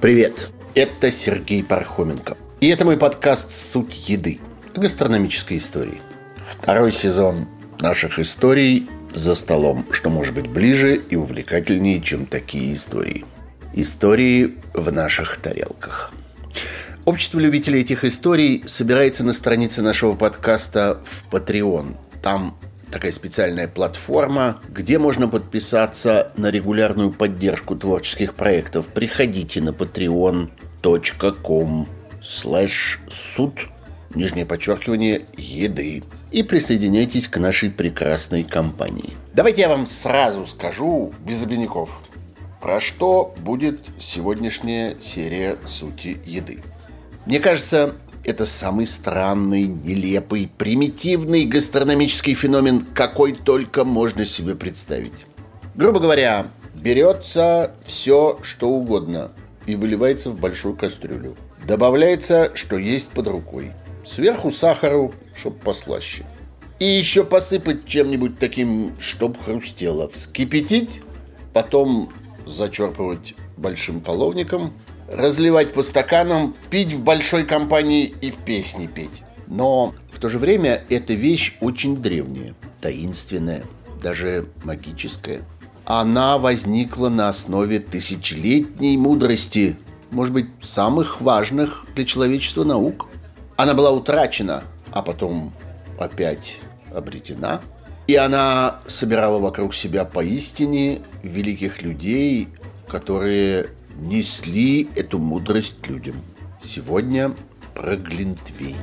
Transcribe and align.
Привет, 0.00 0.50
это 0.74 1.10
Сергей 1.10 1.64
Пархоменко. 1.64 2.36
И 2.60 2.68
это 2.68 2.84
мой 2.84 2.96
подкаст 2.96 3.50
«Суть 3.50 4.08
еды» 4.08 4.38
о 4.74 4.78
гастрономической 4.78 5.56
истории. 5.56 6.00
Второй 6.36 6.92
сезон 6.92 7.48
наших 7.80 8.20
историй 8.20 8.88
за 9.12 9.34
столом, 9.34 9.84
что 9.90 10.10
может 10.10 10.32
быть 10.32 10.46
ближе 10.46 10.96
и 10.96 11.16
увлекательнее, 11.16 12.00
чем 12.00 12.26
такие 12.26 12.72
истории. 12.74 13.24
Истории 13.74 14.58
в 14.74 14.92
наших 14.92 15.38
тарелках. 15.38 16.12
Общество 17.04 17.40
любителей 17.40 17.80
этих 17.80 18.04
историй 18.04 18.62
собирается 18.66 19.24
на 19.24 19.32
странице 19.32 19.82
нашего 19.82 20.14
подкаста 20.14 21.00
в 21.04 21.34
Patreon. 21.34 21.96
Там 22.22 22.56
такая 22.90 23.12
специальная 23.12 23.68
платформа, 23.68 24.60
где 24.68 24.98
можно 24.98 25.28
подписаться 25.28 26.32
на 26.36 26.50
регулярную 26.50 27.12
поддержку 27.12 27.76
творческих 27.76 28.34
проектов. 28.34 28.86
Приходите 28.88 29.60
на 29.60 29.70
patreon.com 29.70 30.48
slash 32.20 32.98
суд, 33.08 33.68
нижнее 34.14 34.46
подчеркивание, 34.46 35.26
еды. 35.36 36.02
И 36.30 36.42
присоединяйтесь 36.42 37.26
к 37.28 37.38
нашей 37.38 37.70
прекрасной 37.70 38.44
компании. 38.44 39.14
Давайте 39.34 39.62
я 39.62 39.68
вам 39.68 39.86
сразу 39.86 40.46
скажу, 40.46 41.12
без 41.24 41.42
обиняков, 41.42 42.00
про 42.60 42.78
что 42.78 43.34
будет 43.38 43.80
сегодняшняя 43.98 44.96
серия 45.00 45.56
«Сути 45.64 46.18
еды». 46.26 46.62
Мне 47.26 47.40
кажется, 47.40 47.94
это 48.30 48.46
самый 48.46 48.86
странный, 48.86 49.64
нелепый, 49.64 50.50
примитивный 50.56 51.44
гастрономический 51.44 52.34
феномен, 52.34 52.86
какой 52.94 53.32
только 53.32 53.84
можно 53.84 54.24
себе 54.24 54.54
представить. 54.54 55.26
Грубо 55.74 55.98
говоря, 55.98 56.46
берется 56.74 57.74
все, 57.84 58.38
что 58.42 58.70
угодно 58.70 59.32
и 59.66 59.74
выливается 59.74 60.30
в 60.30 60.38
большую 60.38 60.76
кастрюлю. 60.76 61.36
Добавляется, 61.66 62.52
что 62.54 62.78
есть 62.78 63.08
под 63.08 63.26
рукой. 63.26 63.72
Сверху 64.06 64.50
сахару, 64.50 65.12
чтоб 65.36 65.58
послаще. 65.58 66.24
И 66.78 66.84
еще 66.84 67.24
посыпать 67.24 67.84
чем-нибудь 67.84 68.38
таким, 68.38 68.94
чтоб 69.00 69.38
хрустело. 69.38 70.08
Вскипятить, 70.08 71.02
потом 71.52 72.10
зачерпывать 72.46 73.34
большим 73.56 74.00
половником– 74.00 74.72
разливать 75.10 75.72
по 75.72 75.82
стаканам, 75.82 76.54
пить 76.70 76.94
в 76.94 77.02
большой 77.02 77.44
компании 77.44 78.14
и 78.20 78.30
песни 78.30 78.86
петь. 78.86 79.22
Но 79.46 79.94
в 80.12 80.20
то 80.20 80.28
же 80.28 80.38
время 80.38 80.84
эта 80.88 81.12
вещь 81.12 81.56
очень 81.60 81.96
древняя, 81.96 82.54
таинственная, 82.80 83.64
даже 84.02 84.46
магическая. 84.64 85.40
Она 85.84 86.38
возникла 86.38 87.08
на 87.08 87.28
основе 87.28 87.80
тысячелетней 87.80 88.96
мудрости, 88.96 89.76
может 90.12 90.32
быть, 90.32 90.46
самых 90.62 91.20
важных 91.20 91.86
для 91.96 92.04
человечества 92.04 92.62
наук. 92.62 93.08
Она 93.56 93.74
была 93.74 93.90
утрачена, 93.90 94.62
а 94.92 95.02
потом 95.02 95.52
опять 95.98 96.58
обретена. 96.94 97.60
И 98.06 98.14
она 98.16 98.80
собирала 98.86 99.38
вокруг 99.38 99.74
себя 99.74 100.04
поистине 100.04 101.02
великих 101.22 101.82
людей, 101.82 102.48
которые 102.88 103.70
несли 104.00 104.88
эту 104.96 105.18
мудрость 105.18 105.86
людям. 105.86 106.16
Сегодня 106.62 107.34
про 107.74 107.96
Глинтвейн. 107.96 108.76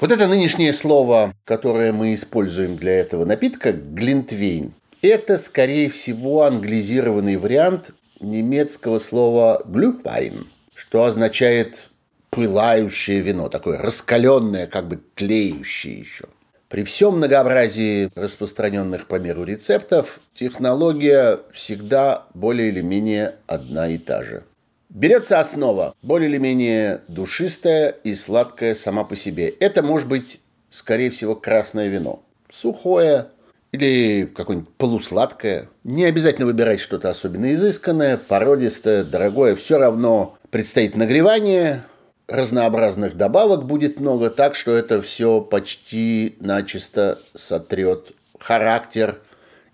Вот 0.00 0.10
это 0.10 0.26
нынешнее 0.26 0.72
слово, 0.72 1.34
которое 1.44 1.92
мы 1.92 2.14
используем 2.14 2.76
для 2.76 3.00
этого 3.00 3.26
напитка, 3.26 3.72
глинтвейн, 3.72 4.72
это, 5.02 5.36
скорее 5.36 5.90
всего, 5.90 6.44
англизированный 6.44 7.36
вариант 7.36 7.90
немецкого 8.18 8.98
слова 8.98 9.62
глюквайн, 9.66 10.46
что 10.74 11.04
означает 11.04 11.89
пылающее 12.30 13.20
вино, 13.20 13.48
такое 13.48 13.78
раскаленное, 13.78 14.66
как 14.66 14.88
бы 14.88 15.00
тлеющее 15.14 15.98
еще. 15.98 16.26
При 16.68 16.84
всем 16.84 17.16
многообразии 17.16 18.10
распространенных 18.14 19.06
по 19.06 19.16
миру 19.16 19.42
рецептов, 19.42 20.20
технология 20.34 21.40
всегда 21.52 22.26
более 22.32 22.68
или 22.68 22.80
менее 22.80 23.34
одна 23.48 23.88
и 23.88 23.98
та 23.98 24.22
же. 24.22 24.44
Берется 24.88 25.40
основа, 25.40 25.94
более 26.02 26.30
или 26.30 26.38
менее 26.38 27.00
душистая 27.08 27.90
и 27.90 28.14
сладкая 28.14 28.76
сама 28.76 29.02
по 29.02 29.16
себе. 29.16 29.48
Это 29.48 29.82
может 29.82 30.08
быть, 30.08 30.40
скорее 30.70 31.10
всего, 31.10 31.34
красное 31.34 31.88
вино. 31.88 32.22
Сухое 32.52 33.26
или 33.72 34.30
какое-нибудь 34.32 34.70
полусладкое. 34.74 35.68
Не 35.84 36.04
обязательно 36.04 36.46
выбирать 36.46 36.80
что-то 36.80 37.10
особенно 37.10 37.52
изысканное, 37.52 38.16
породистое, 38.16 39.04
дорогое. 39.04 39.54
Все 39.56 39.78
равно 39.78 40.36
предстоит 40.50 40.96
нагревание, 40.96 41.82
разнообразных 42.30 43.16
добавок 43.16 43.64
будет 43.64 44.00
много, 44.00 44.30
так 44.30 44.54
что 44.54 44.72
это 44.72 45.02
все 45.02 45.40
почти 45.40 46.36
начисто 46.40 47.18
сотрет 47.34 48.12
характер 48.38 49.18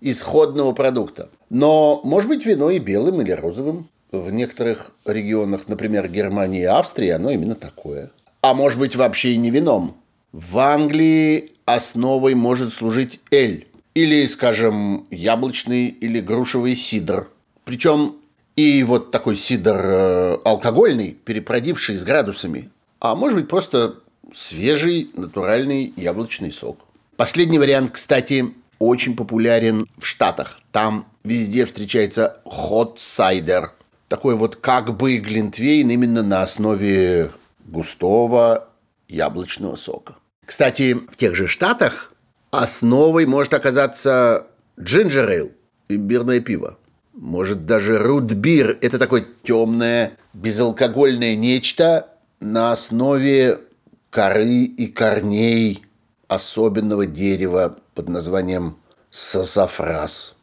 исходного 0.01 0.73
продукта. 0.73 1.29
Но 1.49 2.01
может 2.03 2.29
быть 2.29 2.45
вино 2.45 2.69
и 2.69 2.79
белым 2.79 3.21
или 3.21 3.31
розовым. 3.31 3.89
В 4.11 4.31
некоторых 4.31 4.91
регионах, 5.05 5.67
например, 5.67 6.07
Германии 6.09 6.61
и 6.61 6.65
Австрии, 6.65 7.09
оно 7.09 7.29
именно 7.29 7.55
такое. 7.55 8.11
А 8.41 8.53
может 8.53 8.79
быть 8.79 8.95
вообще 8.95 9.33
и 9.33 9.37
не 9.37 9.49
вином. 9.49 9.97
В 10.31 10.59
Англии 10.59 11.51
основой 11.65 12.35
может 12.35 12.73
служить 12.73 13.19
эль. 13.31 13.67
Или, 13.93 14.25
скажем, 14.27 15.07
яблочный 15.09 15.87
или 15.87 16.21
грушевый 16.21 16.75
сидр. 16.75 17.27
Причем 17.65 18.15
и 18.57 18.83
вот 18.83 19.11
такой 19.11 19.35
сидр 19.35 19.77
э, 19.77 20.37
алкогольный, 20.43 21.11
перепродивший 21.11 21.95
с 21.95 22.03
градусами. 22.03 22.71
А 22.99 23.15
может 23.15 23.37
быть, 23.37 23.47
просто 23.47 23.99
свежий 24.33 25.11
натуральный 25.13 25.93
яблочный 25.95 26.51
сок. 26.51 26.79
Последний 27.15 27.59
вариант, 27.59 27.91
кстати, 27.91 28.53
очень 28.79 29.15
популярен 29.15 29.87
в 29.97 30.05
Штатах. 30.05 30.59
Там 30.71 31.07
везде 31.23 31.65
встречается 31.65 32.41
hot 32.45 32.97
cider. 32.97 33.69
Такой 34.07 34.35
вот 34.35 34.55
как 34.55 34.97
бы 34.97 35.17
глинтвейн 35.17 35.89
именно 35.91 36.23
на 36.23 36.41
основе 36.41 37.31
густого 37.65 38.69
яблочного 39.07 39.75
сока. 39.75 40.15
Кстати, 40.45 40.93
в 40.93 41.15
тех 41.15 41.35
же 41.35 41.45
Штатах 41.45 42.11
основой 42.49 43.27
может 43.27 43.53
оказаться 43.53 44.47
ale, 44.79 45.51
имбирное 45.89 46.39
пиво 46.39 46.77
может 47.17 47.65
даже 47.65 47.97
рудбир. 47.97 48.77
Это 48.81 48.97
такое 48.99 49.27
темное, 49.43 50.17
безалкогольное 50.33 51.35
нечто 51.35 52.09
на 52.39 52.71
основе 52.71 53.59
коры 54.09 54.63
и 54.63 54.87
корней 54.87 55.83
особенного 56.27 57.05
дерева 57.05 57.77
под 57.95 58.09
названием 58.09 58.77
сосафрас. 59.09 60.35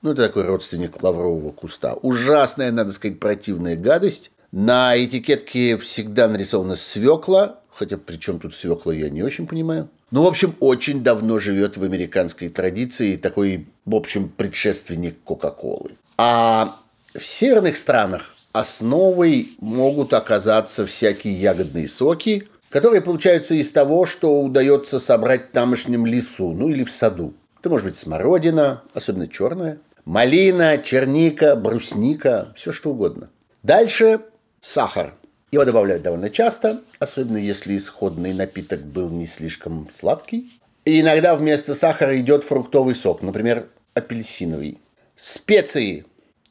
Ну, 0.00 0.12
это 0.12 0.26
такой 0.26 0.44
родственник 0.44 1.02
лаврового 1.02 1.52
куста. 1.52 1.94
Ужасная, 1.94 2.72
надо 2.72 2.92
сказать, 2.92 3.20
противная 3.20 3.76
гадость. 3.76 4.32
На 4.50 5.02
этикетке 5.02 5.76
всегда 5.78 6.28
нарисована 6.28 6.76
свекла, 6.76 7.60
хотя 7.70 7.98
при 7.98 8.16
чем 8.16 8.40
тут 8.40 8.54
свекла, 8.54 8.92
я 8.92 9.10
не 9.10 9.22
очень 9.22 9.46
понимаю. 9.46 9.88
Ну, 10.10 10.24
в 10.24 10.26
общем, 10.26 10.54
очень 10.60 11.02
давно 11.02 11.38
живет 11.38 11.76
в 11.76 11.84
американской 11.84 12.48
традиции 12.48 13.16
такой, 13.16 13.68
в 13.86 13.94
общем, 13.94 14.28
предшественник 14.28 15.22
Кока-Колы. 15.22 15.92
А 16.16 16.76
в 17.14 17.24
северных 17.24 17.76
странах 17.76 18.34
основой 18.52 19.50
могут 19.60 20.12
оказаться 20.12 20.86
всякие 20.86 21.34
ягодные 21.34 21.88
соки, 21.88 22.48
которые 22.68 23.02
получаются 23.02 23.54
из 23.54 23.70
того, 23.70 24.06
что 24.06 24.40
удается 24.40 24.98
собрать 24.98 25.48
в 25.48 25.52
тамошнем 25.52 26.06
лесу, 26.06 26.52
ну 26.52 26.68
или 26.68 26.84
в 26.84 26.90
саду. 26.90 27.34
Это 27.60 27.70
может 27.70 27.86
быть 27.86 27.96
смородина, 27.96 28.82
особенно 28.94 29.28
черная, 29.28 29.78
малина, 30.04 30.78
черника, 30.78 31.54
брусника, 31.54 32.52
все 32.56 32.72
что 32.72 32.90
угодно. 32.90 33.30
Дальше 33.62 34.20
сахар. 34.60 35.14
Его 35.52 35.64
добавляют 35.66 36.02
довольно 36.02 36.30
часто, 36.30 36.80
особенно 36.98 37.36
если 37.36 37.76
исходный 37.76 38.32
напиток 38.32 38.80
был 38.80 39.10
не 39.10 39.26
слишком 39.26 39.88
сладкий. 39.92 40.50
И 40.86 41.00
иногда 41.00 41.36
вместо 41.36 41.74
сахара 41.74 42.18
идет 42.18 42.42
фруктовый 42.42 42.94
сок, 42.94 43.22
например, 43.22 43.66
апельсиновый. 43.94 44.78
Специи. 45.24 46.04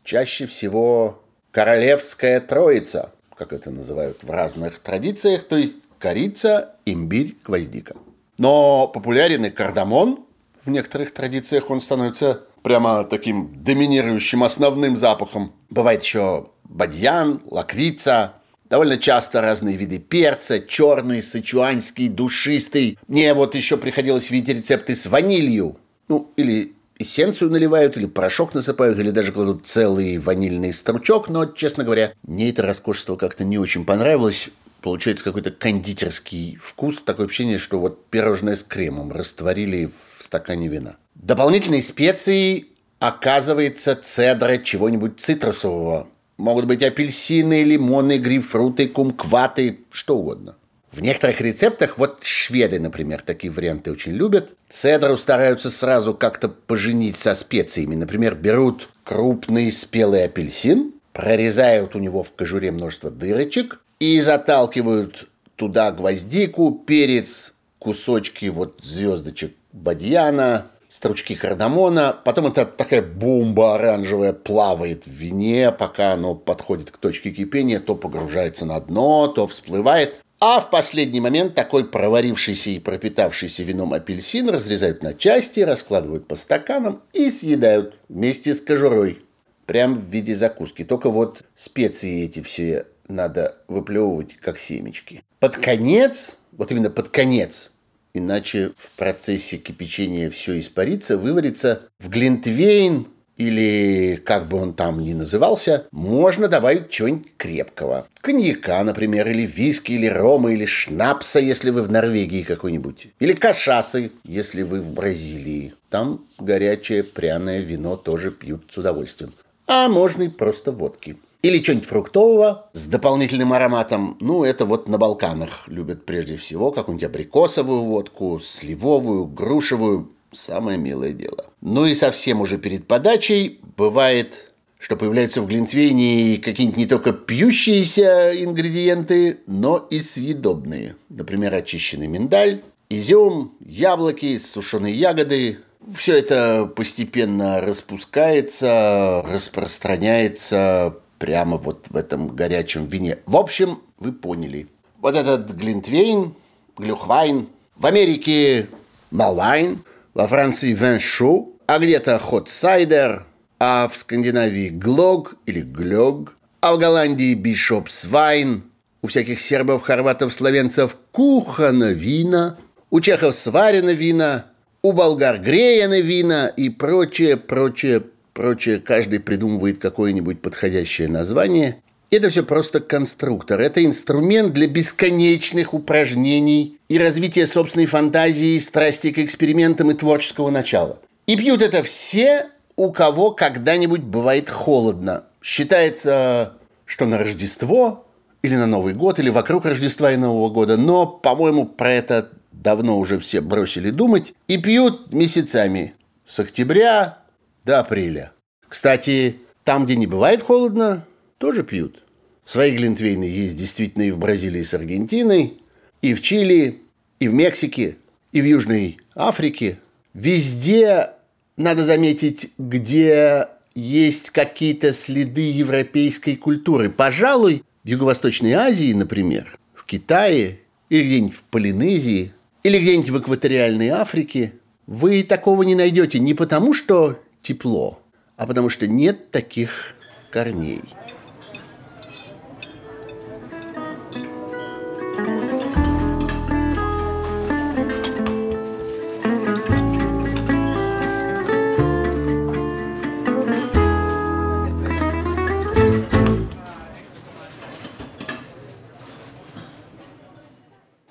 Чаще 0.06 0.48
всего 0.48 1.22
королевская 1.52 2.40
троица, 2.40 3.12
как 3.36 3.52
это 3.52 3.70
называют 3.70 4.24
в 4.24 4.32
разных 4.32 4.80
традициях, 4.80 5.44
то 5.44 5.58
есть 5.58 5.76
корица, 6.00 6.76
имбирь, 6.86 7.36
гвоздика. 7.44 7.98
Но 8.38 8.88
популярен 8.88 9.44
и 9.44 9.50
кардамон. 9.50 10.24
В 10.64 10.70
некоторых 10.70 11.14
традициях 11.14 11.70
он 11.70 11.82
становится 11.82 12.46
прямо 12.64 13.04
таким 13.04 13.62
доминирующим 13.62 14.42
основным 14.42 14.96
запахом. 14.96 15.52
Бывает 15.70 16.02
еще 16.04 16.48
бадьян, 16.64 17.42
лакрица, 17.48 18.36
Довольно 18.70 18.98
часто 18.98 19.42
разные 19.42 19.76
виды 19.76 20.00
перца, 20.00 20.62
черный, 20.62 21.22
сычуанский, 21.22 22.08
душистый. 22.08 22.98
Мне 23.10 23.34
вот 23.34 23.54
еще 23.54 23.76
приходилось 23.76 24.32
видеть 24.32 24.60
рецепты 24.60 24.96
с 24.96 25.08
ванилью. 25.08 25.76
Ну, 26.08 26.32
или 26.38 26.74
эссенцию 27.02 27.52
наливают, 27.52 27.98
или 27.98 28.06
порошок 28.06 28.54
насыпают, 28.54 29.00
или 29.00 29.12
даже 29.12 29.32
кладут 29.32 29.66
целый 29.66 30.18
ванильный 30.18 30.74
стручок. 30.74 31.30
Но, 31.30 31.46
честно 31.46 31.84
говоря, 31.84 32.14
мне 32.24 32.50
это 32.50 32.64
роскошество 32.64 33.16
как-то 33.16 33.44
не 33.44 33.58
очень 33.58 33.86
понравилось. 33.86 34.50
Получается 34.82 35.24
какой-то 35.24 35.52
кондитерский 35.52 36.58
вкус. 36.62 37.02
Такое 37.06 37.28
ощущение, 37.28 37.60
что 37.60 37.80
вот 37.80 38.08
пирожное 38.08 38.56
с 38.56 38.64
кремом 38.64 39.12
растворили 39.12 39.86
в 39.86 40.24
стакане 40.24 40.68
вина. 40.68 40.96
Дополнительные 41.16 41.84
специи 41.84 42.68
оказывается 43.00 43.96
цедра 43.96 44.58
чего-нибудь 44.58 45.20
цитрусового. 45.20 46.08
Могут 46.38 46.66
быть 46.66 46.82
апельсины, 46.82 47.64
лимоны, 47.64 48.18
грейпфруты, 48.18 48.88
кумкваты, 48.88 49.82
что 49.92 50.18
угодно. 50.18 50.56
В 50.92 51.00
некоторых 51.02 51.40
рецептах, 51.40 51.98
вот 51.98 52.20
шведы, 52.22 52.78
например, 52.78 53.22
такие 53.22 53.52
варианты 53.52 53.92
очень 53.94 54.12
любят, 54.12 54.50
цедру 54.70 55.16
стараются 55.16 55.72
сразу 55.72 56.14
как-то 56.14 56.50
поженить 56.50 57.16
со 57.16 57.34
специями. 57.34 57.96
Например, 57.96 58.36
берут 58.36 58.90
крупный 59.06 59.72
спелый 59.72 60.26
апельсин, 60.26 60.94
прорезают 61.14 61.96
у 61.96 62.00
него 62.00 62.24
в 62.24 62.32
кожуре 62.32 62.72
множество 62.72 63.10
дырочек 63.10 63.80
и 64.02 64.20
заталкивают 64.20 65.30
туда 65.56 65.92
гвоздику, 65.92 66.84
перец, 66.86 67.54
кусочки 67.80 68.48
вот 68.48 68.82
звездочек 68.84 69.54
бадьяна, 69.72 70.68
стручки 70.90 71.36
кардамона. 71.36 72.18
Потом 72.26 72.48
это 72.48 72.66
такая 72.66 73.02
бомба 73.02 73.76
оранжевая 73.76 74.34
плавает 74.34 75.06
в 75.06 75.12
вине, 75.12 75.72
пока 75.72 76.12
оно 76.12 76.36
подходит 76.36 76.92
к 76.92 76.98
точке 76.98 77.32
кипения, 77.32 77.80
то 77.80 77.96
погружается 77.96 78.66
на 78.66 78.78
дно, 78.82 79.30
то 79.30 79.48
всплывает. 79.48 80.20
А 80.44 80.60
в 80.60 80.72
последний 80.72 81.22
момент 81.22 81.54
такой 81.54 81.88
проварившийся 81.88 82.72
и 82.72 82.80
пропитавшийся 82.80 83.62
вином 83.62 83.94
апельсин 83.94 84.50
разрезают 84.50 85.04
на 85.04 85.14
части, 85.14 85.60
раскладывают 85.60 86.28
по 86.28 86.34
стаканам 86.34 87.04
и 87.14 87.30
съедают 87.30 88.00
вместе 88.10 88.56
с 88.56 88.60
кожурой. 88.60 89.20
Прям 89.68 90.00
в 90.00 90.06
виде 90.06 90.34
закуски. 90.34 90.84
Только 90.84 91.12
вот 91.12 91.44
специи 91.54 92.24
эти 92.24 92.42
все 92.42 92.88
надо 93.08 93.60
выплевывать 93.68 94.36
как 94.38 94.58
семечки. 94.58 95.24
Под 95.40 95.58
конец, 95.58 96.38
вот 96.54 96.72
именно 96.72 96.90
под 96.90 97.10
конец, 97.10 97.70
иначе 98.16 98.72
в 98.76 98.96
процессе 98.96 99.58
кипячения 99.58 100.32
все 100.32 100.58
испарится, 100.58 101.20
выварится 101.20 101.84
в 102.00 102.10
глинтвейн 102.10 103.08
или 103.42 104.16
как 104.18 104.48
бы 104.48 104.62
он 104.62 104.74
там 104.74 105.00
ни 105.00 105.14
назывался, 105.14 105.88
можно 105.92 106.48
добавить 106.48 106.90
чего-нибудь 106.90 107.28
крепкого. 107.38 108.06
Коньяка, 108.22 108.84
например, 108.84 109.30
или 109.30 109.46
виски, 109.46 109.94
или 109.94 110.08
рома, 110.08 110.52
или 110.52 110.66
шнапса, 110.66 111.40
если 111.40 111.72
вы 111.72 111.82
в 111.82 111.92
Норвегии 111.92 112.44
какой-нибудь. 112.44 113.08
Или 113.20 113.34
кашасы, 113.34 114.12
если 114.24 114.62
вы 114.62 114.82
в 114.82 114.94
Бразилии. 114.94 115.74
Там 115.90 116.26
горячее 116.40 117.04
пряное 117.04 117.60
вино 117.60 117.96
тоже 117.98 118.32
пьют 118.32 118.64
с 118.72 118.78
удовольствием. 118.78 119.34
А 119.68 119.88
можно 119.90 120.24
и 120.24 120.30
просто 120.30 120.72
водки. 120.72 121.18
Или 121.42 121.64
что-нибудь 121.64 121.88
фруктового 121.88 122.70
с 122.74 122.86
дополнительным 122.86 123.52
ароматом. 123.54 124.16
Ну, 124.20 124.44
это 124.44 124.66
вот 124.66 124.88
на 124.88 125.00
Балканах 125.00 125.68
любят 125.68 126.06
прежде 126.06 126.38
всего 126.38 126.72
какую-нибудь 126.72 127.10
абрикосовую 127.10 127.82
водку, 127.82 128.40
сливовую, 128.40 129.26
грушевую. 129.26 130.12
Самое 130.32 130.78
милое 130.78 131.14
дело. 131.14 131.46
Ну 131.62 131.86
и 131.86 131.96
совсем 131.96 132.42
уже 132.42 132.58
перед 132.58 132.88
подачей 132.88 133.60
бывает 133.78 134.52
что 134.82 134.98
появляются 134.98 135.44
в 135.44 135.48
Глинтвейне 135.48 136.40
какие-нибудь 136.40 136.78
не 136.78 136.88
только 136.88 137.14
пьющиеся 137.14 138.32
ингредиенты, 138.44 139.42
но 139.46 139.78
и 139.78 140.00
съедобные. 140.00 140.96
Например, 141.08 141.54
очищенный 141.54 142.08
миндаль, 142.08 142.64
изюм, 142.90 143.54
яблоки, 143.60 144.40
сушеные 144.40 144.96
ягоды, 144.96 145.60
все 145.96 146.18
это 146.18 146.66
постепенно 146.76 147.62
распускается, 147.62 149.24
распространяется 149.24 150.98
прямо 151.20 151.58
вот 151.58 151.86
в 151.92 151.96
этом 151.96 152.30
горячем 152.36 152.88
вине. 152.88 153.20
В 153.28 153.38
общем, 153.38 153.84
вы 154.00 154.12
поняли. 154.12 154.68
Вот 155.00 155.16
этот 155.16 155.52
глинтвейн, 155.52 156.34
глюхвайн, 156.76 157.50
в 157.76 157.86
Америке 157.86 158.68
малвайн, 159.12 159.84
во 160.14 160.28
Франции 160.28 160.74
вин 160.74 161.00
шоу, 161.00 161.58
а 161.68 161.80
где-то 161.80 162.20
хот 162.20 162.50
сайдер, 162.50 163.26
а 163.60 163.88
в 163.88 163.96
Скандинавии 163.96 164.70
глог 164.70 165.36
или 165.46 165.62
глёг, 165.62 166.36
а 166.62 166.76
в 166.76 166.80
Голландии 166.80 167.34
бишопсвайн, 167.34 168.64
у 169.02 169.08
всяких 169.08 169.40
сербов, 169.40 169.84
хорватов, 169.84 170.34
словенцев 170.34 170.96
кухана 171.12 171.92
вина, 171.92 172.58
у 172.90 173.00
чехов 173.00 173.36
сварено 173.36 173.94
вина, 173.94 174.46
у 174.82 174.92
болгар 174.92 175.40
греяно 175.40 176.00
вина 176.02 176.48
и 176.48 176.70
прочее, 176.70 177.38
прочее, 177.38 178.04
прочее, 178.34 178.80
каждый 178.80 179.20
придумывает 179.20 179.80
какое-нибудь 179.80 180.42
подходящее 180.42 181.08
название. 181.08 181.82
Это 182.12 182.30
все 182.30 182.44
просто 182.44 182.82
конструктор. 182.82 183.62
Это 183.62 183.86
инструмент 183.86 184.54
для 184.54 184.68
бесконечных 184.68 185.74
упражнений 185.74 186.78
и 186.90 187.00
развития 187.00 187.48
собственной 187.48 187.86
фантазии, 187.86 188.58
страсти 188.58 189.14
к 189.14 189.20
экспериментам 189.20 189.92
и 189.92 189.94
творческого 189.94 190.50
начала. 190.50 191.00
И 191.26 191.38
пьют 191.38 191.62
это 191.62 191.84
все, 191.84 192.50
у 192.76 192.92
кого 192.92 193.32
когда-нибудь 193.32 194.02
бывает 194.02 194.50
холодно. 194.50 195.24
Считается, 195.42 196.58
что 196.84 197.06
на 197.06 197.18
Рождество 197.18 198.06
или 198.42 198.58
на 198.58 198.68
Новый 198.68 198.94
год, 198.94 199.18
или 199.18 199.30
вокруг 199.30 199.64
Рождества 199.64 200.12
и 200.12 200.18
Нового 200.18 200.50
года. 200.50 200.76
Но, 200.76 201.08
по-моему, 201.08 201.66
про 201.66 201.92
это 201.92 202.30
давно 202.52 203.00
уже 203.00 203.20
все 203.20 203.40
бросили 203.40 203.90
думать 203.90 204.34
и 204.50 204.58
пьют 204.58 205.14
месяцами. 205.14 205.96
С 206.28 206.42
октября 206.42 207.20
до 207.64 207.80
апреля. 207.80 208.34
Кстати, 208.68 209.40
там, 209.64 209.86
где 209.86 209.96
не 209.96 210.08
бывает 210.08 210.42
холодно, 210.42 211.06
тоже 211.42 211.64
пьют. 211.64 212.04
Свои 212.46 212.76
глинтвейны 212.76 213.24
есть 213.24 213.58
действительно 213.58 214.04
и 214.04 214.12
в 214.12 214.20
Бразилии 214.20 214.62
с 214.62 214.76
Аргентиной, 214.76 215.58
и 216.02 216.14
в 216.14 216.22
Чили, 216.22 216.84
и 217.20 217.28
в 217.28 217.34
Мексике, 217.34 217.98
и 218.32 218.42
в 218.42 218.46
Южной 218.46 219.00
Африке. 219.16 219.80
Везде, 220.14 221.10
надо 221.58 221.84
заметить, 221.84 222.52
где 222.60 223.48
есть 223.74 224.30
какие-то 224.30 224.94
следы 224.94 225.52
европейской 225.52 226.36
культуры. 226.36 226.92
Пожалуй, 226.92 227.64
в 227.84 227.88
Юго-Восточной 227.88 228.54
Азии, 228.54 228.94
например, 228.94 229.58
в 229.74 229.86
Китае, 229.86 230.60
или 230.90 231.04
где-нибудь 231.04 231.36
в 231.36 231.44
Полинезии, 231.44 232.34
или 232.62 232.78
где-нибудь 232.78 233.10
в 233.10 233.20
экваториальной 233.20 233.90
Африке, 233.90 234.54
вы 234.86 235.24
такого 235.24 235.64
не 235.64 235.74
найдете 235.74 236.20
не 236.20 236.36
потому, 236.36 236.74
что 236.74 237.20
тепло, 237.42 238.00
а 238.38 238.46
потому 238.46 238.70
что 238.70 238.86
нет 238.86 239.32
таких 239.32 239.96
корней. 240.30 240.82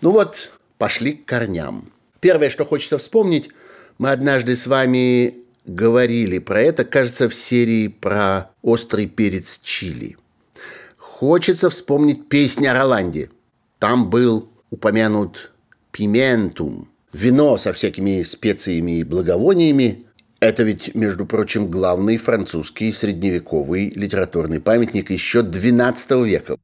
Ну 0.01 0.13
вот, 0.13 0.53
пошли 0.79 1.13
к 1.13 1.27
корням. 1.27 1.93
Первое, 2.21 2.51
что 2.51 2.65
хочется 2.65 2.97
вспомнить, 2.99 3.51
мы 3.99 4.11
однажды 4.11 4.57
с 4.57 4.67
вами 4.67 5.35
говорили 5.67 6.39
про 6.39 6.63
это, 6.63 6.85
кажется, 6.85 7.29
в 7.29 7.35
серии 7.35 7.89
про 7.89 8.51
острый 8.63 9.07
перец 9.07 9.61
чили. 9.63 10.17
Хочется 10.97 11.69
вспомнить 11.69 12.29
песню 12.29 12.71
о 12.71 12.75
Роланде. 12.75 13.31
Там 13.79 14.09
был 14.09 14.49
упомянут 14.71 15.53
пиментум, 15.93 16.89
вино 17.13 17.59
со 17.59 17.75
всякими 17.75 18.23
специями 18.23 19.01
и 19.01 19.05
благовониями. 19.05 20.07
Это 20.41 20.63
ведь, 20.63 20.95
между 20.95 21.27
прочим, 21.27 21.69
главный 21.69 22.17
французский 22.17 22.91
средневековый 22.93 23.91
литературный 23.91 24.61
памятник 24.61 25.11
еще 25.11 25.41
XII 25.41 26.25
века. 26.27 26.57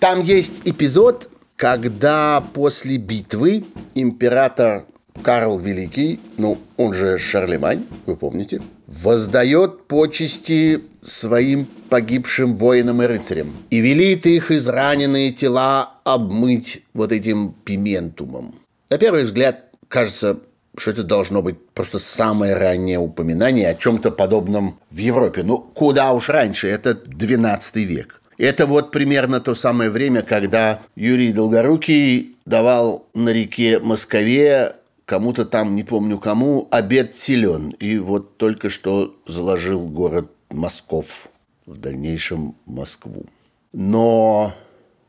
Там 0.00 0.22
есть 0.22 0.62
эпизод, 0.64 1.28
когда 1.56 2.42
после 2.54 2.96
битвы 2.96 3.64
император 3.94 4.86
Карл 5.22 5.58
Великий, 5.58 6.20
ну, 6.38 6.56
он 6.78 6.94
же 6.94 7.18
Шарлемань, 7.18 7.84
вы 8.06 8.16
помните, 8.16 8.62
воздает 8.86 9.86
почести 9.88 10.84
своим 11.02 11.66
погибшим 11.90 12.56
воинам 12.56 13.02
и 13.02 13.06
рыцарям 13.06 13.52
и 13.68 13.80
велит 13.80 14.24
их 14.24 14.50
израненные 14.50 15.32
тела 15.32 15.96
обмыть 16.04 16.82
вот 16.94 17.12
этим 17.12 17.54
пиментумом. 17.64 18.54
На 18.88 18.96
первый 18.96 19.24
взгляд 19.24 19.66
кажется, 19.88 20.38
что 20.78 20.92
это 20.92 21.02
должно 21.02 21.42
быть 21.42 21.56
просто 21.74 21.98
самое 21.98 22.54
раннее 22.54 22.98
упоминание 22.98 23.68
о 23.68 23.74
чем-то 23.74 24.12
подобном 24.12 24.78
в 24.90 24.96
Европе. 24.96 25.42
Ну, 25.42 25.58
куда 25.58 26.12
уж 26.12 26.30
раньше, 26.30 26.68
это 26.68 26.94
12 26.94 27.76
век. 27.76 28.19
Это 28.40 28.64
вот 28.64 28.90
примерно 28.90 29.38
то 29.38 29.54
самое 29.54 29.90
время, 29.90 30.22
когда 30.22 30.80
Юрий 30.96 31.30
Долгорукий 31.30 32.36
давал 32.46 33.06
на 33.12 33.28
реке 33.34 33.78
Москове 33.80 34.76
кому-то 35.04 35.44
там, 35.44 35.74
не 35.76 35.84
помню 35.84 36.18
кому, 36.18 36.66
обед 36.70 37.14
силен. 37.14 37.68
И 37.72 37.98
вот 37.98 38.38
только 38.38 38.70
что 38.70 39.14
заложил 39.26 39.86
город 39.86 40.30
Москов, 40.48 41.28
в 41.66 41.76
дальнейшем 41.76 42.56
Москву. 42.64 43.26
Но, 43.74 44.54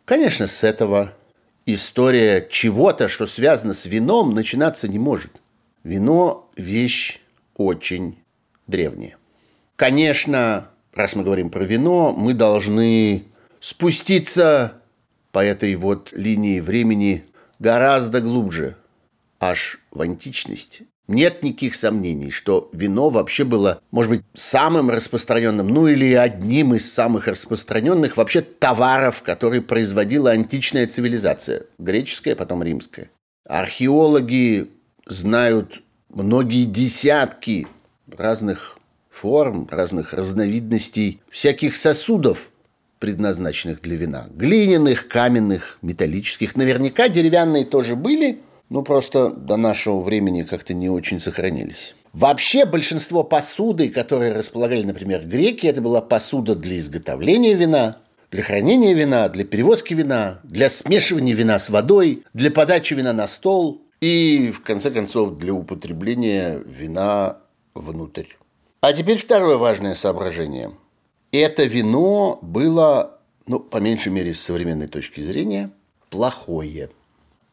конечно, 0.04 0.46
с 0.46 0.66
этого 0.66 1.14
история 1.66 2.46
чего-то, 2.52 3.08
что 3.08 3.28
связано 3.28 3.74
с 3.74 3.86
вином, 3.86 4.34
начинаться 4.34 4.90
не 4.90 5.00
может. 5.00 5.32
Вино– 5.86 6.50
вещь 6.58 7.22
очень 7.56 8.18
древняя. 8.68 9.16
Конечно, 9.78 10.71
раз 10.94 11.16
мы 11.16 11.24
говорим 11.24 11.50
про 11.50 11.64
вино, 11.64 12.14
мы 12.14 12.34
должны 12.34 13.26
спуститься 13.60 14.74
по 15.32 15.44
этой 15.44 15.76
вот 15.76 16.10
линии 16.12 16.60
времени 16.60 17.26
гораздо 17.60 18.22
глубже, 18.22 18.76
аж 19.40 19.80
в 19.92 20.02
античность. 20.02 20.84
Нет 21.08 21.44
никаких 21.44 21.76
сомнений, 21.76 22.32
что 22.32 22.70
вино 22.72 23.10
вообще 23.10 23.44
было, 23.44 23.82
может 23.92 24.10
быть, 24.10 24.22
самым 24.34 24.90
распространенным, 24.90 25.68
ну 25.68 25.88
или 25.88 26.14
одним 26.14 26.74
из 26.74 26.92
самых 26.92 27.28
распространенных 27.28 28.16
вообще 28.16 28.42
товаров, 28.42 29.22
которые 29.22 29.62
производила 29.62 30.32
античная 30.32 30.88
цивилизация. 30.88 31.66
Греческая, 31.80 32.36
потом 32.36 32.64
римская. 32.64 33.10
Археологи 33.46 34.70
знают 35.06 35.82
многие 36.10 36.66
десятки 36.66 37.68
разных 38.08 38.78
форм, 39.12 39.68
разных 39.70 40.14
разновидностей 40.14 41.22
всяких 41.30 41.76
сосудов, 41.76 42.50
предназначенных 43.00 43.82
для 43.82 43.98
вина. 43.98 44.28
Глиняных, 44.34 45.08
каменных, 45.08 45.80
металлических. 45.82 46.56
Наверняка 46.56 47.10
деревянные 47.10 47.66
тоже 47.66 47.96
были, 47.96 48.40
но 48.70 48.84
просто 48.84 49.30
до 49.30 49.58
нашего 49.58 50.00
времени 50.00 50.44
как-то 50.44 50.74
не 50.74 50.90
очень 50.90 51.20
сохранились. 51.20 51.94
Вообще 52.14 52.66
большинство 52.66 53.24
посуды, 53.24 53.90
которые 53.90 54.34
располагали, 54.34 54.84
например, 54.84 55.26
греки, 55.26 55.66
это 55.66 55.82
была 55.82 56.02
посуда 56.02 56.56
для 56.56 56.78
изготовления 56.78 57.54
вина, 57.56 57.98
для 58.32 58.44
хранения 58.44 58.94
вина, 58.94 59.30
для 59.30 59.46
перевозки 59.46 59.94
вина, 59.94 60.40
для 60.44 60.70
смешивания 60.70 61.34
вина 61.34 61.58
с 61.58 61.70
водой, 61.70 62.24
для 62.34 62.52
подачи 62.52 62.94
вина 62.94 63.14
на 63.14 63.28
стол 63.28 63.82
и, 64.00 64.52
в 64.54 64.62
конце 64.62 64.92
концов, 64.92 65.38
для 65.38 65.54
употребления 65.54 66.62
вина 66.66 67.38
внутрь. 67.74 68.26
А 68.82 68.94
теперь 68.94 69.20
второе 69.20 69.58
важное 69.58 69.94
соображение. 69.94 70.72
Это 71.32 71.66
вино 71.66 72.40
было, 72.42 73.20
ну, 73.46 73.60
по 73.60 73.78
меньшей 73.78 74.12
мере, 74.12 74.34
с 74.34 74.42
современной 74.42 74.88
точки 74.88 75.22
зрения, 75.22 75.70
плохое. 76.10 76.90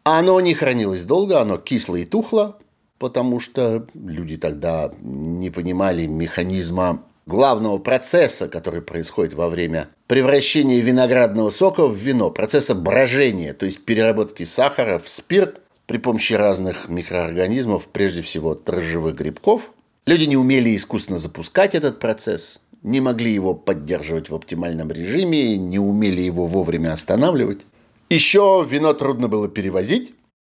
Оно 0.04 0.40
не 0.40 0.54
хранилось 0.54 1.04
долго, 1.04 1.38
оно 1.38 1.58
кисло 1.58 1.97
и 1.97 2.06
тухло, 2.06 2.58
потому 2.99 3.40
что 3.40 3.87
люди 3.92 4.38
тогда 4.38 4.90
не 5.02 5.50
понимали 5.50 6.06
механизма 6.06 7.02
главного 7.26 7.76
процесса, 7.76 8.49
который 8.49 8.80
происходит 8.80 9.35
во 9.35 9.50
время 9.50 9.90
превращения 10.06 10.80
виноградного 10.80 11.50
сока 11.50 11.87
в 11.87 11.94
вино, 11.94 12.30
процесса 12.30 12.75
брожения, 12.75 13.52
то 13.52 13.66
есть 13.66 13.85
переработки 13.85 14.44
сахара 14.44 14.99
в 14.99 15.11
спирт 15.11 15.61
при 15.85 15.99
помощи 15.99 16.32
разных 16.32 16.88
микроорганизмов, 16.88 17.88
прежде 17.88 18.23
всего 18.23 18.54
дрожжевых 18.54 19.14
грибков. 19.14 19.73
Люди 20.08 20.24
не 20.24 20.38
умели 20.38 20.74
искусственно 20.74 21.18
запускать 21.18 21.74
этот 21.74 21.98
процесс, 21.98 22.62
не 22.82 22.98
могли 23.02 23.30
его 23.30 23.52
поддерживать 23.52 24.30
в 24.30 24.34
оптимальном 24.34 24.90
режиме, 24.90 25.58
не 25.58 25.78
умели 25.78 26.22
его 26.22 26.46
вовремя 26.46 26.94
останавливать. 26.94 27.60
Еще 28.08 28.66
вино 28.66 28.94
трудно 28.94 29.28
было 29.28 29.50
перевозить. 29.50 30.14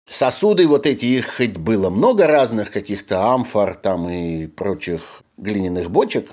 Сосуды 0.09 0.67
вот 0.67 0.87
эти, 0.87 1.05
их 1.05 1.37
хоть 1.37 1.59
было 1.59 1.91
много 1.91 2.27
разных, 2.27 2.71
каких-то 2.71 3.27
амфор 3.27 3.75
там 3.75 4.09
и 4.09 4.47
прочих 4.47 5.23
глиняных 5.37 5.91
бочек. 5.91 6.31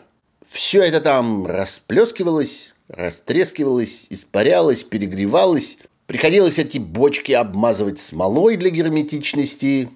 Все 0.47 0.81
это 0.81 1.01
там 1.01 1.45
расплескивалось, 1.45 2.73
растрескивалось, 2.87 4.07
испарялось, 4.09 4.83
перегревалось, 4.83 5.77
Приходилось 6.09 6.57
эти 6.57 6.79
бочки 6.79 7.33
обмазывать 7.33 7.99
смолой 7.99 8.57
для 8.57 8.71
герметичности, 8.71 9.89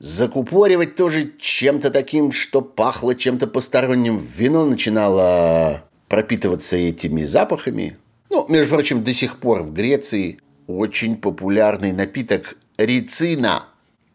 закупоривать 0.00 0.96
тоже 0.96 1.32
чем-то 1.38 1.90
таким, 1.90 2.32
что 2.32 2.62
пахло 2.62 3.14
чем-то 3.14 3.46
посторонним. 3.46 4.18
Вино 4.18 4.66
начинало 4.66 5.84
пропитываться 6.08 6.76
этими 6.76 7.22
запахами. 7.22 7.96
Ну, 8.30 8.46
между 8.48 8.74
прочим, 8.74 9.04
до 9.04 9.12
сих 9.12 9.38
пор 9.38 9.62
в 9.62 9.72
Греции 9.72 10.40
очень 10.66 11.16
популярный 11.16 11.92
напиток 11.92 12.56
рицина. 12.76 13.66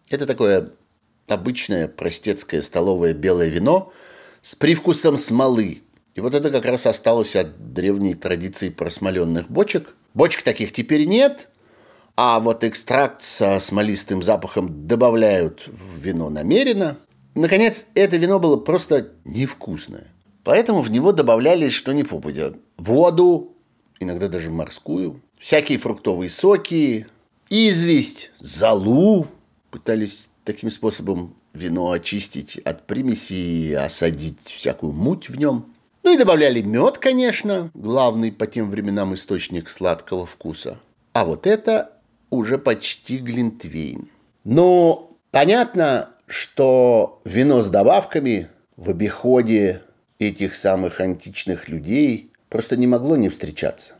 Это 0.09 0.25
такое 0.25 0.71
обычное 1.27 1.87
простецкое 1.87 2.61
столовое 2.61 3.13
белое 3.13 3.47
вино 3.47 3.93
с 4.41 4.55
привкусом 4.55 5.15
смолы. 5.15 5.81
И 6.15 6.21
вот 6.21 6.33
это 6.33 6.49
как 6.49 6.65
раз 6.65 6.85
осталось 6.85 7.35
от 7.35 7.73
древней 7.73 8.15
традиции 8.15 8.69
просмоленных 8.69 9.49
бочек– 9.49 9.95
Бочек 10.15 10.43
таких 10.43 10.71
теперь 10.71 11.05
нет, 11.05 11.49
а 12.17 12.39
вот 12.39 12.63
экстракт 12.63 13.21
со 13.21 13.59
смолистым 13.59 14.23
запахом 14.23 14.87
добавляют 14.87 15.67
в 15.67 15.99
вино 15.99 16.29
намеренно. 16.29 16.97
Наконец, 17.33 17.87
это 17.93 18.17
вино 18.17 18.39
было 18.39 18.55
просто 18.57 19.11
невкусное. 19.25 20.07
Поэтому 20.43 20.81
в 20.81 20.89
него 20.89 21.11
добавляли 21.11 21.69
что 21.69 21.91
ни 21.91 22.03
попадя. 22.03 22.53
Воду, 22.77 23.53
иногда 23.99 24.29
даже 24.29 24.51
морскую, 24.51 25.21
всякие 25.39 25.77
фруктовые 25.77 26.29
соки, 26.29 27.07
известь, 27.49 28.31
золу. 28.39 29.27
Пытались 29.71 30.29
таким 30.45 30.71
способом 30.71 31.35
вино 31.53 31.91
очистить 31.91 32.59
от 32.59 32.87
примеси 32.87 33.33
и 33.33 33.73
осадить 33.73 34.47
всякую 34.47 34.93
муть 34.93 35.29
в 35.29 35.37
нем. 35.37 35.65
Ну 36.03 36.13
и 36.13 36.17
добавляли 36.17 36.61
мед, 36.61 36.99
конечно, 36.99 37.71
главный 37.73 38.31
по 38.31 38.45
тем 38.45 38.69
временам 38.69 39.15
источник 39.15 39.69
сладкого 39.69 40.25
вкуса. 40.25 40.79
А 41.13 41.25
вот 41.25 41.47
это 41.47 41.94
уже 42.29 42.57
почти 42.57 43.17
глинтвейн. 43.17 44.09
Но 44.43 45.11
понятно, 45.31 46.09
что 46.27 47.21
вино 47.25 47.63
с 47.63 47.67
добавками 47.67 48.49
в 48.77 48.89
обиходе 48.89 49.81
этих 50.19 50.55
самых 50.55 51.01
античных 51.01 51.69
людей 51.69 52.31
просто 52.49 52.77
не 52.77 52.87
могло 52.87 53.15
не 53.15 53.29
встречаться. 53.29 53.93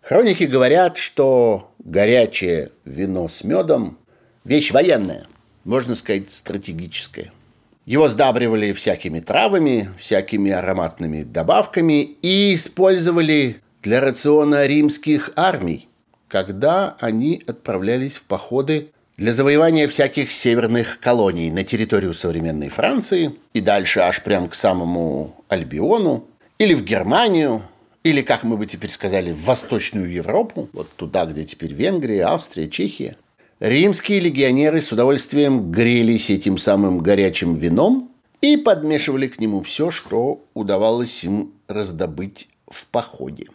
Хроники 0.00 0.44
говорят, 0.44 0.96
что 0.96 1.72
горячее 1.78 2.70
вино 2.84 3.28
с 3.28 3.44
медом– 3.44 3.98
вещь 4.44 4.72
военная, 4.72 5.26
можно 5.64 5.94
сказать, 5.94 6.30
стратегическая– 6.30 7.32
его 7.84 8.08
сдабривали 8.08 8.72
всякими 8.72 9.18
травами, 9.20 9.90
всякими 9.98 10.52
ароматными 10.52 11.24
добавками 11.24 12.02
и 12.02 12.54
использовали 12.54 13.60
для 13.82 14.00
рациона 14.00 14.66
римских 14.66 15.32
армий, 15.34 15.88
когда 16.32 16.96
они 16.98 17.42
отправлялись 17.46 18.14
в 18.14 18.22
походы 18.22 18.88
для 19.18 19.34
завоевания 19.34 19.86
всяких 19.86 20.32
северных 20.32 20.98
колоний 20.98 21.50
на 21.50 21.62
территорию 21.62 22.14
современной 22.14 22.70
Франции 22.70 23.34
и 23.52 23.60
дальше 23.60 24.00
аж 24.00 24.22
прям 24.22 24.48
к 24.48 24.54
самому 24.54 25.36
Альбиону, 25.48 26.24
или 26.58 26.72
в 26.72 26.82
Германию, 26.84 27.62
или, 28.02 28.22
как 28.22 28.44
мы 28.44 28.56
бы 28.56 28.64
теперь 28.64 28.88
сказали, 28.88 29.30
в 29.30 29.44
Восточную 29.44 30.10
Европу, 30.10 30.70
вот 30.72 30.88
туда, 30.96 31.26
где 31.26 31.44
теперь 31.44 31.74
Венгрия, 31.74 32.22
Австрия, 32.22 32.70
Чехия. 32.70 33.18
Римские 33.60 34.18
легионеры 34.18 34.80
с 34.80 34.90
удовольствием 34.90 35.70
грелись 35.70 36.30
этим 36.30 36.56
самым 36.56 37.00
горячим 37.00 37.56
вином 37.56 38.10
и 38.40 38.56
подмешивали 38.56 39.28
к 39.28 39.38
нему 39.38 39.60
все, 39.60 39.90
что 39.90 40.42
удавалось 40.54 41.24
им 41.24 41.52
раздобыть 41.68 42.48
в 42.66 42.86
походе. 42.86 43.48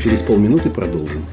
Через 0.00 0.22
полминуты 0.22 0.70
продолжим. 0.70 1.24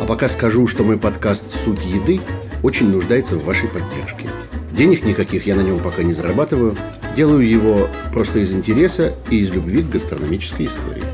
А 0.00 0.04
пока 0.04 0.28
скажу, 0.28 0.66
что 0.66 0.84
мой 0.84 0.98
подкаст 0.98 1.44
«Суть 1.64 1.84
еды» 1.84 2.20
очень 2.62 2.90
нуждается 2.90 3.36
в 3.36 3.44
вашей 3.44 3.68
поддержке. 3.68 4.28
Денег 4.72 5.04
никаких 5.04 5.46
я 5.46 5.56
на 5.56 5.62
нем 5.62 5.78
пока 5.78 6.02
не 6.02 6.14
зарабатываю. 6.14 6.76
Делаю 7.16 7.48
его 7.48 7.88
просто 8.12 8.38
из 8.40 8.52
интереса 8.52 9.14
и 9.30 9.38
из 9.38 9.50
любви 9.52 9.82
к 9.82 9.90
гастрономической 9.90 10.66
истории. 10.66 11.04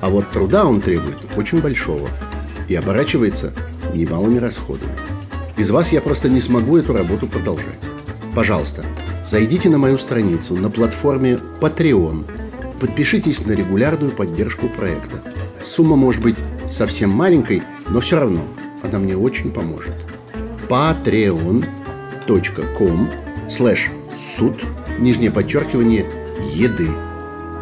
А 0.00 0.08
вот 0.08 0.30
труда 0.30 0.64
он 0.64 0.80
требует 0.80 1.16
очень 1.36 1.60
большого– 1.60 2.08
и 2.68 2.74
оборачивается 2.74 3.52
немалыми 3.94 4.38
расходами. 4.38 4.92
Без 5.56 5.70
вас 5.70 5.92
я 5.92 6.00
просто 6.00 6.28
не 6.28 6.40
смогу 6.40 6.76
эту 6.76 6.92
работу 6.92 7.26
продолжать. 7.26 7.78
Пожалуйста, 8.34 8.84
зайдите 9.24 9.68
на 9.70 9.78
мою 9.78 9.98
страницу 9.98 10.54
на 10.56 10.70
платформе 10.70 11.40
Patreon. 11.60 12.24
Подпишитесь 12.78 13.44
на 13.44 13.52
регулярную 13.52 14.12
поддержку 14.12 14.68
проекта. 14.68 15.16
Сумма 15.68 15.96
может 15.96 16.22
быть 16.22 16.36
совсем 16.70 17.10
маленькой, 17.10 17.62
но 17.90 18.00
все 18.00 18.18
равно 18.18 18.40
она 18.82 18.98
мне 18.98 19.14
очень 19.14 19.52
поможет. 19.52 19.92
patreon.com 20.66 21.50
слэш 23.50 23.90
суд, 24.16 24.64
нижнее 24.98 25.30
подчеркивание, 25.30 26.06
еды. 26.54 26.88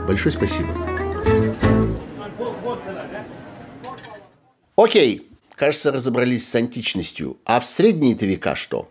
Большое 0.06 0.32
спасибо. 0.32 0.68
Окей, 4.76 5.28
кажется, 5.56 5.90
разобрались 5.90 6.48
с 6.48 6.54
античностью. 6.54 7.38
А 7.44 7.58
в 7.58 7.66
средние-то 7.66 8.24
века 8.24 8.54
что? 8.54 8.88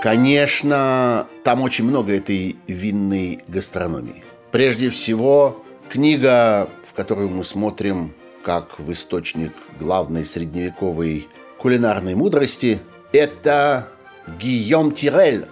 Конечно, 0.00 1.28
там 1.44 1.60
очень 1.60 1.84
много 1.84 2.16
этой 2.16 2.56
винной 2.66 3.40
гастрономии. 3.48 4.24
Прежде 4.50 4.88
всего, 4.88 5.62
книга, 5.90 6.70
в 6.86 6.94
которую 6.94 7.28
мы 7.28 7.44
смотрим 7.44 8.14
как 8.42 8.78
в 8.78 8.90
источник 8.92 9.52
главной 9.78 10.24
средневековой 10.24 11.28
кулинарной 11.58 12.14
мудрости, 12.14 12.80
это 13.12 13.88
Гийом 14.40 14.92
Тирель. 14.92 15.46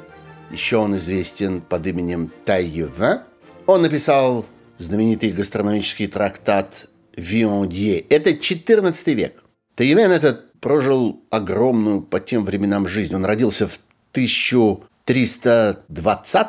Еще 0.51 0.79
он 0.79 0.97
известен 0.97 1.61
под 1.61 1.87
именем 1.87 2.33
Тайевин. 2.47 3.21
Он 3.67 3.83
написал 3.83 4.47
знаменитый 4.79 5.33
гастрономический 5.33 6.07
трактат 6.07 6.89
Виондье. 7.15 8.01
Это 8.01 8.35
14 8.35 9.09
век. 9.09 9.45
Тайевен 9.75 10.11
этот 10.11 10.59
прожил 10.61 11.23
огромную 11.31 12.01
по 12.01 12.19
тем 12.19 12.47
временам 12.47 12.87
жизнь. 12.87 13.15
Он 13.15 13.27
родился 13.27 13.69
в 13.69 13.79
1320, 14.27 16.47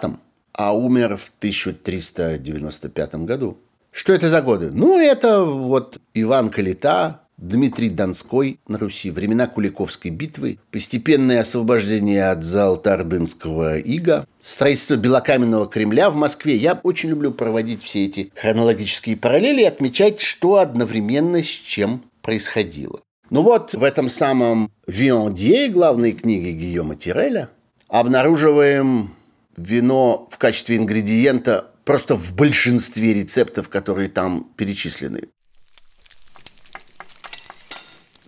а 0.54 0.76
умер 0.76 1.18
в 1.18 1.32
1395 1.40 3.16
году. 3.16 3.58
Что 3.92 4.14
это 4.14 4.30
за 4.30 4.42
годы? 4.42 4.72
Ну, 4.72 5.00
это 5.00 5.42
вот 5.42 6.00
Иван 6.14 6.50
Калита, 6.50 7.22
Дмитрий 7.38 7.90
Донской 7.90 8.60
на 8.68 8.78
Руси, 8.78 9.12
времена 9.12 9.48
Куликовской 9.48 10.12
битвы, 10.12 10.60
постепенное 10.72 11.40
освобождение 11.40 12.30
от 12.30 12.44
Золотоордынского 12.44 13.80
ига, 13.80 14.28
строительство 14.42 14.96
белокаменного 14.96 15.68
Кремля 15.68 16.10
в 16.10 16.16
Москве. 16.16 16.58
Я 16.58 16.80
очень 16.84 17.10
люблю 17.10 17.32
проводить 17.32 17.82
все 17.82 18.06
эти 18.06 18.32
хронологические 18.36 19.16
параллели 19.16 19.62
и 19.62 19.66
отмечать, 19.66 20.20
что 20.20 20.58
одновременно 20.58 21.42
с 21.42 21.48
чем 21.48 22.04
происходило. 22.22 23.00
Ну 23.30 23.44
вот, 23.44 23.74
в 23.74 23.84
этом 23.84 24.10
самом 24.10 24.72
Виондье, 24.88 25.70
главной 25.70 26.14
книге 26.14 26.52
Гийома 26.52 26.96
Тиреля, 26.96 27.50
обнаруживаем 27.90 29.16
вино 29.58 30.28
в 30.32 30.38
качестве 30.38 30.78
ингредиента 30.78 31.72
просто 31.84 32.16
в 32.16 32.36
большинстве 32.36 33.14
рецептов, 33.14 33.68
которые 33.68 34.10
там 34.10 34.48
перечислены. 34.56 35.24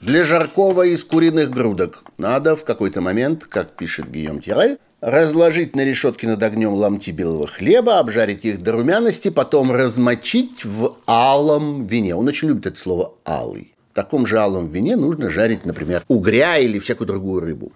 Для 0.02 0.24
жаркого 0.24 0.82
из 0.88 1.04
куриных 1.04 1.52
грудок 1.52 2.04
надо 2.18 2.56
в 2.56 2.66
какой-то 2.66 3.02
момент, 3.02 3.46
как 3.46 3.74
пишет 3.78 4.10
Гийом 4.10 4.42
Тирель, 4.42 4.80
разложить 5.00 5.76
на 5.76 5.86
решетке 5.86 6.28
над 6.28 6.42
огнем 6.42 6.74
ломти 6.74 7.12
белого 7.12 7.46
хлеба, 7.46 8.00
обжарить 8.00 8.44
их 8.44 8.64
до 8.64 8.72
румяности, 8.72 9.30
потом 9.30 9.72
размочить 9.72 10.66
в 10.66 10.98
алом 11.06 11.86
вине. 11.86 12.16
Он 12.16 12.28
очень 12.28 12.48
любит 12.48 12.66
это 12.66 12.80
слово 12.80 13.14
«алый». 13.28 13.76
В 13.92 13.94
таком 13.94 14.26
же 14.26 14.40
алом 14.40 14.70
вине 14.70 14.96
нужно 14.96 15.30
жарить, 15.30 15.66
например, 15.66 16.04
угря 16.08 16.58
или 16.58 16.80
всякую 16.80 17.08
другую 17.08 17.42
рыбу. 17.42 17.72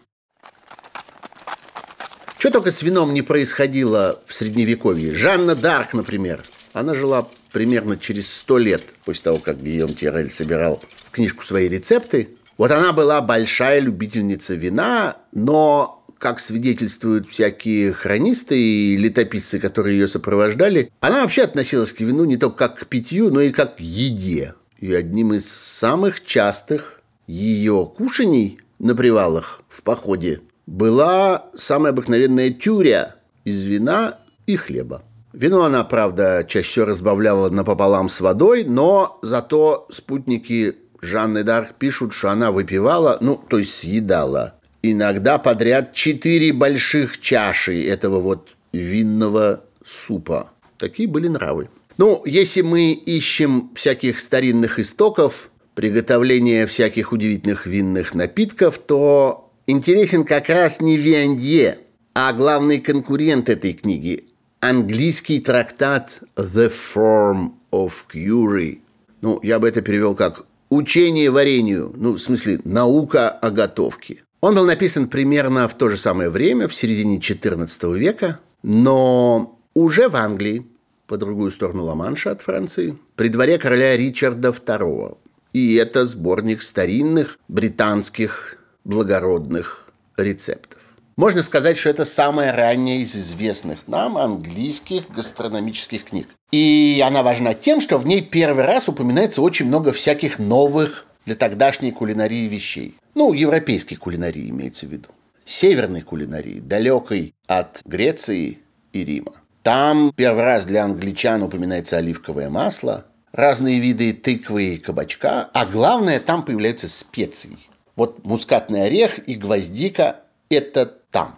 Что 2.45 2.51
только 2.51 2.69
с 2.69 2.83
вином 2.83 3.11
не 3.11 3.23
происходило 3.23 4.21
в 4.27 4.35
Средневековье. 4.35 5.15
Жанна 5.15 5.55
Дарк, 5.55 5.95
например, 5.95 6.43
она 6.73 6.93
жила 6.93 7.27
примерно 7.51 7.97
через 7.97 8.31
сто 8.31 8.59
лет 8.59 8.83
после 9.03 9.23
того, 9.23 9.39
как 9.39 9.63
Гийом 9.63 9.95
Тирель 9.95 10.29
собирал 10.29 10.79
в 11.07 11.09
книжку 11.09 11.43
свои 11.43 11.67
рецепты. 11.67 12.37
Вот 12.59 12.69
она 12.69 12.93
была 12.93 13.19
большая 13.21 13.79
любительница 13.79 14.53
вина, 14.53 15.17
но, 15.31 16.05
как 16.19 16.39
свидетельствуют 16.39 17.27
всякие 17.27 17.93
хронисты 17.93 18.61
и 18.61 18.95
летописцы, 18.95 19.57
которые 19.57 19.97
ее 19.97 20.07
сопровождали, 20.07 20.91
она 20.99 21.23
вообще 21.23 21.45
относилась 21.45 21.93
к 21.93 22.01
вину 22.01 22.25
не 22.25 22.37
только 22.37 22.57
как 22.57 22.77
к 22.77 22.85
питью, 22.85 23.31
но 23.31 23.41
и 23.41 23.49
как 23.49 23.77
к 23.77 23.79
еде. 23.79 24.53
И 24.77 24.93
одним 24.93 25.33
из 25.33 25.51
самых 25.51 26.23
частых 26.23 27.01
ее 27.25 27.91
кушаний 27.97 28.59
на 28.77 28.93
привалах 28.93 29.63
в 29.67 29.81
походе 29.81 30.41
была 30.67 31.45
самая 31.55 31.93
обыкновенная 31.93 32.49
тюря 32.51 33.15
из 33.43 33.63
вина 33.63 34.19
и 34.45 34.55
хлеба. 34.55 35.03
Вино 35.33 35.63
она, 35.63 35.83
правда, 35.83 36.45
чаще 36.47 36.67
всего 36.69 36.85
разбавляла 36.85 37.49
напополам 37.49 38.07
с 38.07 38.21
водой, 38.21 38.63
но 38.63 39.19
зато 39.21 39.87
спутники 39.91 40.77
Жанны 41.01 41.43
Дарк 41.43 41.75
пишут, 41.75 42.13
что 42.13 42.29
она 42.29 42.51
выпивала, 42.51 43.17
ну, 43.19 43.35
то 43.35 43.59
есть 43.59 43.73
съедала, 43.73 44.55
иногда 44.81 45.37
подряд 45.37 45.93
четыре 45.93 46.53
больших 46.53 47.19
чаши 47.19 47.85
этого 47.85 48.19
вот 48.19 48.49
винного 48.71 49.63
супа. 49.85 50.51
Такие 50.77 51.07
были 51.07 51.27
нравы. 51.27 51.69
Ну, 51.97 52.21
если 52.25 52.61
мы 52.61 52.91
ищем 52.93 53.71
всяких 53.75 54.19
старинных 54.19 54.79
истоков, 54.79 55.49
приготовления 55.75 56.65
всяких 56.65 57.11
удивительных 57.11 57.65
винных 57.65 58.13
напитков, 58.13 58.77
то 58.77 59.44
интересен 59.67 60.23
как 60.23 60.49
раз 60.49 60.81
не 60.81 60.97
Виандье, 60.97 61.79
а 62.13 62.33
главный 62.33 62.79
конкурент 62.79 63.49
этой 63.49 63.73
книги– 63.73 64.25
английский 64.59 65.39
трактат 65.39 66.21
«The 66.35 66.71
Form 66.71 67.51
of 67.71 67.93
Curie». 68.13 68.79
Ну, 69.21 69.39
я 69.43 69.59
бы 69.59 69.67
это 69.67 69.81
перевел 69.81 70.15
как 70.15 70.45
«Учение 70.69 71.29
варенью», 71.31 71.93
ну, 71.95 72.13
в 72.13 72.19
смысле, 72.19 72.59
наука 72.63 73.29
о 73.29 73.49
готовке. 73.51 74.23
Он 74.41 74.55
был 74.55 74.65
написан 74.65 75.07
примерно 75.07 75.67
в 75.67 75.73
то 75.75 75.89
же 75.89 75.97
самое 75.97 76.29
время, 76.29 76.67
в 76.67 76.75
середине 76.75 77.17
XIV 77.17 77.97
века, 77.97 78.39
но 78.63 79.59
уже 79.73 80.09
в 80.09 80.15
Англии– 80.15 80.65
по 81.07 81.17
другую 81.17 81.51
сторону 81.51 81.83
Ла-Манша 81.83 82.31
от 82.31 82.41
Франции, 82.41 82.97
при 83.15 83.29
дворе 83.29 83.57
короля 83.57 83.95
Ричарда 83.95 84.49
II. 84.49 85.17
И 85.53 85.75
это 85.75 86.05
сборник 86.05 86.61
старинных 86.61 87.39
британских 87.47 88.57
благородных 88.85 89.89
рецептов. 90.15 90.79
Можно 91.17 91.43
сказать, 91.43 91.77
что 91.77 91.89
это 91.89 92.05
самая 92.05 92.53
ранняя 92.53 92.99
из 92.99 93.15
известных 93.15 93.87
нам 93.87 94.17
английских 94.17 95.09
гастрономических 95.09 96.05
книг. 96.05 96.27
И 96.51 97.01
она 97.05 97.23
важна 97.23 97.53
тем, 97.53 97.79
что 97.81 97.97
в 97.97 98.05
ней 98.05 98.21
первый 98.21 98.65
раз 98.65 98.87
упоминается 98.89 99.41
очень 99.41 99.65
много 99.65 99.91
всяких 99.91 100.39
новых 100.39 101.05
для 101.25 101.35
тогдашней 101.35 101.91
кулинарии 101.91 102.47
вещей. 102.47 102.95
Ну, 103.13 103.33
европейской 103.33 103.95
кулинарии 103.95 104.49
имеется 104.49 104.85
в 104.85 104.89
виду. 104.89 105.09
Северной 105.45 106.01
кулинарии, 106.01 106.59
далекой 106.59 107.33
от 107.47 107.81
Греции 107.85 108.59
и 108.91 109.05
Рима. 109.05 109.33
Там 109.63 110.11
первый 110.15 110.43
раз 110.43 110.65
для 110.65 110.83
англичан 110.83 111.41
упоминается 111.43 111.97
оливковое 111.97 112.49
масло, 112.49 113.05
разные 113.31 113.79
виды 113.79 114.13
тыквы 114.13 114.75
и 114.75 114.77
кабачка, 114.77 115.49
а 115.53 115.65
главное, 115.65 116.19
там 116.19 116.43
появляются 116.43 116.87
специи. 116.87 117.57
Вот 117.95 118.23
мускатный 118.25 118.85
орех 118.85 119.27
и 119.27 119.35
гвоздика– 119.35 120.21
это 120.49 120.85
там. 121.11 121.37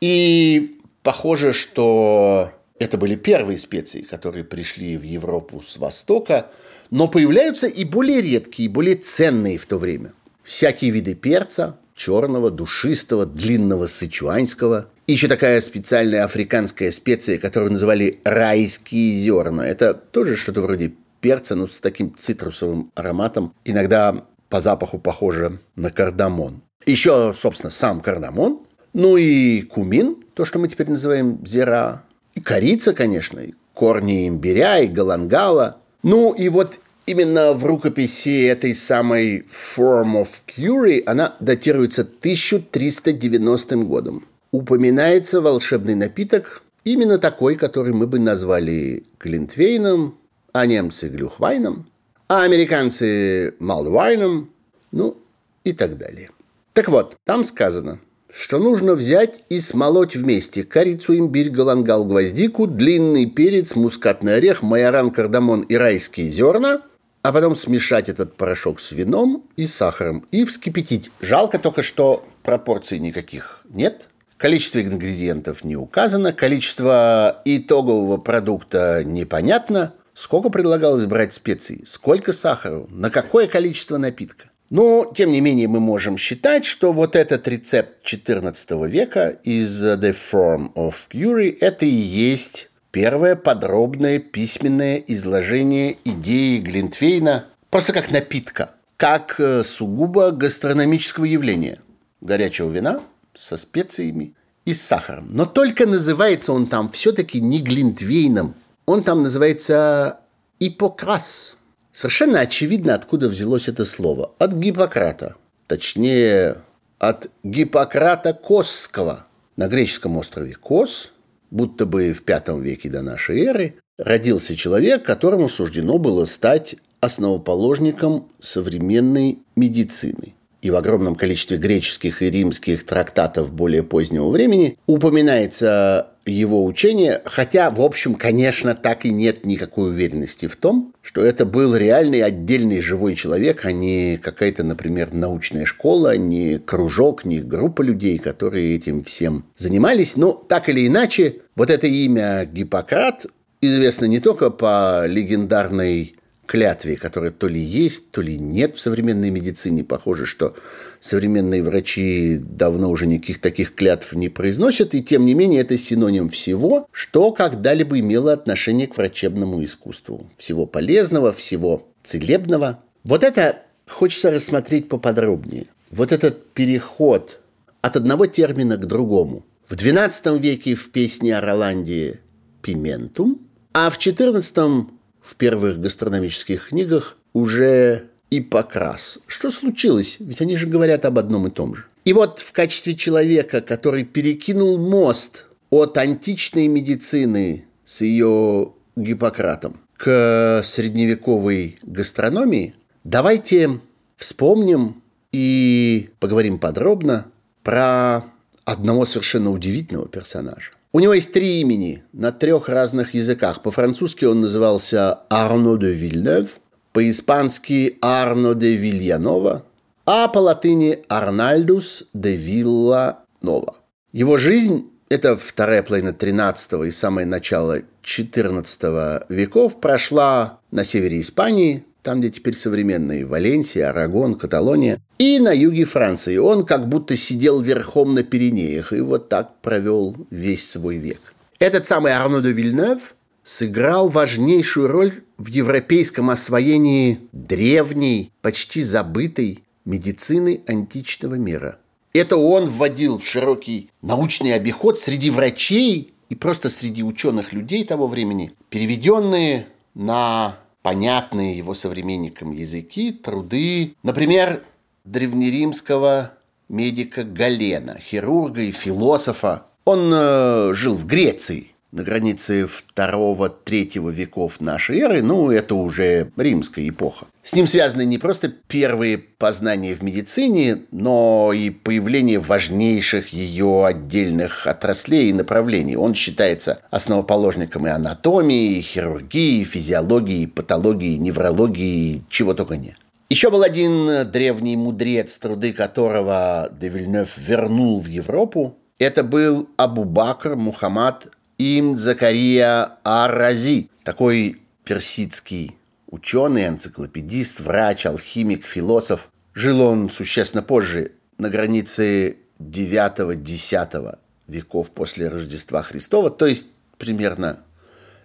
И 0.00 0.80
похоже, 1.02 1.52
что 1.52 2.52
это 2.78 2.96
были 2.96 3.16
первые 3.16 3.58
специи, 3.58 4.02
которые 4.02 4.44
пришли 4.44 4.96
в 4.96 5.02
Европу 5.02 5.62
с 5.62 5.76
Востока, 5.76 6.50
но 6.90 7.06
появляются 7.06 7.66
и 7.66 7.84
более 7.84 8.22
редкие, 8.22 8.66
и 8.66 8.72
более 8.72 8.96
ценные 8.96 9.58
в 9.58 9.66
то 9.66 9.78
время. 9.78 10.12
Всякие 10.42 10.90
виды 10.90 11.14
перца, 11.14 11.76
черного, 11.94 12.50
душистого, 12.50 13.26
длинного 13.26 13.86
сычуанского– 13.86 14.88
еще 15.10 15.26
такая 15.26 15.60
специальная 15.60 16.22
африканская 16.22 16.92
специя, 16.92 17.38
которую 17.38 17.72
называли 17.72 18.20
райские 18.22 19.18
зерна. 19.18 19.66
Это 19.66 19.92
тоже 19.92 20.36
что-то 20.36 20.60
вроде 20.60 20.92
перца, 21.20 21.56
но 21.56 21.66
с 21.66 21.80
таким 21.80 22.14
цитрусовым 22.16 22.92
ароматом. 22.94 23.52
Иногда 23.64 24.24
по 24.50 24.60
запаху 24.60 24.98
похоже 24.98 25.60
на 25.76 25.90
кардамон. 25.90 26.60
Еще, 26.84 27.32
собственно, 27.34 27.70
сам 27.70 28.02
кардамон. 28.02 28.60
Ну 28.92 29.16
и 29.16 29.62
кумин, 29.62 30.16
то, 30.34 30.44
что 30.44 30.58
мы 30.58 30.68
теперь 30.68 30.90
называем 30.90 31.38
зера. 31.46 32.02
И 32.34 32.40
корица, 32.40 32.92
конечно, 32.92 33.40
и 33.40 33.54
корни 33.72 34.28
имбиря, 34.28 34.80
и 34.80 34.88
галангала. 34.88 35.78
Ну 36.02 36.34
и 36.34 36.50
вот 36.50 36.74
именно 37.06 37.54
в 37.54 37.64
рукописи 37.64 38.44
этой 38.44 38.74
самой 38.74 39.46
Form 39.76 40.22
of 40.22 40.28
Curie 40.46 41.02
она 41.06 41.36
датируется 41.40 42.02
1390 42.02 43.76
годом 43.76 44.26
упоминается 44.52 45.40
волшебный 45.40 45.94
напиток, 45.94 46.62
именно 46.84 47.18
такой, 47.18 47.56
который 47.56 47.92
мы 47.92 48.06
бы 48.06 48.18
назвали 48.18 49.04
Глинтвейном, 49.18 50.16
а 50.52 50.66
немцы 50.66 51.08
Глюхвайном, 51.08 51.86
а 52.30 52.44
американцы 52.44 53.56
Малдвайном, 53.58 54.50
ну 54.92 55.16
и 55.64 55.72
так 55.72 55.98
далее. 55.98 56.30
Так 56.74 56.88
вот, 56.88 57.16
там 57.24 57.42
сказано, 57.42 57.98
что 58.32 58.60
нужно 58.60 58.94
взять 58.94 59.42
и 59.48 59.58
смолоть 59.58 60.14
вместе 60.14 60.62
корицу, 60.62 61.18
имбирь, 61.18 61.50
галангал, 61.50 62.04
гвоздику, 62.04 62.68
длинный 62.68 63.26
перец, 63.26 63.74
мускатный 63.74 64.36
орех, 64.36 64.62
майоран, 64.62 65.10
кардамон 65.10 65.62
и 65.62 65.74
райские 65.74 66.30
зерна 66.30 66.82
а 67.22 67.32
потом 67.32 67.54
смешать 67.54 68.08
этот 68.08 68.36
порошок 68.36 68.80
с 68.80 68.92
вином 68.92 69.44
и 69.56 69.66
сахаром 69.66 70.26
и 70.30 70.44
вскипятить. 70.44 71.10
Жалко 71.20 71.58
только, 71.58 71.82
что 71.82 72.24
пропорций 72.42 72.98
никаких 72.98 73.60
нет. 73.68 74.08
Количество 74.38 74.80
ингредиентов 74.80 75.64
не 75.64 75.76
указано, 75.76 76.32
количество 76.32 77.42
итогового 77.44 78.16
продукта 78.16 79.02
непонятно. 79.04 79.92
Сколько 80.20 80.50
предлагалось 80.50 81.06
брать 81.06 81.32
специй, 81.32 81.80
сколько 81.86 82.34
сахара, 82.34 82.84
на 82.90 83.08
какое 83.08 83.46
количество 83.46 83.96
напитка. 83.96 84.50
Но, 84.68 85.10
тем 85.16 85.32
не 85.32 85.40
менее, 85.40 85.66
мы 85.66 85.80
можем 85.80 86.18
считать, 86.18 86.66
что 86.66 86.92
вот 86.92 87.16
этот 87.16 87.48
рецепт 87.48 88.04
XIV 88.04 88.86
века 88.86 89.30
из 89.30 89.82
The 89.82 90.14
Form 90.14 90.74
of 90.74 90.94
Curie– 91.10 91.56
это 91.60 91.86
и 91.86 91.88
есть 91.88 92.68
Первое 92.90 93.34
подробное 93.34 94.18
письменное 94.18 94.98
изложение 94.98 95.96
идеи 96.04 96.58
Глинтвейна 96.58 97.46
просто 97.70 97.94
как 97.94 98.10
напитка, 98.10 98.72
как 98.98 99.36
э, 99.38 99.64
сугубо 99.64 100.32
гастрономического 100.32 101.24
явления. 101.24 101.78
Горячего 102.20 102.68
вина 102.68 103.00
со 103.34 103.56
специями 103.56 104.34
и 104.66 104.74
с 104.74 104.82
сахаром. 104.82 105.28
Но 105.30 105.46
только 105.46 105.86
называется 105.86 106.52
он 106.52 106.66
там 106.66 106.90
все-таки 106.90 107.40
не 107.40 107.60
Глинтвейном. 107.60 108.54
Он 108.90 109.04
там 109.04 109.22
называется 109.22 110.18
Ипокрас. 110.58 111.54
Совершенно 111.92 112.40
очевидно, 112.40 112.94
откуда 112.94 113.28
взялось 113.28 113.68
это 113.68 113.84
слово. 113.84 114.32
От 114.40 114.54
Гиппократа. 114.54 115.36
Точнее, 115.68 116.56
от 116.98 117.30
Гиппократа 117.44 118.34
Косского. 118.34 119.26
На 119.56 119.68
греческом 119.68 120.16
острове 120.16 120.54
Кос– 120.54 121.12
будто 121.52 121.86
бы 121.86 122.12
в 122.12 122.22
V 122.26 122.60
веке 122.60 122.88
до 122.88 123.02
нашей 123.02 123.44
эры, 123.44 123.74
родился 123.96 124.56
человек, 124.56 125.04
которому 125.04 125.48
суждено 125.48 125.98
было 125.98 126.24
стать 126.24 126.74
основоположником 127.00 128.28
современной 128.40 129.38
медицины 129.54 130.34
и 130.62 130.70
в 130.70 130.76
огромном 130.76 131.14
количестве 131.14 131.56
греческих 131.58 132.22
и 132.22 132.30
римских 132.30 132.84
трактатов 132.84 133.52
более 133.52 133.82
позднего 133.82 134.28
времени 134.28 134.76
упоминается 134.86 136.09
его 136.26 136.64
учение, 136.64 137.22
хотя, 137.24 137.70
в 137.70 137.80
общем, 137.80 138.14
конечно, 138.14 138.74
так 138.74 139.04
и 139.04 139.10
нет 139.10 139.44
никакой 139.44 139.90
уверенности 139.90 140.46
в 140.46 140.56
том, 140.56 140.94
что 141.02 141.24
это 141.24 141.46
был 141.46 141.74
реальный 141.74 142.22
отдельный 142.22 142.80
живой 142.80 143.14
человек, 143.14 143.64
а 143.64 143.72
не 143.72 144.18
какая-то, 144.18 144.62
например, 144.62 145.12
научная 145.12 145.64
школа, 145.64 146.16
не 146.16 146.58
кружок, 146.58 147.24
не 147.24 147.40
группа 147.40 147.82
людей, 147.82 148.18
которые 148.18 148.76
этим 148.76 149.02
всем 149.02 149.46
занимались. 149.56 150.16
Но 150.16 150.32
так 150.32 150.68
или 150.68 150.86
иначе, 150.86 151.42
вот 151.56 151.70
это 151.70 151.86
имя 151.86 152.44
Гиппократ 152.44 153.26
известно 153.60 154.06
не 154.06 154.20
только 154.20 154.50
по 154.50 155.06
легендарной 155.06 156.16
клятве, 156.50 156.96
которая 156.96 157.30
то 157.30 157.46
ли 157.46 157.60
есть, 157.60 158.10
то 158.10 158.20
ли 158.20 158.36
нет 158.36 158.76
в 158.76 158.80
современной 158.80 159.30
медицине. 159.30 159.84
Похоже, 159.84 160.26
что 160.26 160.56
современные 161.00 161.62
врачи 161.62 162.38
давно 162.38 162.90
уже 162.90 163.06
никаких 163.06 163.40
таких 163.40 163.74
клятв 163.74 164.12
не 164.12 164.28
произносят, 164.28 164.94
и 164.94 165.02
тем 165.02 165.24
не 165.24 165.34
менее 165.34 165.62
это 165.62 165.76
синоним 165.76 166.28
всего, 166.28 166.86
что 166.92 167.32
когда-либо 167.32 167.98
имело 167.98 168.32
отношение 168.32 168.86
к 168.86 168.96
врачебному 168.96 169.64
искусству. 169.64 170.30
Всего 170.36 170.66
полезного, 170.66 171.32
всего 171.32 171.88
целебного. 172.04 172.82
Вот 173.02 173.24
это 173.24 173.62
хочется 173.88 174.30
рассмотреть 174.30 174.88
поподробнее. 174.88 175.66
Вот 175.90 176.12
этот 176.12 176.52
переход 176.52 177.40
от 177.80 177.96
одного 177.96 178.26
термина 178.26 178.76
к 178.76 178.86
другому. 178.86 179.44
В 179.66 179.74
XII 179.74 180.38
веке 180.38 180.74
в 180.74 180.90
песне 180.90 181.36
о 181.36 181.40
Роланде 181.40 182.20
«Пиментум», 182.62 183.40
а 183.72 183.88
в 183.90 183.98
XIV 183.98 184.86
в 185.22 185.36
первых 185.36 185.80
гастрономических 185.80 186.68
книгах 186.68 187.16
уже 187.32 188.09
и 188.30 188.40
покрас. 188.40 189.18
Что 189.26 189.50
случилось? 189.50 190.16
Ведь 190.20 190.40
они 190.40 190.56
же 190.56 190.66
говорят 190.66 191.04
об 191.04 191.18
одном 191.18 191.48
и 191.48 191.50
том 191.50 191.74
же. 191.74 191.84
И 192.04 192.12
вот 192.12 192.38
в 192.38 192.52
качестве 192.52 192.94
человека, 192.94 193.60
который 193.60 194.04
перекинул 194.04 194.78
мост 194.78 195.46
от 195.70 195.98
античной 195.98 196.68
медицины 196.68 197.66
с 197.84 198.00
ее 198.00 198.72
Гиппократом 198.96 199.80
к 199.96 200.62
средневековой 200.64 201.78
гастрономии, 201.82 202.74
давайте 203.04 203.80
вспомним 204.16 205.02
и 205.32 206.10
поговорим 206.18 206.58
подробно 206.58 207.26
про 207.62 208.24
одного 208.64 209.04
совершенно 209.04 209.50
удивительного 209.50 210.08
персонажа. 210.08 210.72
У 210.92 211.00
него 211.00 211.14
есть 211.14 211.32
три 211.32 211.60
имени 211.60 212.02
на 212.12 212.32
трех 212.32 212.68
разных 212.68 213.14
языках. 213.14 213.62
По-французски 213.62 214.24
он 214.24 214.40
назывался 214.40 215.20
Арно 215.28 215.76
де 215.78 215.92
Вильнев, 215.92 216.58
по-испански 216.92 217.98
Арно 218.00 218.54
де 218.54 218.76
Вильянова, 218.76 219.64
а 220.06 220.28
по 220.28 220.38
латыни 220.38 221.04
Арнальдус 221.08 222.04
де 222.14 222.36
Вилла 222.36 223.20
Нова. 223.42 223.76
Его 224.12 224.38
жизнь– 224.38 224.90
это 225.08 225.36
вторая 225.36 225.82
половина 225.82 226.12
13 226.12 226.72
и 226.86 226.90
самое 226.90 227.26
начало 227.26 227.82
14 228.02 229.26
веков 229.28 229.80
прошла 229.80 230.58
на 230.70 230.84
севере 230.84 231.20
Испании, 231.20 231.84
там, 232.02 232.20
где 232.20 232.30
теперь 232.30 232.54
современные 232.54 233.26
Валенсия, 233.26 233.90
Арагон, 233.90 234.36
Каталония, 234.36 234.98
и 235.18 235.38
на 235.38 235.52
юге 235.52 235.84
Франции. 235.84 236.38
Он 236.38 236.64
как 236.64 236.88
будто 236.88 237.14
сидел 237.14 237.60
верхом 237.60 238.14
на 238.14 238.22
Пиренеях 238.22 238.92
и 238.92 239.00
вот 239.00 239.28
так 239.28 239.60
провел 239.60 240.16
весь 240.30 240.68
свой 240.68 240.96
век. 240.96 241.20
Этот 241.58 241.86
самый 241.86 242.12
Арно 242.12 242.40
де 242.40 242.52
Вильнев 242.52 243.14
сыграл 243.42 244.08
важнейшую 244.08 244.88
роль 244.88 245.12
в 245.40 245.46
европейском 245.46 246.28
освоении 246.28 247.18
древней, 247.32 248.30
почти 248.42 248.82
забытой 248.82 249.64
медицины 249.86 250.60
античного 250.66 251.36
мира. 251.36 251.78
Это 252.12 252.36
он 252.36 252.66
вводил 252.66 253.18
в 253.18 253.26
широкий 253.26 253.88
научный 254.02 254.52
обиход 254.52 254.98
среди 254.98 255.30
врачей 255.30 256.12
и 256.28 256.34
просто 256.34 256.68
среди 256.68 257.02
ученых 257.02 257.54
людей 257.54 257.84
того 257.84 258.06
времени, 258.06 258.52
переведенные 258.68 259.68
на 259.94 260.58
понятные 260.82 261.56
его 261.56 261.72
современникам 261.72 262.50
языки, 262.50 263.10
труды, 263.10 263.94
например, 264.02 264.62
древнеримского 265.06 266.34
медика 266.68 267.24
Галена, 267.24 267.98
хирурга 267.98 268.60
и 268.60 268.72
философа. 268.72 269.66
Он 269.86 270.10
э, 270.12 270.74
жил 270.74 270.94
в 270.94 271.06
Греции 271.06 271.69
на 271.92 272.02
границе 272.02 272.66
второго-третьего 272.66 274.10
веков 274.10 274.60
нашей 274.60 275.00
эры, 275.00 275.22
ну, 275.22 275.50
это 275.50 275.74
уже 275.74 276.30
римская 276.36 276.88
эпоха. 276.88 277.26
С 277.42 277.54
ним 277.54 277.66
связаны 277.66 278.04
не 278.04 278.18
просто 278.18 278.48
первые 278.48 279.18
познания 279.18 279.94
в 279.94 280.02
медицине, 280.02 280.82
но 280.90 281.52
и 281.52 281.70
появление 281.70 282.38
важнейших 282.38 283.32
ее 283.32 283.86
отдельных 283.86 284.66
отраслей 284.66 285.30
и 285.30 285.32
направлений. 285.32 285.96
Он 285.96 286.14
считается 286.14 286.80
основоположником 286.90 287.86
и 287.86 287.90
анатомии, 287.90 288.78
и 288.78 288.82
хирургии, 288.82 289.62
и 289.62 289.64
физиологии, 289.64 290.42
и 290.42 290.46
патологии, 290.46 291.14
и 291.14 291.18
неврологии, 291.18 292.24
чего 292.28 292.54
только 292.54 292.76
нет. 292.76 292.96
Еще 293.30 293.50
был 293.50 293.62
один 293.62 294.28
древний 294.30 294.76
мудрец, 294.76 295.38
труды 295.38 295.72
которого 295.72 296.68
де 296.72 296.88
Вильнёв 296.88 297.38
вернул 297.38 298.00
в 298.00 298.06
Европу. 298.06 298.76
Это 298.98 299.22
был 299.22 299.68
Абу 299.76 300.04
Бакр 300.04 300.56
Мухаммад 300.56 301.28
им 301.60 301.98
Закария 301.98 302.96
Арази, 303.04 303.90
такой 304.02 304.62
персидский 304.84 305.76
ученый, 306.06 306.66
энциклопедист, 306.66 307.60
врач, 307.60 308.06
алхимик, 308.06 308.64
философ. 308.64 309.28
Жил 309.52 309.82
он 309.82 310.10
существенно 310.10 310.62
позже, 310.62 311.12
на 311.36 311.50
границе 311.50 312.38
9-10 312.60 314.18
веков 314.48 314.90
после 314.90 315.28
Рождества 315.28 315.82
Христова, 315.82 316.30
то 316.30 316.46
есть 316.46 316.66
примерно 316.96 317.60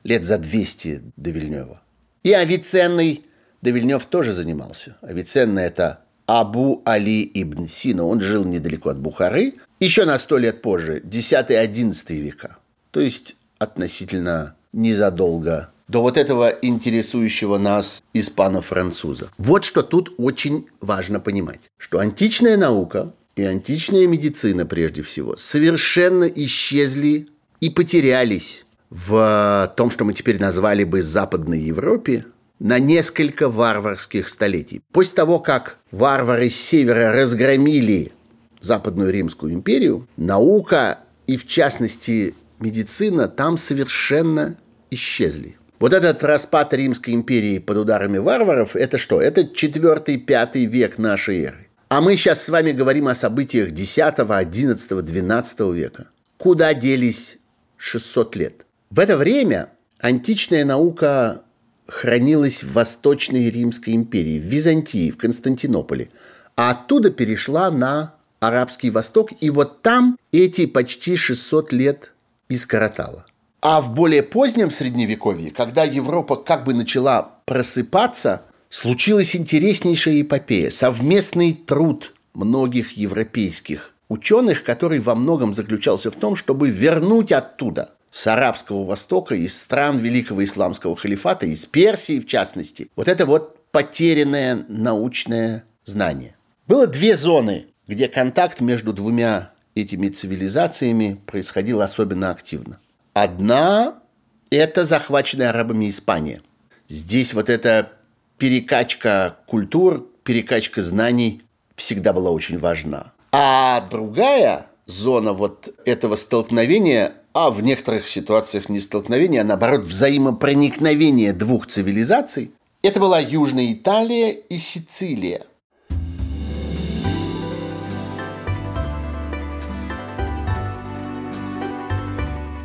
лет 0.03 0.23
за 0.23 0.37
200 0.37 1.01
до 1.17 1.29
Вильнева. 1.29 1.81
И 2.23 2.31
Авиценной 2.31 3.25
до 3.61 3.71
Вильнев 3.71 4.05
тоже 4.05 4.31
занимался. 4.33 4.95
Авиценна– 5.01 5.59
это 5.61 6.01
Абу 6.25 6.81
Али 6.85 7.29
ибн 7.33 7.67
Сина. 7.67 8.05
Он 8.05 8.21
жил 8.21 8.45
недалеко 8.45 8.89
от 8.89 8.99
Бухары. 8.99 9.55
Еще 9.79 10.05
на 10.05 10.17
сто 10.17 10.37
лет 10.37 10.61
позже, 10.61 11.01
10-11 11.01 12.15
века– 12.15 12.57
то 12.95 13.01
есть 13.01 13.35
относительно 13.59 14.55
незадолго 14.71 15.69
до 15.89 16.01
вот 16.01 16.17
этого 16.17 16.47
интересующего 16.47 17.57
нас 17.57 18.01
испано-француза. 18.13 19.31
Вот 19.37 19.65
что 19.65 19.81
тут 19.81 20.13
очень 20.17 20.67
важно 20.79 21.19
понимать, 21.19 21.59
что 21.77 21.99
античная 21.99 22.55
наука 22.55 23.11
и 23.35 23.43
античная 23.43 24.07
медицина 24.07 24.65
прежде 24.65 25.01
всего 25.01 25.35
совершенно 25.35 26.23
исчезли 26.23 27.27
и 27.59 27.69
потерялись 27.69 28.65
в 28.89 29.73
том, 29.75 29.91
что 29.91 30.05
мы 30.05 30.13
теперь 30.13 30.39
назвали 30.39 30.85
бы 30.85 31.01
Западной 31.01 31.59
Европе, 31.59 32.23
на 32.59 32.79
несколько 32.79 33.49
варварских 33.49 34.29
столетий. 34.29 34.81
После 34.93 35.17
того, 35.17 35.39
как 35.39 35.79
варвары 35.91 36.49
с 36.49 36.55
севера 36.55 37.11
разгромили 37.11 38.13
Западную 38.61 39.11
Римскую 39.11 39.53
империю, 39.53 40.07
наука 40.15 40.99
и, 41.27 41.35
в 41.35 41.45
частности, 41.47 42.35
медицина 42.59 43.27
там 43.27 43.57
совершенно 43.57 44.57
исчезли. 44.91 45.57
Вот 45.79 45.93
этот 45.93 46.23
распад 46.23 46.73
Римской 46.73 47.13
империи 47.13 47.59
под 47.59 47.77
ударами 47.77 48.17
варваров, 48.17 48.75
это 48.75 48.97
что? 48.97 49.21
Это 49.21 49.41
4-5 49.41 50.65
век 50.65 50.97
нашей 50.97 51.43
эры. 51.43 51.67
А 51.89 52.01
мы 52.01 52.15
сейчас 52.15 52.43
с 52.43 52.49
вами 52.49 52.71
говорим 52.71 53.07
о 53.07 53.15
событиях 53.15 53.71
10, 53.71 54.15
11, 54.17 55.05
12 55.05 55.59
века. 55.73 56.07
Куда 56.37 56.73
делись 56.73 57.37
600 57.77 58.35
лет? 58.35 58.65
В 58.89 58.99
это 58.99 59.17
время 59.17 59.69
античная 59.99 60.65
наука 60.65 61.43
хранилась 61.87 62.63
в 62.63 62.73
Восточной 62.73 63.49
Римской 63.49 63.93
империи, 63.93 64.39
в 64.39 64.43
Византии, 64.43 65.11
в 65.11 65.17
Константинополе, 65.17 66.09
а 66.55 66.71
оттуда 66.71 67.11
перешла 67.11 67.69
на 67.69 68.15
Арабский 68.39 68.89
Восток, 68.89 69.29
и 69.39 69.49
вот 69.49 69.81
там 69.81 70.17
эти 70.31 70.65
почти 70.65 71.15
600 71.15 71.73
лет 71.73 72.11
и 72.49 72.55
скоротала. 72.55 73.25
А 73.61 73.81
в 73.81 73.93
более 73.93 74.21
позднем 74.21 74.69
Средневековье, 74.69 75.51
когда 75.51 75.83
Европа 75.83 76.35
как 76.35 76.65
бы 76.65 76.73
начала 76.73 77.39
просыпаться, 77.45 78.43
случилась 78.69 79.35
интереснейшая 79.35 80.21
эпопея, 80.21 80.69
совместный 80.69 81.53
труд 81.53 82.13
многих 82.33 82.91
европейских 82.91 83.93
ученых, 84.07 84.63
который 84.63 84.99
во 84.99 85.15
многом 85.15 85.53
заключался 85.53 86.11
в 86.11 86.15
том, 86.15 86.35
чтобы 86.35 86.69
вернуть 86.69 87.31
оттуда 87.31 87.95
с 88.11 88.27
Арабского 88.27 88.85
Востока, 88.85 89.35
из 89.35 89.59
стран 89.59 89.97
Великого 89.97 90.43
Исламского 90.43 90.95
халифата, 90.95 91.45
из 91.47 91.65
Персии 91.65 92.19
в 92.19 92.27
частности, 92.27 92.89
вот 92.95 93.07
это 93.07 93.25
вот 93.25 93.59
потерянное 93.71 94.65
научное 94.69 95.65
знание. 95.83 96.35
Было 96.67 96.87
две 96.87 97.17
зоны, 97.17 97.67
где 97.87 98.07
контакт 98.07 98.61
между 98.61 98.93
двумя 98.93 99.51
этими 99.75 100.07
цивилизациями 100.07 101.19
происходил 101.25 101.81
особенно 101.81 102.31
активно. 102.31 102.79
Одна– 103.13 103.99
это 104.49 104.85
захваченная 104.85 105.49
арабами 105.49 105.89
Испания. 105.89 106.41
Здесь 106.87 107.33
вот 107.33 107.49
эта 107.49 107.91
перекачка 108.37 109.37
культур, 109.45 110.07
перекачка 110.23 110.81
знаний 110.81 111.41
всегда 111.75 112.13
была 112.13 112.31
очень 112.31 112.57
важна. 112.57 113.13
А 113.31 113.85
другая 113.89 114.67
зона 114.85 115.33
вот 115.33 115.73
этого 115.85 116.15
столкновения 116.15 117.13
а 117.35 117.49
в 117.49 117.61
некоторых 117.61 118.07
ситуациях 118.07 118.69
не 118.69 118.79
столкновения, 118.79 119.41
а 119.41 119.43
наоборот 119.43 119.81
взаимопроникновения 119.81 121.33
двух 121.33 121.67
цивилизаций. 121.67 122.51
Это 122.81 123.01
была 123.01 123.19
Южная 123.19 123.73
Италия 123.73 124.31
и 124.31 124.57
Сицилия. 124.57 125.45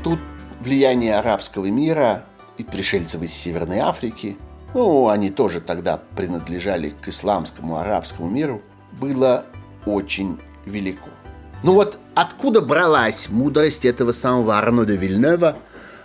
Тут 0.03 0.19
влияние 0.61 1.17
арабского 1.17 1.67
мира 1.67 2.25
и 2.57 2.65
пришельцев 2.65 3.23
из 3.23 3.33
Северной 3.33 3.79
Африки, 3.79 4.37
ну, 4.73 5.09
они 5.09 5.31
тоже 5.31 5.61
тогда 5.61 6.01
принадлежали 6.17 6.95
к 7.03 7.09
исламскому 7.09 7.77
арабскому 7.77 8.31
миру, 8.31 8.63
было 8.99 9.45
очень 9.85 10.39
велико. 10.65 11.11
Ну 11.63 11.75
вот 11.75 11.99
откуда 12.15 12.63
бралась 12.63 13.29
мудрость 13.29 13.85
этого 13.85 14.13
самого 14.13 14.57
Арно 14.57 14.83
Вильнева, 14.83 15.59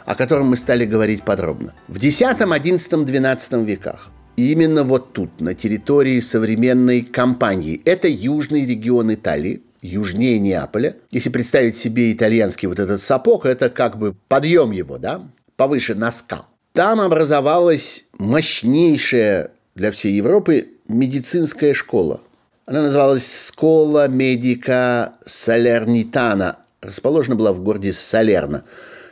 о 0.06 0.16
котором 0.16 0.48
мы 0.48 0.58
стали 0.58 0.86
говорить 0.86 1.24
подробно? 1.24 1.74
В 1.88 1.96
X, 1.96 2.22
XI, 2.22 3.06
XII 3.06 3.64
веках. 3.64 4.12
И 4.36 4.52
именно 4.52 4.84
вот 4.84 5.14
тут, 5.14 5.40
на 5.40 5.54
территории 5.54 6.20
современной 6.20 7.02
компании, 7.02 7.82
это 7.86 8.10
южный 8.10 8.66
регион 8.66 9.14
Италии, 9.14 9.64
южнее 9.86 10.40
Неаполя. 10.40 10.96
Если 11.12 11.30
представить 11.30 11.76
себе 11.76 12.12
итальянский 12.12 12.68
вот 12.68 12.80
этот 12.80 13.02
сапог, 13.02 13.46
это 13.46 13.70
как 13.70 13.98
бы 13.98 14.16
подъем 14.28 14.72
его, 14.72 14.98
да, 14.98 15.22
повыше 15.56 15.96
носка. 15.96 16.46
Там 16.74 17.00
образовалась 17.00 18.08
мощнейшая 18.18 19.52
для 19.76 19.92
всей 19.92 20.14
Европы 20.14 20.70
медицинская 20.88 21.74
школа. 21.74 22.22
Она 22.66 22.82
называлась 22.82 23.26
Скола 23.26 24.08
Медика 24.08 25.14
Салернитана. 25.26 26.60
Расположена 26.82 27.36
была 27.36 27.54
в 27.54 27.62
городе 27.62 27.94
Салерно. 27.94 28.66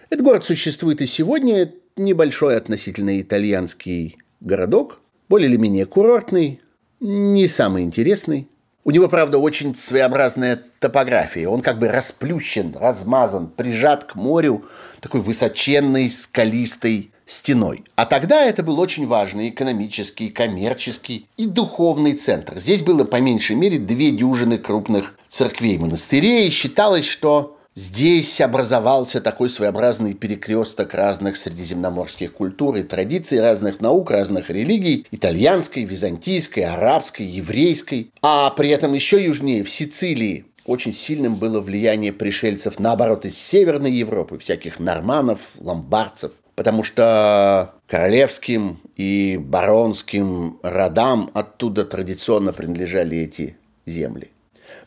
Этот 0.10 0.26
город 0.26 0.44
существует 0.44 1.02
и 1.02 1.06
сегодня. 1.06 1.72
Небольшой 1.96 2.58
относительно 2.58 3.22
итальянский 3.22 4.18
городок. 4.40 5.00
Более 5.30 5.50
или 5.50 5.58
менее 5.58 5.86
курортный. 5.86 6.62
Не 7.00 7.48
самый 7.48 7.84
интересный. 7.84 8.48
У 8.86 8.92
него, 8.92 9.08
правда, 9.08 9.38
очень 9.38 9.76
своеобразная 9.76 10.62
топография. 10.80 11.48
Он 11.48 11.62
как 11.62 11.80
бы 11.80 11.88
расплющен, 11.88 12.76
размазан, 12.78 13.48
прижат 13.48 14.04
к 14.04 14.16
морю 14.16 14.66
такой 15.00 15.22
высоченной 15.22 16.10
скалистой 16.10 17.12
стеной. 17.26 17.86
А 17.96 18.06
тогда 18.06 18.44
это 18.44 18.62
был 18.64 18.80
очень 18.80 19.06
важный 19.06 19.50
экономический, 19.50 20.30
коммерческий 20.30 21.28
и 21.38 21.46
духовный 21.46 22.14
центр. 22.14 22.60
Здесь 22.60 22.82
было 22.82 23.06
по 23.06 23.22
меньшей 23.22 23.56
мере 23.56 23.80
две 23.80 24.12
дюжины 24.12 24.58
крупных 24.58 25.18
церквей 25.30 25.78
монастырей, 25.78 26.50
считалось, 26.50 27.06
что 27.06 27.58
здесь 27.76 28.40
образовался 28.42 29.22
такой 29.22 29.50
своеобразный 29.50 30.14
перекресток 30.14 30.94
разных 30.94 31.38
средиземноморских 31.38 32.34
культур 32.34 32.76
и 32.78 32.84
традиций, 32.84 33.42
разных 33.42 33.80
наук, 33.80 34.12
разных 34.12 34.50
религий, 34.50 35.08
итальянской, 35.12 35.84
византийской, 35.84 36.64
арабской, 36.64 37.24
еврейской. 37.24 38.12
А 38.22 38.50
при 38.52 38.70
этом 38.70 38.94
еще 38.94 39.24
южнее, 39.24 39.64
в 39.64 39.70
Сицилии, 39.70 40.46
очень 40.66 40.94
сильным 40.94 41.36
было 41.36 41.60
влияние 41.60 42.14
пришельцев, 42.14 42.80
наоборот, 42.80 43.26
из 43.26 43.38
Северной 43.38 43.92
Европы, 43.92 44.38
всяких 44.38 44.80
норманов, 44.80 45.40
ломбардцев 45.60 46.32
потому 46.56 46.84
что 46.84 47.74
королевским 47.88 48.80
и 48.96 49.38
баронским 49.42 50.60
родам 50.62 51.32
оттуда 51.34 51.86
традиционно 51.86 52.54
принадлежали 52.54 53.18
эти 53.18 53.58
земли. 53.86 54.32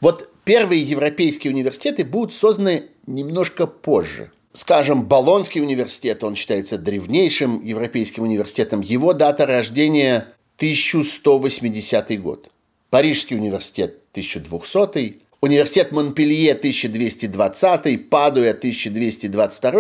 Вот 0.00 0.30
первые 0.46 0.80
европейские 0.80 1.52
университеты 1.52 2.04
будут 2.04 2.32
созданы 2.32 2.84
немножко 3.06 3.66
позже. 3.66 4.30
Скажем, 4.52 5.04
Болонский 5.04 5.60
университет, 5.60 6.24
он 6.24 6.36
считается 6.36 6.78
древнейшим 6.78 7.62
европейским 7.62 8.22
университетом. 8.22 8.80
Его 8.80 9.12
дата 9.12 9.44
рождения 9.44 10.28
1180 10.56 12.22
год. 12.22 12.48
Парижский 12.88 13.36
университет 13.36 13.98
1200, 14.12 15.20
университет 15.42 15.92
Монпелье 15.92 16.52
1220, 16.52 18.08
Падуя 18.08 18.52
1222, 18.52 19.72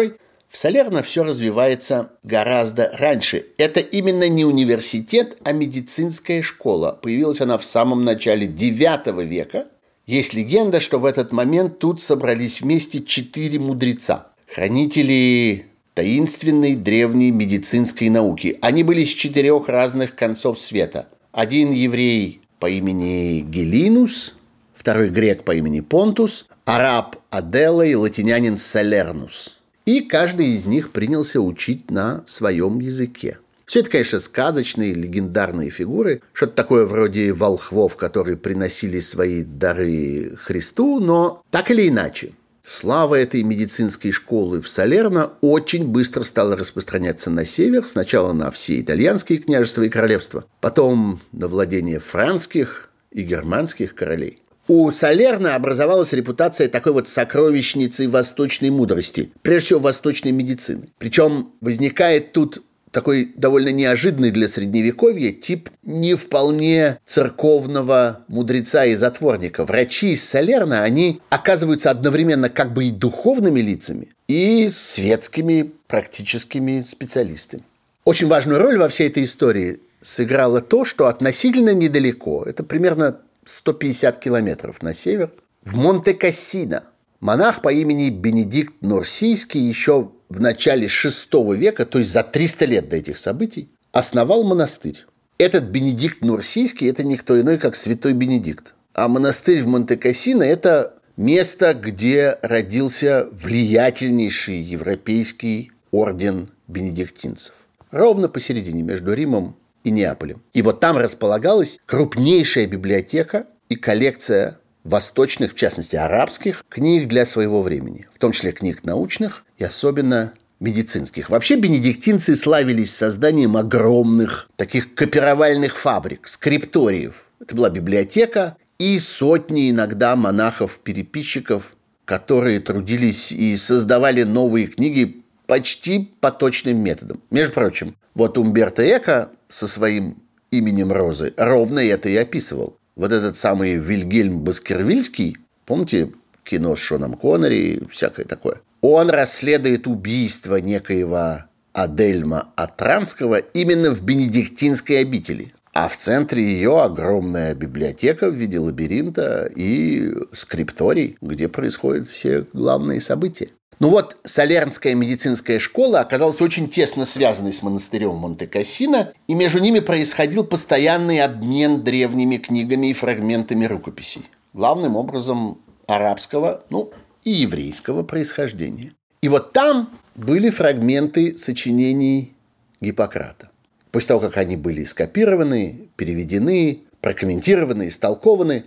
в 0.48 0.56
Салерно 0.58 1.02
все 1.02 1.22
развивается 1.22 2.10
гораздо 2.24 2.90
раньше. 2.98 3.46
Это 3.56 3.80
именно 3.80 4.28
не 4.28 4.44
университет, 4.44 5.38
а 5.44 5.52
медицинская 5.52 6.42
школа. 6.42 6.98
Появилась 7.00 7.40
она 7.40 7.56
в 7.56 7.64
самом 7.64 8.04
начале 8.04 8.46
IX 8.46 9.24
века. 9.24 9.68
Есть 10.06 10.34
легенда, 10.34 10.80
что 10.80 10.98
в 10.98 11.04
этот 11.04 11.32
момент 11.32 11.78
тут 11.78 12.00
собрались 12.00 12.60
вместе 12.60 13.02
четыре 13.02 13.58
мудреца. 13.58 14.28
Хранители 14.54 15.66
таинственной 15.94 16.76
древней 16.76 17.30
медицинской 17.30 18.08
науки. 18.08 18.56
Они 18.62 18.82
были 18.82 19.04
с 19.04 19.08
четырех 19.08 19.68
разных 19.68 20.14
концов 20.14 20.60
света. 20.60 21.08
Один 21.32 21.72
еврей 21.72 22.40
по 22.60 22.70
имени 22.70 23.40
Гелинус, 23.40 24.36
второй 24.74 25.10
грек 25.10 25.44
по 25.44 25.54
имени 25.54 25.80
Понтус, 25.80 26.46
араб 26.64 27.16
Адела 27.30 27.82
и 27.82 27.94
латинянин 27.94 28.58
Салернус– 28.58 29.54
и 29.86 30.00
каждый 30.00 30.48
из 30.48 30.66
них 30.66 30.90
принялся 30.90 31.40
учить 31.40 31.90
на 31.92 32.24
своем 32.26 32.80
языке. 32.80 33.38
Все 33.66 33.80
это, 33.80 33.90
конечно, 33.90 34.20
сказочные, 34.20 34.94
легендарные 34.94 35.70
фигуры, 35.70 36.22
что-то 36.32 36.52
такое 36.52 36.84
вроде 36.86 37.32
волхвов, 37.32 37.96
которые 37.96 38.36
приносили 38.36 39.00
свои 39.00 39.42
дары 39.42 40.36
Христу, 40.36 41.00
но 41.00 41.42
так 41.50 41.72
или 41.72 41.88
иначе, 41.88 42.34
слава 42.62 43.16
этой 43.16 43.42
медицинской 43.42 44.12
школы 44.12 44.60
в 44.60 44.68
Салерно 44.68 45.32
очень 45.40 45.84
быстро 45.84 46.22
стала 46.22 46.56
распространяться 46.56 47.28
на 47.28 47.44
север, 47.44 47.84
сначала 47.88 48.32
на 48.32 48.52
все 48.52 48.80
итальянские 48.80 49.38
княжества 49.38 49.82
и 49.82 49.88
королевства, 49.88 50.44
потом 50.60 51.20
на 51.32 51.48
владение 51.48 51.98
франских 51.98 52.90
и 53.10 53.22
германских 53.22 53.96
королей. 53.96 54.42
У 54.68 54.90
Салерна 54.90 55.54
образовалась 55.54 56.12
репутация 56.12 56.68
такой 56.68 56.92
вот 56.92 57.08
сокровищницы 57.08 58.08
восточной 58.08 58.70
мудрости, 58.70 59.32
прежде 59.42 59.66
всего 59.66 59.80
восточной 59.80 60.32
медицины. 60.32 60.88
Причем 60.98 61.52
возникает 61.60 62.32
тут 62.32 62.62
такой 62.96 63.34
довольно 63.36 63.68
неожиданный 63.68 64.30
для 64.30 64.48
средневековья 64.48 65.30
тип 65.30 65.68
не 65.82 66.14
вполне 66.14 66.98
церковного 67.04 68.24
мудреца 68.26 68.86
и 68.86 68.94
затворника. 68.94 69.66
Врачи 69.66 70.12
из 70.12 70.26
Салерна, 70.26 70.82
они 70.82 71.20
оказываются 71.28 71.90
одновременно 71.90 72.48
как 72.48 72.72
бы 72.72 72.86
и 72.86 72.90
духовными 72.90 73.60
лицами, 73.60 74.08
и 74.28 74.70
светскими 74.70 75.72
практическими 75.88 76.80
специалистами. 76.80 77.64
Очень 78.06 78.28
важную 78.28 78.62
роль 78.62 78.78
во 78.78 78.88
всей 78.88 79.08
этой 79.08 79.24
истории 79.24 79.80
сыграло 80.00 80.62
то, 80.62 80.86
что 80.86 81.06
относительно 81.08 81.74
недалеко, 81.74 82.44
это 82.46 82.64
примерно 82.64 83.18
150 83.44 84.16
километров 84.16 84.80
на 84.80 84.94
север, 84.94 85.32
в 85.66 85.76
Монте-Кассино. 85.76 86.84
Монах 87.20 87.60
по 87.60 87.70
имени 87.70 88.08
Бенедикт 88.08 88.76
Нурсийский 88.80 89.60
еще 89.60 90.12
в 90.28 90.40
начале 90.40 90.86
VI 90.86 91.56
века, 91.56 91.86
то 91.86 91.98
есть 91.98 92.10
за 92.12 92.22
300 92.22 92.64
лет 92.64 92.88
до 92.88 92.96
этих 92.96 93.18
событий, 93.18 93.68
основал 93.92 94.44
монастырь. 94.44 95.04
Этот 95.38 95.64
Бенедикт 95.64 96.22
Нурсийский– 96.22 96.88
это 96.90 97.04
никто 97.04 97.38
иной, 97.40 97.58
как 97.58 97.76
святой 97.76 98.14
Бенедикт. 98.14 98.74
А 98.94 99.08
монастырь 99.08 99.62
в 99.62 99.66
Монте-Кассино– 99.66 100.42
это 100.44 100.94
место, 101.16 101.74
где 101.74 102.38
родился 102.42 103.28
влиятельнейший 103.32 104.58
европейский 104.58 105.72
орден 105.90 106.50
бенедиктинцев. 106.68 107.54
Ровно 107.90 108.28
посередине 108.28 108.82
между 108.82 109.12
Римом 109.12 109.56
и 109.84 109.90
Неаполем. 109.90 110.42
И 110.52 110.62
вот 110.62 110.80
там 110.80 110.96
располагалась 110.96 111.78
крупнейшая 111.86 112.66
библиотека 112.66 113.46
и 113.68 113.76
коллекция 113.76 114.58
восточных, 114.86 115.52
в 115.52 115.56
частности 115.56 115.96
арабских, 115.96 116.64
книг 116.68 117.08
для 117.08 117.26
своего 117.26 117.62
времени, 117.62 118.06
в 118.14 118.18
том 118.18 118.32
числе 118.32 118.52
книг 118.52 118.84
научных 118.84 119.44
и 119.58 119.64
особенно 119.64 120.32
медицинских. 120.60 121.30
Вообще 121.30 121.56
бенедиктинцы 121.56 122.34
славились 122.34 122.94
созданием 122.94 123.56
огромных 123.56 124.48
таких 124.56 124.94
копировальных 124.94 125.76
фабрик, 125.76 126.28
скрипториев. 126.28 127.26
Это 127.40 127.54
была 127.54 127.68
библиотека 127.70 128.56
и 128.78 128.98
сотни 128.98 129.70
иногда 129.70 130.16
монахов-переписчиков, 130.16 131.74
которые 132.04 132.60
трудились 132.60 133.32
и 133.32 133.56
создавали 133.56 134.22
новые 134.22 134.68
книги 134.68 135.22
почти 135.46 136.10
по 136.20 136.30
точным 136.30 136.78
методам. 136.78 137.20
Между 137.30 137.52
прочим, 137.52 137.96
вот 138.14 138.38
Умберто 138.38 138.82
Эко 138.82 139.30
со 139.48 139.68
своим 139.68 140.22
именем 140.50 140.92
Розы 140.92 141.34
ровно 141.36 141.80
это 141.80 142.08
и 142.08 142.16
описывал. 142.16 142.78
Вот 142.96 143.12
этот 143.12 143.36
самый 143.36 143.74
Вильгельм 143.74 144.40
Баскервильский, 144.40 145.36
помните 145.66 146.12
кино 146.44 146.76
с 146.76 146.78
Шоном 146.78 147.12
Коннери 147.12 147.74
и 147.74 147.88
всякое 147.88 148.24
такое, 148.24 148.62
он 148.80 149.10
расследует 149.10 149.86
убийство 149.86 150.56
некоего 150.56 151.44
Адельма 151.74 152.48
Атранского 152.56 153.36
именно 153.36 153.90
в 153.90 154.02
Бенедиктинской 154.02 155.00
обители. 155.00 155.52
А 155.74 155.90
в 155.90 155.96
центре 155.96 156.42
ее 156.42 156.80
огромная 156.80 157.54
библиотека 157.54 158.30
в 158.30 158.34
виде 158.34 158.58
лабиринта 158.58 159.44
и 159.54 160.14
скрипторий, 160.32 161.18
где 161.20 161.48
происходят 161.48 162.08
все 162.08 162.46
главные 162.54 163.02
события. 163.02 163.50
Ну 163.78 163.90
вот, 163.90 164.16
Солернская 164.24 164.94
медицинская 164.94 165.58
школа 165.58 166.00
оказалась 166.00 166.40
очень 166.40 166.70
тесно 166.70 167.04
связанной 167.04 167.52
с 167.52 167.62
монастырем 167.62 168.14
Монте-Кассино, 168.14 169.12
и 169.28 169.34
между 169.34 169.58
ними 169.58 169.80
происходил 169.80 170.44
постоянный 170.44 171.20
обмен 171.20 171.82
древними 171.82 172.38
книгами 172.38 172.88
и 172.88 172.94
фрагментами 172.94 173.66
рукописей. 173.66 174.24
Главным 174.54 174.96
образом 174.96 175.58
арабского, 175.86 176.64
ну, 176.70 176.90
и 177.22 177.30
еврейского 177.30 178.02
происхождения. 178.02 178.92
И 179.20 179.28
вот 179.28 179.52
там 179.52 179.90
были 180.14 180.48
фрагменты 180.48 181.34
сочинений 181.34 182.34
Гиппократа. 182.80 183.50
После 183.90 184.08
того, 184.08 184.20
как 184.20 184.38
они 184.38 184.56
были 184.56 184.84
скопированы, 184.84 185.88
переведены, 185.96 186.82
прокомментированы, 187.02 187.88
истолкованы, 187.88 188.64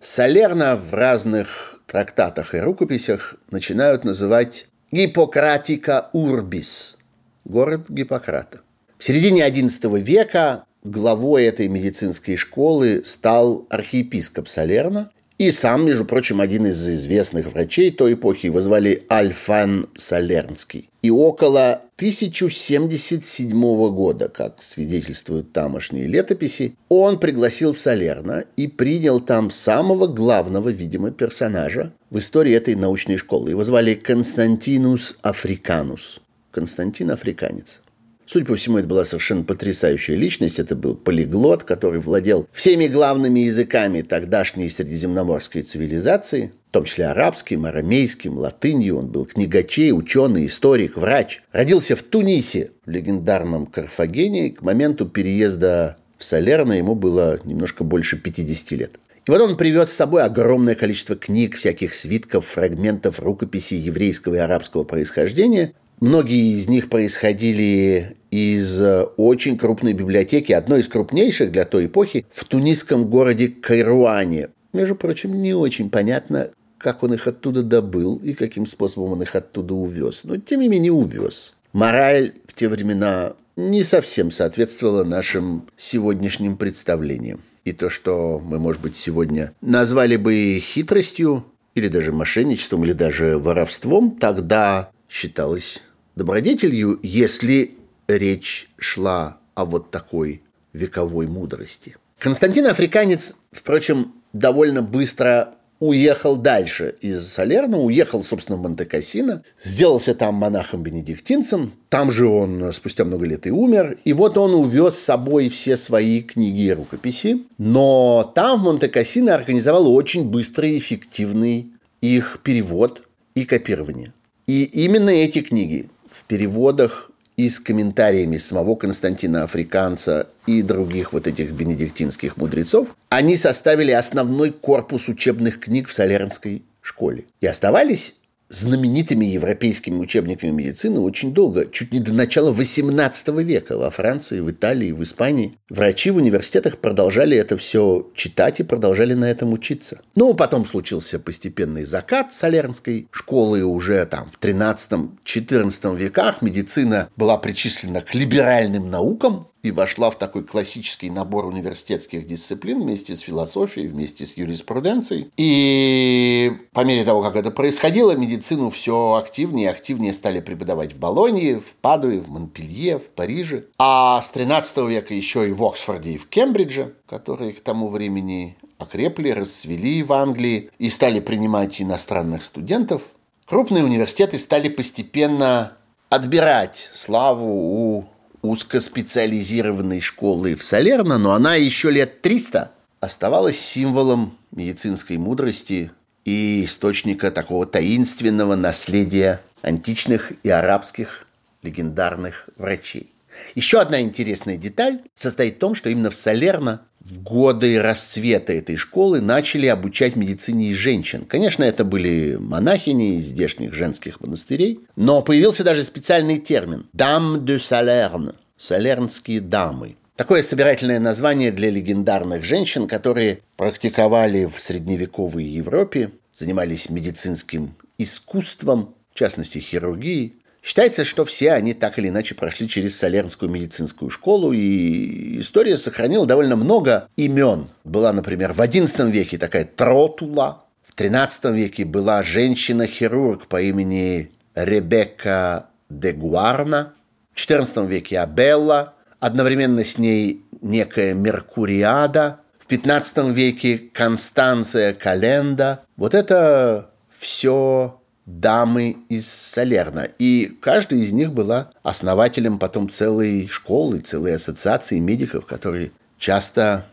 Солерна 0.00 0.76
в 0.76 0.92
разных 0.92 1.75
трактатах 1.86 2.54
и 2.54 2.58
рукописях 2.58 3.36
начинают 3.50 4.04
называть 4.04 4.66
Гиппократика 4.92 6.10
Урбис– 6.12 6.96
город 7.44 7.86
Гиппократа. 7.88 8.60
В 8.98 9.04
середине 9.04 9.48
XI 9.48 10.00
века 10.00 10.64
главой 10.84 11.44
этой 11.44 11.68
медицинской 11.68 12.36
школы 12.36 13.02
стал 13.04 13.66
архиепископ 13.70 14.48
Салерна, 14.48 15.10
и 15.38 15.50
сам, 15.50 15.84
между 15.84 16.06
прочим, 16.06 16.40
один 16.40 16.66
из 16.66 16.88
известных 16.88 17.52
врачей 17.52 17.90
той 17.90 18.14
эпохи 18.14 18.46
его 18.46 18.60
звали 18.62 19.04
Альфан 19.10 19.86
Салернский. 19.94 20.88
И 21.02 21.10
около 21.10 21.82
1077 21.98 23.58
года, 23.90 24.28
как 24.28 24.62
свидетельствуют 24.62 25.54
тамошние 25.54 26.06
летописи, 26.06 26.76
он 26.90 27.18
пригласил 27.18 27.72
в 27.72 27.80
Салерно 27.80 28.44
и 28.54 28.66
принял 28.68 29.18
там 29.18 29.50
самого 29.50 30.06
главного, 30.06 30.68
видимо, 30.68 31.10
персонажа 31.10 31.94
в 32.10 32.18
истории 32.18 32.52
этой 32.52 32.74
научной 32.74 33.16
школы. 33.16 33.48
Его 33.48 33.64
звали 33.64 33.94
Константинус 33.94 35.16
Африканус. 35.22 36.20
Константин 36.50 37.12
Африканец. 37.12 37.80
Судя 38.26 38.44
по 38.44 38.56
всему, 38.56 38.76
это 38.76 38.88
была 38.88 39.04
совершенно 39.04 39.44
потрясающая 39.44 40.16
личность. 40.16 40.58
Это 40.58 40.76
был 40.76 40.96
полиглот, 40.96 41.64
который 41.64 42.00
владел 42.00 42.46
всеми 42.52 42.88
главными 42.88 43.40
языками 43.40 44.02
тогдашней 44.02 44.68
средиземноморской 44.68 45.62
цивилизации, 45.62 46.52
том 46.76 46.84
числе 46.84 47.06
арабским, 47.06 47.64
арамейским, 47.64 48.36
латынью. 48.36 48.98
Он 48.98 49.06
был 49.06 49.24
книгачей, 49.24 49.92
ученый, 49.92 50.44
историк, 50.44 50.98
врач. 50.98 51.40
Родился 51.50 51.96
в 51.96 52.02
Тунисе, 52.02 52.72
в 52.84 52.90
легендарном 52.90 53.64
Карфагене. 53.64 54.50
К 54.50 54.60
моменту 54.60 55.06
переезда 55.06 55.96
в 56.18 56.24
Салерно 56.26 56.74
ему 56.74 56.94
было 56.94 57.40
немножко 57.44 57.82
больше 57.82 58.18
50 58.18 58.70
лет. 58.72 59.00
И 59.26 59.30
вот 59.30 59.40
он 59.40 59.56
привез 59.56 59.88
с 59.88 59.96
собой 59.96 60.22
огромное 60.22 60.74
количество 60.74 61.16
книг, 61.16 61.56
всяких 61.56 61.94
свитков, 61.94 62.44
фрагментов, 62.44 63.20
рукописей 63.20 63.78
еврейского 63.78 64.34
и 64.34 64.38
арабского 64.38 64.84
происхождения, 64.84 65.72
Многие 65.98 66.58
из 66.58 66.68
них 66.68 66.90
происходили 66.90 68.18
из 68.30 68.78
э, 68.82 69.04
очень 69.16 69.56
крупной 69.56 69.94
библиотеки, 69.94 70.52
одной 70.52 70.80
из 70.80 70.88
крупнейших 70.88 71.50
для 71.50 71.64
той 71.64 71.86
эпохи, 71.86 72.26
в 72.30 72.44
тунисском 72.44 73.08
городе 73.08 73.48
Кайруане. 73.48 74.50
Между 74.74 74.94
прочим, 74.94 75.40
не 75.40 75.54
очень 75.54 75.88
понятно, 75.88 76.50
как 76.78 77.02
он 77.02 77.14
их 77.14 77.26
оттуда 77.26 77.62
добыл 77.62 78.16
и 78.16 78.32
каким 78.32 78.66
способом 78.66 79.12
он 79.12 79.22
их 79.22 79.34
оттуда 79.34 79.74
увез. 79.74 80.22
Но, 80.24 80.36
тем 80.36 80.60
не 80.60 80.68
менее, 80.68 80.92
увез. 80.92 81.54
Мораль 81.72 82.32
в 82.46 82.54
те 82.54 82.68
времена 82.68 83.34
не 83.56 83.82
совсем 83.82 84.30
соответствовала 84.30 85.04
нашим 85.04 85.68
сегодняшним 85.76 86.56
представлениям. 86.56 87.40
И 87.64 87.72
то, 87.72 87.90
что 87.90 88.38
мы, 88.38 88.58
может 88.58 88.80
быть, 88.80 88.96
сегодня 88.96 89.52
назвали 89.60 90.16
бы 90.16 90.60
хитростью, 90.60 91.44
или 91.74 91.88
даже 91.88 92.12
мошенничеством, 92.12 92.84
или 92.84 92.92
даже 92.92 93.38
воровством, 93.38 94.16
тогда 94.18 94.90
считалось 95.08 95.82
добродетелью, 96.16 96.98
если 97.02 97.76
речь 98.08 98.68
шла 98.78 99.38
о 99.54 99.66
вот 99.66 99.90
такой 99.90 100.42
вековой 100.72 101.26
мудрости. 101.26 101.96
Константин 102.18 102.66
Африканец, 102.66 103.36
впрочем, 103.52 104.14
довольно 104.32 104.80
быстро 104.82 105.55
уехал 105.78 106.36
дальше 106.36 106.94
из 107.00 107.26
Салерна, 107.28 107.78
уехал, 107.78 108.22
собственно, 108.22 108.56
в 108.58 108.62
Монте-Кассино, 108.62 109.42
сделался 109.60 110.14
там 110.14 110.34
монахом-бенедиктинцем, 110.36 111.72
там 111.88 112.10
же 112.10 112.26
он 112.26 112.72
спустя 112.72 113.04
много 113.04 113.26
лет 113.26 113.46
и 113.46 113.50
умер, 113.50 113.98
и 114.04 114.12
вот 114.12 114.38
он 114.38 114.54
увез 114.54 114.96
с 114.96 115.04
собой 115.04 115.48
все 115.48 115.76
свои 115.76 116.22
книги 116.22 116.62
и 116.62 116.72
рукописи, 116.72 117.44
но 117.58 118.32
там 118.34 118.60
в 118.60 118.64
Монте-Кассино 118.64 119.34
организовал 119.34 119.92
очень 119.92 120.24
быстрый 120.24 120.72
и 120.72 120.78
эффективный 120.78 121.72
их 122.00 122.40
перевод 122.42 123.02
и 123.34 123.44
копирование. 123.44 124.12
И 124.46 124.64
именно 124.64 125.10
эти 125.10 125.42
книги 125.42 125.88
в 126.10 126.24
переводах 126.24 127.10
и 127.36 127.48
с 127.50 127.60
комментариями 127.60 128.38
самого 128.38 128.76
Константина 128.76 129.44
Африканца 129.44 130.28
и 130.46 130.62
других 130.62 131.12
вот 131.12 131.26
этих 131.26 131.52
бенедиктинских 131.52 132.36
мудрецов, 132.36 132.96
они 133.10 133.36
составили 133.36 133.90
основной 133.90 134.50
корпус 134.50 135.08
учебных 135.08 135.60
книг 135.60 135.88
в 135.88 135.92
Солернской 135.92 136.62
школе. 136.80 137.24
И 137.40 137.46
оставались 137.46 138.14
знаменитыми 138.48 139.26
европейскими 139.26 139.98
учебниками 139.98 140.50
медицины 140.50 141.00
очень 141.00 141.34
долго, 141.34 141.66
чуть 141.66 141.92
не 141.92 142.00
до 142.00 142.12
начала 142.12 142.52
XVIII 142.52 143.42
века 143.42 143.76
во 143.76 143.90
Франции, 143.90 144.40
в 144.40 144.50
Италии, 144.50 144.92
в 144.92 145.02
Испании. 145.02 145.58
Врачи 145.68 146.10
в 146.10 146.16
университетах 146.16 146.78
продолжали 146.78 147.36
это 147.36 147.56
все 147.56 148.10
читать 148.14 148.60
и 148.60 148.64
продолжали 148.64 149.14
на 149.14 149.30
этом 149.30 149.52
учиться. 149.52 150.00
Но 150.14 150.32
потом 150.34 150.64
случился 150.64 151.18
постепенный 151.18 151.84
закат 151.84 152.32
Солернской 152.32 153.08
школы 153.10 153.64
уже 153.64 154.04
там 154.06 154.30
в 154.30 154.42
13-14 154.42 155.96
веках 155.96 156.42
медицина 156.42 157.08
была 157.16 157.38
причислена 157.38 158.00
к 158.00 158.14
либеральным 158.14 158.90
наукам, 158.90 159.48
и 159.66 159.72
вошла 159.72 160.10
в 160.10 160.18
такой 160.18 160.44
классический 160.44 161.10
набор 161.10 161.46
университетских 161.46 162.26
дисциплин 162.26 162.82
вместе 162.82 163.16
с 163.16 163.20
философией, 163.20 163.88
вместе 163.88 164.24
с 164.24 164.36
юриспруденцией. 164.36 165.30
И 165.36 166.52
по 166.72 166.84
мере 166.84 167.04
того, 167.04 167.22
как 167.22 167.34
это 167.34 167.50
происходило, 167.50 168.12
медицину 168.12 168.70
все 168.70 169.14
активнее 169.14 169.66
и 169.66 169.70
активнее 169.70 170.12
стали 170.12 170.40
преподавать 170.40 170.92
в 170.92 170.98
Болонье, 170.98 171.58
в 171.58 171.74
Падуе, 171.74 172.20
в 172.20 172.28
Монпелье, 172.28 172.98
в 172.98 173.08
Париже. 173.08 173.64
А 173.78 174.20
с 174.22 174.30
13 174.30 174.76
века 174.88 175.14
еще 175.14 175.48
и 175.48 175.52
в 175.52 175.64
Оксфорде 175.64 176.12
и 176.12 176.16
в 176.16 176.28
Кембридже, 176.28 176.94
которые 177.06 177.52
к 177.52 177.60
тому 177.60 177.88
времени 177.88 178.56
окрепли, 178.78 179.30
расцвели 179.30 180.02
в 180.02 180.12
Англии 180.12 180.70
и 180.78 180.90
стали 180.90 181.18
принимать 181.18 181.80
иностранных 181.80 182.44
студентов. 182.44 183.10
Крупные 183.46 183.84
университеты 183.84 184.38
стали 184.38 184.68
постепенно 184.68 185.72
отбирать 186.08 186.90
славу 186.94 187.48
у 187.48 188.04
узкоспециализированной 188.48 190.00
школы 190.00 190.54
в 190.54 190.62
Салерно, 190.62 191.18
но 191.18 191.32
она 191.32 191.54
еще 191.54 191.90
лет 191.90 192.22
300 192.22 192.72
оставалась 193.00 193.58
символом 193.58 194.38
медицинской 194.52 195.16
мудрости 195.16 195.90
и 196.24 196.64
источника 196.64 197.30
такого 197.30 197.66
таинственного 197.66 198.56
наследия 198.56 199.40
античных 199.62 200.32
и 200.42 200.48
арабских 200.48 201.26
легендарных 201.62 202.48
врачей. 202.56 203.12
Еще 203.54 203.80
одна 203.80 204.00
интересная 204.00 204.56
деталь 204.56 205.02
состоит 205.14 205.56
в 205.56 205.58
том, 205.58 205.74
что 205.74 205.90
именно 205.90 206.10
в 206.10 206.14
Салерно 206.14 206.82
в 207.08 207.22
годы 207.22 207.80
расцвета 207.80 208.52
этой 208.52 208.76
школы 208.76 209.20
начали 209.20 209.66
обучать 209.66 210.16
медицине 210.16 210.74
женщин. 210.74 211.24
Конечно, 211.24 211.62
это 211.62 211.84
были 211.84 212.36
монахини 212.36 213.16
из 213.16 213.26
здешних 213.26 213.74
женских 213.74 214.20
монастырей, 214.20 214.80
но 214.96 215.22
появился 215.22 215.62
даже 215.62 215.84
специальный 215.84 216.38
термин 216.38 216.86
«дам 216.92 217.44
de 217.44 217.56
Salerne»– 217.56 218.34
«салернские 218.56 219.40
дамы». 219.40 219.96
Такое 220.16 220.42
собирательное 220.42 220.98
название 220.98 221.52
для 221.52 221.70
легендарных 221.70 222.42
женщин, 222.42 222.88
которые 222.88 223.40
практиковали 223.56 224.46
в 224.46 224.58
средневековой 224.58 225.44
Европе, 225.44 226.10
занимались 226.34 226.90
медицинским 226.90 227.76
искусством, 227.98 228.94
в 229.12 229.18
частности 229.18 229.58
хирургией, 229.58 230.34
Считается, 230.66 231.04
что 231.04 231.24
все 231.24 231.52
они 231.52 231.74
так 231.74 231.96
или 231.96 232.08
иначе 232.08 232.34
прошли 232.34 232.68
через 232.68 232.98
Солернскую 232.98 233.48
медицинскую 233.48 234.10
школу, 234.10 234.52
и 234.52 235.38
история 235.38 235.76
сохранила 235.76 236.26
довольно 236.26 236.56
много 236.56 237.08
имен. 237.14 237.68
Была, 237.84 238.12
например, 238.12 238.52
в 238.52 238.58
XI 238.60 239.08
веке 239.12 239.38
такая 239.38 239.64
Тротула, 239.64 240.64
в 240.82 241.00
XIII 241.00 241.54
веке 241.54 241.84
была 241.84 242.24
женщина-хирург 242.24 243.46
по 243.46 243.62
имени 243.62 244.32
Ребекка 244.56 245.66
де 245.88 246.10
Гуарна, 246.10 246.94
в 247.32 247.38
XIV 247.38 247.86
веке 247.86 248.18
Абелла, 248.18 248.94
одновременно 249.20 249.84
с 249.84 249.98
ней 249.98 250.44
некая 250.62 251.14
Меркуриада, 251.14 252.40
в 252.58 252.68
XV 252.68 253.32
веке 253.32 253.78
Констанция 253.92 254.94
Календа. 254.94 255.84
Вот 255.96 256.12
это 256.12 256.90
все 257.16 258.00
дамы 258.26 258.96
из 259.08 259.30
Салерна. 259.30 260.08
И 260.18 260.56
каждая 260.60 261.00
из 261.00 261.12
них 261.12 261.32
была 261.32 261.70
основателем 261.82 262.58
потом 262.58 262.90
целой 262.90 263.46
школы, 263.46 264.00
целой 264.00 264.34
ассоциации 264.34 264.98
медиков, 264.98 265.46
которые 265.46 265.92
часто 266.18 266.84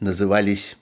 назывались 0.00 0.76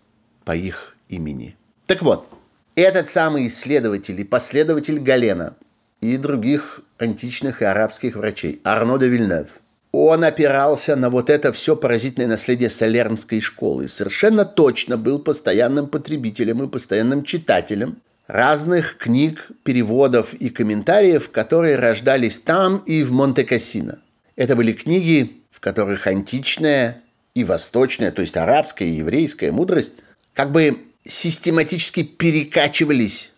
по 0.44 0.54
их 0.54 0.96
имени. 1.08 1.56
Так 1.86 2.02
вот, 2.02 2.28
этот 2.74 3.08
самый 3.08 3.46
исследователь 3.46 4.20
и 4.20 4.24
последователь 4.24 4.98
Галена 4.98 5.54
и 6.00 6.16
других 6.16 6.80
античных 6.98 7.62
и 7.62 7.64
арабских 7.64 8.16
врачей, 8.16 8.60
Арно 8.64 8.98
де 8.98 9.08
Вильнев, 9.08 9.60
он 9.92 10.24
опирался 10.24 10.96
на 10.96 11.10
вот 11.10 11.28
это 11.28 11.52
все 11.52 11.76
поразительное 11.76 12.26
наследие 12.26 12.70
Салернской 12.70 13.40
школы. 13.40 13.88
Совершенно 13.88 14.46
точно 14.46 14.96
был 14.96 15.18
постоянным 15.18 15.86
потребителем 15.86 16.62
и 16.62 16.68
постоянным 16.68 17.24
читателем 17.24 17.98
разных 18.26 18.96
книг, 18.96 19.50
переводов 19.64 20.34
и 20.34 20.48
комментариев, 20.48 21.30
которые 21.30 21.76
рождались 21.76 22.38
там 22.38 22.78
и 22.78 23.02
в 23.02 23.12
Монте-Кассино. 23.12 24.00
Это 24.36 24.56
были 24.56 24.72
книги, 24.72 25.42
в 25.50 25.60
которых 25.60 26.06
античная 26.06 27.02
и 27.34 27.44
восточная, 27.44 28.10
то 28.10 28.22
есть 28.22 28.36
арабская 28.36 28.86
и 28.88 28.92
еврейская 28.92 29.52
мудрость 29.52 29.94
как 30.34 30.52
бы 30.52 30.84
систематически 31.04 32.02
перекачивались 32.02 33.32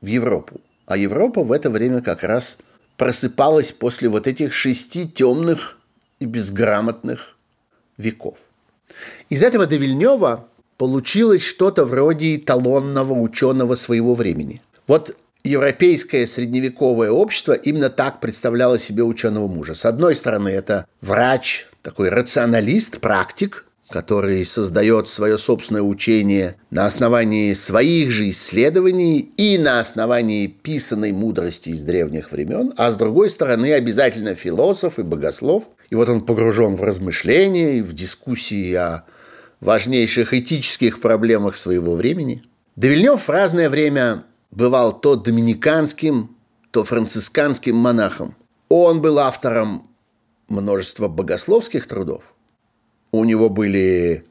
в 0.00 0.06
Европу. 0.06 0.60
А 0.86 0.96
Европа 0.96 1.42
в 1.42 1.52
это 1.52 1.70
время 1.70 2.00
как 2.00 2.22
раз 2.22 2.58
просыпалась 2.96 3.72
после 3.72 4.08
вот 4.08 4.26
этих 4.26 4.54
шести 4.54 5.08
темных 5.08 5.78
и 6.20 6.24
безграмотных 6.24 7.36
веков. 7.96 8.38
Из 9.28 9.42
этого 9.42 9.66
до 9.66 9.76
Вильнева 9.76 10.48
получилось 10.76 11.42
что-то 11.42 11.84
вроде 11.84 12.36
эталонного 12.36 13.12
ученого 13.12 13.74
своего 13.74 14.14
времени. 14.14 14.62
Вот 14.86 15.16
европейское 15.44 16.26
средневековое 16.26 17.10
общество 17.10 17.52
именно 17.52 17.88
так 17.88 18.20
представляло 18.20 18.78
себе 18.78 19.02
ученого 19.02 19.48
мужа. 19.48 19.74
С 19.74 19.84
одной 19.84 20.16
стороны, 20.16 20.48
это 20.48 20.86
врач, 21.00 21.66
такой 21.82 22.08
рационалист, 22.08 23.00
практик, 23.00 23.66
который 23.88 24.44
создает 24.44 25.08
свое 25.08 25.38
собственное 25.38 25.82
учение 25.82 26.56
на 26.70 26.86
основании 26.86 27.52
своих 27.52 28.10
же 28.10 28.28
исследований 28.30 29.32
и 29.36 29.58
на 29.58 29.78
основании 29.78 30.48
писанной 30.48 31.12
мудрости 31.12 31.70
из 31.70 31.82
древних 31.82 32.32
времен, 32.32 32.74
а 32.76 32.90
с 32.90 32.96
другой 32.96 33.30
стороны 33.30 33.72
обязательно 33.72 34.34
философ 34.34 34.98
и 34.98 35.02
богослов. 35.02 35.68
И 35.88 35.94
вот 35.94 36.08
он 36.08 36.26
погружен 36.26 36.74
в 36.74 36.82
размышления, 36.82 37.80
в 37.80 37.92
дискуссии 37.92 38.74
о 38.74 39.04
важнейших 39.60 40.34
этических 40.34 41.00
проблемах 41.00 41.56
своего 41.56 41.94
времени. 41.94 42.42
Девильнев 42.76 43.26
в 43.26 43.30
разное 43.30 43.70
время 43.70 44.24
бывал 44.50 44.98
то 44.98 45.16
доминиканским, 45.16 46.36
то 46.70 46.84
францисканским 46.84 47.76
монахом. 47.76 48.36
Он 48.68 49.00
был 49.00 49.18
автором 49.18 49.88
множества 50.48 51.08
богословских 51.08 51.86
трудов. 51.86 52.22
У 53.12 53.24
него 53.24 53.48
были 53.48 54.24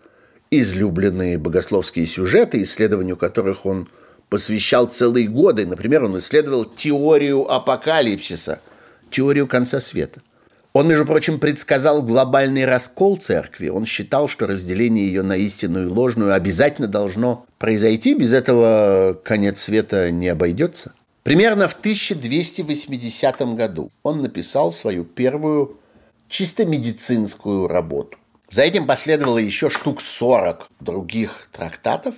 излюбленные 0.51 1.37
богословские 1.37 2.05
сюжеты, 2.05 2.61
исследованию 2.61 3.17
которых 3.17 3.65
он 3.65 3.87
посвящал 4.29 4.87
целые 4.87 5.27
годы. 5.27 5.65
Например, 5.65 6.03
он 6.03 6.19
исследовал 6.19 6.65
теорию 6.65 7.51
апокалипсиса, 7.51 8.61
теорию 9.09 9.47
конца 9.47 9.79
света– 9.79 10.21
он, 10.75 10.89
между 10.89 11.05
прочим, 11.05 11.39
предсказал 11.39 12.01
глобальный 12.01 12.65
раскол 12.65 13.15
церкви. 13.15 13.69
Он 13.69 13.85
считал, 13.85 14.27
что 14.27 14.45
разделение 14.45 15.07
ее 15.07 15.21
на 15.21 15.37
истинную 15.37 15.87
и 15.87 15.89
ложную 15.89 16.33
обязательно 16.33 16.89
должно 16.89 17.45
произойти. 17.59 18.13
Без 18.13 18.33
этого 18.33 19.17
конец 19.23 19.61
света 19.61 20.11
не 20.11 20.27
обойдется. 20.27 20.93
Примерно 21.23 21.69
в 21.69 21.75
1280 21.75 23.55
году 23.55 23.89
он 24.03 24.21
написал 24.21 24.73
свою 24.73 25.05
первую 25.05 25.79
чисто 26.27 26.65
медицинскую 26.65 27.69
работу. 27.69 28.17
За 28.49 28.63
этим 28.63 28.85
последовало 28.85 29.37
еще 29.37 29.69
штук 29.69 30.01
40 30.01 30.67
других 30.81 31.47
трактатов, 31.53 32.15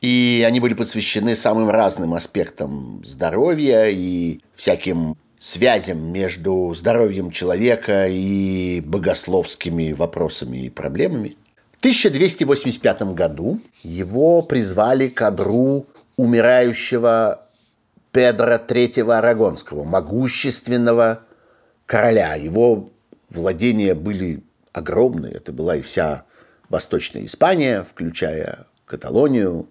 и 0.00 0.42
они 0.48 0.58
были 0.60 0.72
посвящены 0.72 1.36
самым 1.36 1.68
разным 1.68 2.14
аспектам 2.14 3.02
здоровья 3.04 3.88
и 3.88 4.40
всяким 4.56 5.18
связям 5.40 6.12
между 6.12 6.72
здоровьем 6.74 7.30
человека 7.30 8.06
и 8.08 8.82
богословскими 8.84 9.92
вопросами 9.92 10.66
и 10.66 10.68
проблемами. 10.68 11.34
В 11.72 11.78
1285 11.78 13.14
году 13.14 13.58
его 13.82 14.42
призвали 14.42 15.08
к 15.08 15.22
адру 15.22 15.86
умирающего 16.16 17.46
Педра 18.12 18.62
III 18.62 19.16
Арагонского, 19.16 19.84
могущественного 19.84 21.22
короля. 21.86 22.34
Его 22.34 22.90
владения 23.30 23.94
были 23.94 24.42
огромные. 24.72 25.32
Это 25.32 25.52
была 25.52 25.76
и 25.76 25.80
вся 25.80 26.24
Восточная 26.68 27.24
Испания, 27.24 27.82
включая 27.82 28.66
Каталонию, 28.84 29.68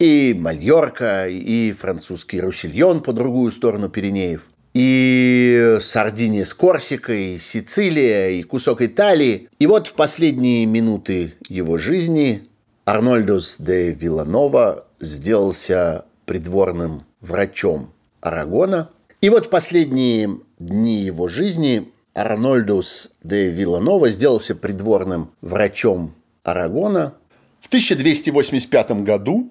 и 0.00 0.34
Мальорка, 0.36 1.28
и 1.28 1.70
французский 1.70 2.40
Русильон 2.40 3.04
по 3.04 3.12
другую 3.12 3.52
сторону 3.52 3.88
Пиренеев 3.88 4.48
и 4.74 5.78
Сардиния 5.80 6.44
с 6.44 6.54
Корсикой, 6.54 7.38
Сицилия, 7.38 8.30
и 8.30 8.42
кусок 8.42 8.82
Италии. 8.82 9.48
И 9.58 9.66
вот 9.66 9.88
в 9.88 9.94
последние 9.94 10.66
минуты 10.66 11.34
его 11.48 11.76
жизни 11.76 12.42
Арнольдус 12.84 13.56
де 13.58 13.90
Виланова 13.90 14.86
сделался 15.00 16.04
придворным 16.24 17.02
врачом 17.20 17.92
Арагона. 18.20 18.90
И 19.20 19.28
вот 19.28 19.46
в 19.46 19.50
последние 19.50 20.38
дни 20.58 21.02
его 21.02 21.28
жизни 21.28 21.90
Арнольдус 22.14 23.12
де 23.22 23.50
Виланова 23.50 24.08
сделался 24.08 24.54
придворным 24.54 25.30
врачом 25.40 26.14
Арагона. 26.44 27.14
В 27.60 27.66
1285 27.66 28.90
году 29.02 29.50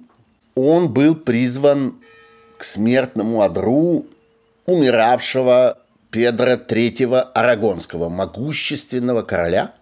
он 0.55 0.91
был 0.91 1.15
призван 1.15 1.95
к 2.57 2.63
смертному 2.63 3.41
одру 3.41 4.05
умиравшего 4.70 5.80
Педра 6.11 6.55
III 6.55 7.20
Арагонского, 7.34 8.09
могущественного 8.09 9.24
короля. 9.24 9.74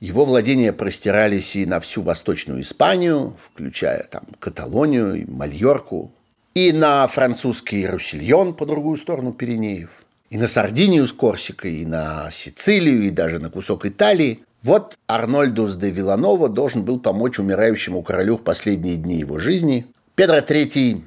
Его 0.00 0.24
владения 0.24 0.72
простирались 0.72 1.54
и 1.54 1.66
на 1.66 1.80
всю 1.80 2.02
Восточную 2.02 2.62
Испанию, 2.62 3.36
включая 3.44 4.02
там 4.04 4.24
Каталонию 4.40 5.14
и 5.22 5.24
Мальорку, 5.30 6.12
и 6.54 6.72
на 6.72 7.06
французский 7.06 7.86
Руссельон 7.86 8.54
по 8.54 8.66
другую 8.66 8.96
сторону 8.96 9.32
Пиренеев, 9.32 9.90
и 10.30 10.38
на 10.38 10.46
Сардинию 10.46 11.06
с 11.06 11.12
Корсикой, 11.12 11.76
и 11.76 11.86
на 11.86 12.30
Сицилию, 12.30 13.04
и 13.04 13.10
даже 13.10 13.38
на 13.38 13.50
кусок 13.50 13.86
Италии. 13.86 14.40
Вот 14.62 14.98
Арнольдус 15.06 15.76
де 15.76 15.90
Виланова 15.90 16.48
должен 16.48 16.84
был 16.84 16.98
помочь 16.98 17.38
умирающему 17.38 18.02
королю 18.02 18.36
в 18.36 18.42
последние 18.42 18.96
дни 18.96 19.16
его 19.16 19.38
жизни. 19.38 19.86
Педро 20.14 20.38
III 20.38 21.02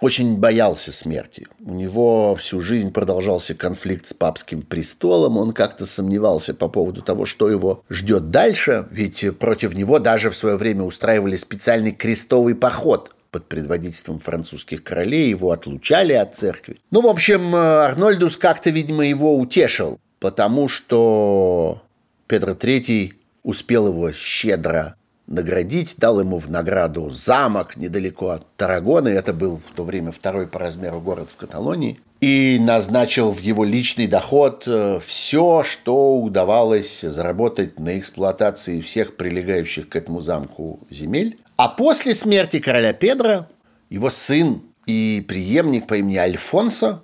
очень 0.00 0.36
боялся 0.36 0.92
смерти. 0.92 1.46
У 1.60 1.72
него 1.72 2.36
всю 2.36 2.60
жизнь 2.60 2.92
продолжался 2.92 3.54
конфликт 3.54 4.06
с 4.06 4.12
папским 4.12 4.62
престолом. 4.62 5.38
Он 5.38 5.52
как-то 5.52 5.86
сомневался 5.86 6.54
по 6.54 6.68
поводу 6.68 7.02
того, 7.02 7.24
что 7.24 7.48
его 7.48 7.82
ждет 7.88 8.30
дальше. 8.30 8.86
Ведь 8.90 9.38
против 9.38 9.74
него 9.74 9.98
даже 9.98 10.30
в 10.30 10.36
свое 10.36 10.56
время 10.56 10.82
устраивали 10.82 11.36
специальный 11.36 11.92
крестовый 11.92 12.54
поход 12.54 13.14
под 13.30 13.48
предводительством 13.48 14.18
французских 14.18 14.82
королей 14.82 15.30
его 15.30 15.50
отлучали 15.50 16.12
от 16.12 16.36
церкви. 16.36 16.78
Ну, 16.90 17.00
в 17.00 17.06
общем, 17.06 17.54
Арнольдус 17.54 18.36
как-то, 18.36 18.70
видимо, 18.70 19.06
его 19.06 19.36
утешил, 19.36 19.98
потому 20.20 20.68
что 20.68 21.82
Петр 22.26 22.50
III 22.50 23.12
успел 23.42 23.88
его 23.88 24.12
щедро 24.12 24.96
наградить, 25.26 25.96
дал 25.98 26.20
ему 26.20 26.38
в 26.38 26.48
награду 26.48 27.10
замок 27.10 27.76
недалеко 27.76 28.30
от 28.30 28.46
Тарагона, 28.56 29.08
это 29.08 29.32
был 29.32 29.56
в 29.56 29.70
то 29.72 29.84
время 29.84 30.12
второй 30.12 30.46
по 30.46 30.58
размеру 30.58 31.00
город 31.00 31.28
в 31.32 31.36
Каталонии, 31.36 32.00
и 32.20 32.58
назначил 32.60 33.30
в 33.30 33.40
его 33.40 33.64
личный 33.64 34.06
доход 34.06 34.62
э, 34.66 35.00
все, 35.04 35.62
что 35.62 36.18
удавалось 36.18 37.00
заработать 37.00 37.78
на 37.78 37.98
эксплуатации 37.98 38.80
всех 38.80 39.16
прилегающих 39.16 39.88
к 39.88 39.96
этому 39.96 40.20
замку 40.20 40.80
земель. 40.90 41.38
А 41.56 41.68
после 41.68 42.14
смерти 42.14 42.58
короля 42.58 42.92
Педра 42.92 43.48
его 43.90 44.10
сын 44.10 44.62
и 44.86 45.24
преемник 45.26 45.86
по 45.86 45.94
имени 45.94 46.16
Альфонсо 46.16 47.02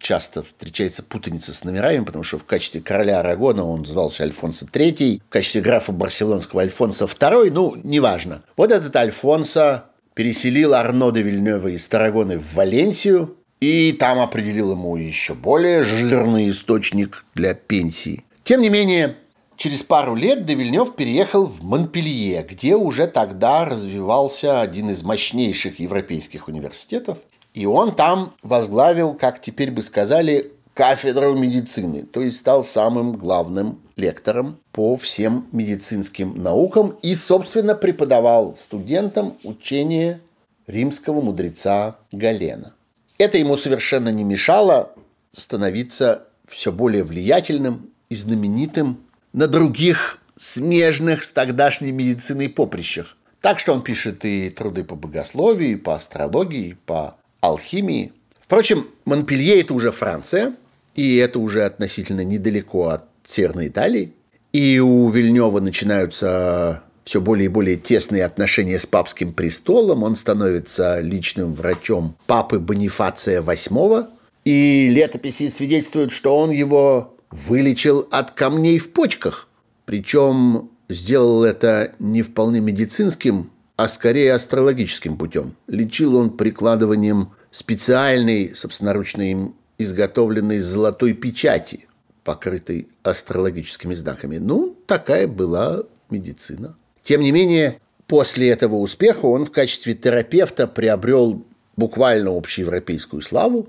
часто 0.00 0.42
встречается 0.42 1.02
путаница 1.02 1.54
с 1.54 1.62
номерами, 1.62 2.04
потому 2.04 2.24
что 2.24 2.38
в 2.38 2.44
качестве 2.44 2.80
короля 2.80 3.20
Арагона 3.20 3.64
он 3.64 3.84
звался 3.84 4.24
Альфонсо 4.24 4.66
III, 4.66 5.20
в 5.20 5.28
качестве 5.28 5.60
графа 5.60 5.92
барселонского 5.92 6.62
Альфонсо 6.62 7.04
II, 7.04 7.50
ну, 7.52 7.76
неважно. 7.82 8.42
Вот 8.56 8.72
этот 8.72 8.96
Альфонсо 8.96 9.84
переселил 10.14 10.74
Арно 10.74 11.12
де 11.12 11.22
Вильнева 11.22 11.68
из 11.68 11.86
Тарагоны 11.86 12.38
в 12.38 12.54
Валенсию, 12.54 13.36
и 13.60 13.92
там 13.92 14.18
определил 14.18 14.72
ему 14.72 14.96
еще 14.96 15.34
более 15.34 15.84
жирный 15.84 16.48
источник 16.48 17.24
для 17.34 17.54
пенсии. 17.54 18.24
Тем 18.42 18.62
не 18.62 18.70
менее, 18.70 19.16
через 19.56 19.82
пару 19.82 20.14
лет 20.14 20.46
де 20.46 20.54
Вильнев 20.54 20.96
переехал 20.96 21.44
в 21.44 21.62
Монпелье, 21.62 22.46
где 22.48 22.74
уже 22.74 23.06
тогда 23.06 23.66
развивался 23.66 24.62
один 24.62 24.88
из 24.88 25.02
мощнейших 25.02 25.78
европейских 25.78 26.48
университетов. 26.48 27.18
И 27.54 27.66
он 27.66 27.94
там 27.94 28.34
возглавил, 28.42 29.14
как 29.14 29.40
теперь 29.40 29.70
бы 29.70 29.82
сказали, 29.82 30.52
кафедру 30.74 31.34
медицины, 31.34 32.04
то 32.04 32.22
есть 32.22 32.38
стал 32.38 32.64
самым 32.64 33.12
главным 33.12 33.80
лектором 33.96 34.58
по 34.72 34.96
всем 34.96 35.46
медицинским 35.52 36.42
наукам 36.42 36.96
и, 37.02 37.14
собственно, 37.14 37.74
преподавал 37.74 38.56
студентам 38.56 39.34
учение 39.44 40.20
римского 40.66 41.20
мудреца 41.20 41.96
Галена. 42.12 42.72
Это 43.18 43.36
ему 43.36 43.56
совершенно 43.56 44.08
не 44.08 44.24
мешало 44.24 44.92
становиться 45.32 46.28
все 46.46 46.72
более 46.72 47.04
влиятельным 47.04 47.90
и 48.08 48.14
знаменитым 48.14 49.00
на 49.32 49.46
других 49.46 50.18
смежных 50.36 51.22
с 51.22 51.30
тогдашней 51.30 51.92
медициной 51.92 52.48
поприщах. 52.48 53.16
Так 53.40 53.58
что 53.58 53.72
он 53.72 53.82
пишет 53.82 54.24
и 54.24 54.50
труды 54.50 54.84
по 54.84 54.96
богословию, 54.96 55.72
и 55.72 55.76
по 55.76 55.94
астрологии, 55.94 56.68
и 56.68 56.74
по 56.74 57.16
алхимии. 57.40 58.12
Впрочем, 58.40 58.88
Монпелье– 59.04 59.60
это 59.62 59.74
уже 59.74 59.90
Франция, 59.90 60.54
и 60.94 61.16
это 61.16 61.38
уже 61.38 61.64
относительно 61.64 62.24
недалеко 62.24 62.88
от 62.88 63.04
Северной 63.24 63.68
Италии. 63.68 64.12
И 64.52 64.80
у 64.80 65.08
Вильнева 65.08 65.60
начинаются 65.60 66.82
все 67.04 67.20
более 67.20 67.46
и 67.46 67.48
более 67.48 67.76
тесные 67.76 68.24
отношения 68.24 68.78
с 68.78 68.86
папским 68.86 69.32
престолом. 69.32 70.02
Он 70.02 70.16
становится 70.16 71.00
личным 71.00 71.54
врачом 71.54 72.16
папы 72.26 72.58
Бонифация 72.58 73.42
VIII. 73.42 74.08
И 74.44 74.88
летописи 74.90 75.48
свидетельствуют, 75.48 76.12
что 76.12 76.36
он 76.36 76.50
его 76.50 77.16
вылечил 77.30 78.08
от 78.10 78.32
камней 78.32 78.78
в 78.78 78.92
почках. 78.92 79.48
Причем 79.84 80.70
сделал 80.88 81.44
это 81.44 81.94
не 81.98 82.22
вполне 82.22 82.60
медицинским 82.60 83.50
а 83.80 83.88
скорее 83.88 84.34
астрологическим 84.34 85.16
путем. 85.16 85.56
Лечил 85.66 86.14
он 86.14 86.36
прикладыванием 86.36 87.30
специальной, 87.50 88.54
собственноручно 88.54 89.30
им 89.30 89.54
изготовленной 89.78 90.58
золотой 90.58 91.14
печати, 91.14 91.88
покрытой 92.22 92.88
астрологическими 93.02 93.94
знаками. 93.94 94.36
Ну, 94.36 94.76
такая 94.86 95.26
была 95.26 95.84
медицина. 96.10 96.76
Тем 97.02 97.22
не 97.22 97.32
менее, 97.32 97.80
после 98.06 98.50
этого 98.50 98.76
успеха 98.76 99.24
он 99.24 99.46
в 99.46 99.50
качестве 99.50 99.94
терапевта 99.94 100.66
приобрел 100.66 101.42
буквально 101.78 102.36
общеевропейскую 102.36 103.22
славу. 103.22 103.66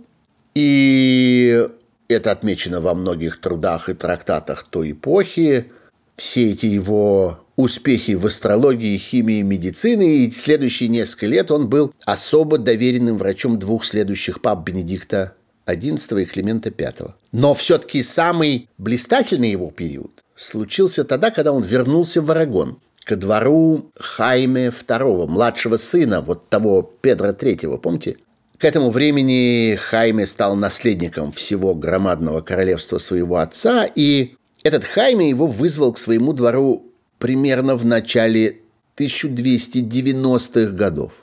И 0.53 1.70
это 2.09 2.32
отмечено 2.32 2.82
во 2.82 2.93
многих 2.95 3.39
трудах 3.39 3.88
и 3.88 3.93
трактатах 3.93 4.68
той 4.70 4.91
эпохи. 4.91 5.72
Все 6.18 6.51
эти 6.51 6.66
его 6.66 7.45
успехи 7.62 8.12
в 8.12 8.26
астрологии, 8.26 8.97
химии, 8.97 9.41
медицине, 9.41 10.18
и 10.18 10.32
следующие 10.32 10.89
несколько 10.89 11.28
лет 11.28 11.51
он 11.51 11.70
был 11.70 11.93
особо 12.05 12.57
доверенным 12.57 13.18
врачом 13.18 13.59
двух 13.59 13.86
следующих 13.86 14.41
пап 14.41 14.66
Бенедикта 14.66 15.36
XI 15.66 16.22
и 16.22 16.26
Климента 16.26 16.72
V. 16.76 17.14
Но 17.32 17.53
все-таки 17.53 18.03
самый 18.03 18.70
блистательный 18.78 19.51
его 19.51 19.72
период 19.72 20.24
случился 20.36 21.03
тогда, 21.03 21.32
когда 21.32 21.51
он 21.51 21.62
вернулся 21.62 22.22
в 22.22 22.32
Арагон 22.32 22.78
ко 23.03 23.16
двору 23.16 23.91
Хайме 23.95 24.68
II, 24.68 25.28
младшего 25.28 25.78
сына 25.78 26.22
вот 26.22 26.49
того 26.49 26.82
Педра 27.01 27.32
III, 27.32 27.78
помните? 27.78 28.18
К 28.57 28.66
этому 28.66 28.91
времени 28.91 29.76
Хайме 29.76 30.26
стал 30.28 30.55
наследником 30.55 31.32
всего 31.32 31.74
громадного 31.74 32.41
королевства 32.41 32.99
своего 32.99 33.38
отца, 33.38 33.86
и 33.86 34.36
этот 34.62 34.84
Хайме 34.84 35.30
его 35.30 35.47
вызвал 35.47 35.93
к 35.93 35.97
своему 35.97 36.34
двору 36.34 36.91
примерно 37.22 37.76
в 37.76 37.86
начале 37.86 38.57
1290-х 38.97 40.74
годов. 40.74 41.13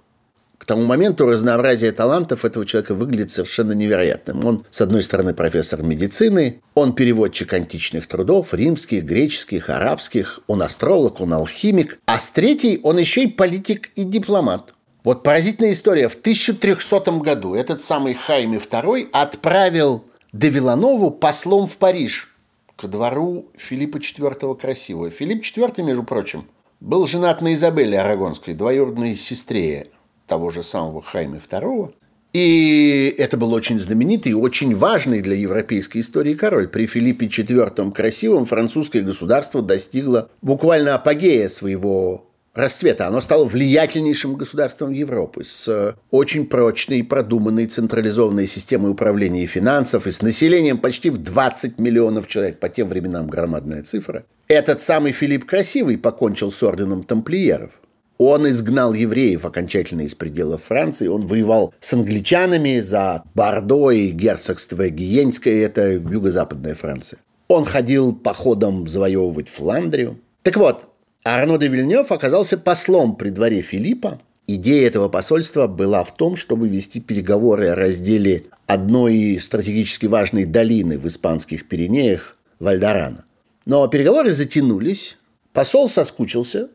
К 0.57 0.65
тому 0.65 0.85
моменту 0.85 1.27
разнообразие 1.27 1.93
талантов 1.93 2.45
этого 2.45 2.65
человека 2.65 2.95
выглядит 2.95 3.31
совершенно 3.31 3.73
невероятным. 3.73 4.45
Он, 4.45 4.65
с 4.71 4.81
одной 4.81 5.03
стороны, 5.03 5.35
профессор 5.35 5.83
медицины, 5.83 6.61
он 6.75 6.95
переводчик 6.95 7.53
античных 7.53 8.07
трудов, 8.07 8.55
римских, 8.55 9.05
греческих, 9.05 9.71
арабских, 9.71 10.41
он 10.47 10.63
астролог, 10.63 11.21
он 11.21 11.33
алхимик, 11.33 11.99
а 12.07 12.21
с 12.21 12.31
третьей 12.31 12.81
он 12.83 12.99
еще 12.99 13.25
и 13.25 13.27
политик 13.27 13.91
и 13.97 14.05
дипломат. 14.05 14.75
Вот 15.03 15.23
поразительная 15.25 15.73
история. 15.73 16.09
В 16.09 16.15
1300 16.15 17.11
году 17.19 17.55
этот 17.55 17.83
самый 17.83 18.15
Хайме 18.15 18.59
II 18.59 19.09
отправил 19.13 20.05
де 20.33 20.49
Виланову 20.49 21.11
послом 21.11 21.67
в 21.67 21.77
Париж– 21.77 22.33
ко 22.79 22.87
двору 22.87 23.51
Филиппа 23.57 23.97
IV 23.97 24.57
Красивого. 24.57 25.11
Филипп 25.11 25.43
IV, 25.43 25.83
между 25.83 26.05
прочим, 26.05 26.47
был 26.81 27.07
женат 27.07 27.43
на 27.43 27.53
Изабелле 27.55 27.99
Арагонской, 27.99 28.55
двоюродной 28.55 29.17
сестре 29.17 29.89
того 30.29 30.51
же 30.51 30.63
самого 30.63 31.03
Хайме 31.03 31.41
II. 31.41 31.93
И 32.35 33.15
это 33.19 33.37
был 33.37 33.53
очень 33.53 33.81
знаменитый 33.81 34.31
и 34.33 34.37
очень 34.37 34.77
важный 34.77 35.23
для 35.23 35.35
европейской 35.35 35.99
истории 35.99 36.35
король. 36.35 36.69
При 36.69 36.87
Филиппе 36.87 37.27
IV 37.27 37.91
Красивом 37.93 38.45
французское 38.45 39.03
государство 39.03 39.61
достигло 39.61 40.31
буквально 40.41 40.95
апогея 40.95 41.49
своего 41.49 42.28
расцвета. 42.59 43.07
Оно 43.07 43.21
стало 43.21 43.45
влиятельнейшим 43.45 44.35
государством 44.35 44.91
Европы 44.91 45.45
с 45.45 45.69
э, 45.69 45.95
очень 46.11 46.47
прочной 46.47 46.99
и 46.99 47.03
продуманной 47.03 47.67
централизованной 47.67 48.47
системой 48.47 48.91
управления 48.91 49.45
и 49.45 49.47
финансов 49.47 50.07
и 50.07 50.11
с 50.11 50.21
населением 50.23 50.79
почти 50.79 51.11
в 51.11 51.19
20 51.19 51.79
миллионов 51.79 52.29
человек. 52.29 52.59
По 52.59 52.69
тем 52.69 52.89
временам 52.89 53.29
громадная 53.29 53.83
цифра. 53.83 54.25
Этот 54.49 54.83
самый 54.83 55.13
Филипп 55.13 55.47
Красивый 55.47 55.97
покончил 55.97 56.53
с 56.53 56.63
орденом 56.63 57.05
тамплиеров. 57.05 57.71
Он 58.19 58.49
изгнал 58.49 58.95
евреев 58.95 59.45
окончательно 59.45 60.03
из 60.03 60.17
пределов 60.17 60.65
Франции. 60.65 61.07
Он 61.07 61.27
воевал 61.27 61.73
с 61.79 61.93
англичанами 61.93 62.81
за 62.81 63.23
Бордо 63.35 63.93
и 63.93 64.11
герцогство 64.11 64.89
Гиенское. 64.89 65.65
Это 65.65 65.93
юго-западная 65.93 66.75
Франция. 66.75 67.21
Он 67.47 67.65
ходил 67.65 68.13
походом 68.13 68.89
завоевывать 68.89 69.49
Фландрию. 69.49 70.19
Так 70.43 70.57
вот, 70.57 70.87
Арно 71.29 71.59
де 71.59 71.69
Вильнев 71.69 72.11
оказался 72.11 72.57
послом 72.57 73.15
при 73.15 73.29
дворе 73.29 73.61
Филиппа. 73.61 74.19
Идея 74.47 74.87
этого 74.87 75.11
посольства 75.11 75.67
была 75.67 76.03
в 76.03 76.15
том, 76.15 76.37
чтобы 76.37 76.69
вести 76.69 77.01
переговоры 77.01 77.69
о 77.69 77.75
разделе 77.75 78.45
одной 78.67 79.39
стратегически 79.39 80.07
важной 80.07 80.47
долины 80.47 80.99
в 80.99 81.07
испанских 81.07 81.69
Пиренеях– 81.69 82.39
Вальдорана. 82.61 83.27
Но 83.67 83.87
переговоры 83.89 84.33
затянулись, 84.33 85.19
посол 85.53 85.91
соскучился 85.91 86.71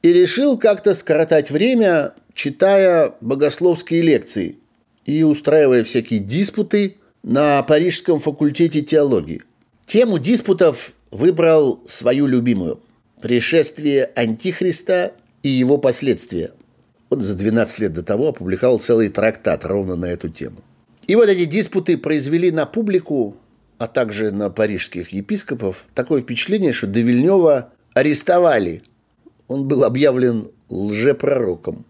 и 0.00 0.10
решил 0.10 0.56
как-то 0.56 0.94
скоротать 0.94 1.50
время, 1.50 2.14
читая 2.32 3.12
богословские 3.20 4.00
лекции 4.00 4.56
и 5.04 5.22
устраивая 5.22 5.84
всякие 5.84 6.20
диспуты 6.20 6.96
на 7.22 7.62
Парижском 7.62 8.20
факультете 8.20 8.80
теологии. 8.80 9.42
Тему 9.84 10.18
диспутов 10.18 10.94
выбрал 11.10 11.82
свою 11.86 12.26
любимую– 12.26 12.80
«Пришествие 13.20 14.10
Антихриста 14.14 15.12
и 15.42 15.48
его 15.48 15.78
последствия». 15.78 16.52
Он 17.10 17.22
за 17.22 17.34
12 17.34 17.78
лет 17.80 17.92
до 17.92 18.02
того 18.02 18.28
опубликовал 18.28 18.78
целый 18.78 19.08
трактат 19.08 19.64
ровно 19.64 19.96
на 19.96 20.06
эту 20.06 20.28
тему. 20.28 20.58
И 21.06 21.16
вот 21.16 21.28
эти 21.28 21.46
диспуты 21.46 21.96
произвели 21.96 22.50
на 22.50 22.66
публику, 22.66 23.36
а 23.78 23.86
также 23.86 24.30
на 24.30 24.50
парижских 24.50 25.08
епископов, 25.10 25.86
такое 25.94 26.20
впечатление, 26.20 26.72
что 26.72 26.86
до 26.86 27.00
Вильнева 27.00 27.72
арестовали. 27.94 28.82
Он 29.46 29.66
был 29.66 29.84
объявлен 29.84 30.50
лжепророком. 30.68 31.86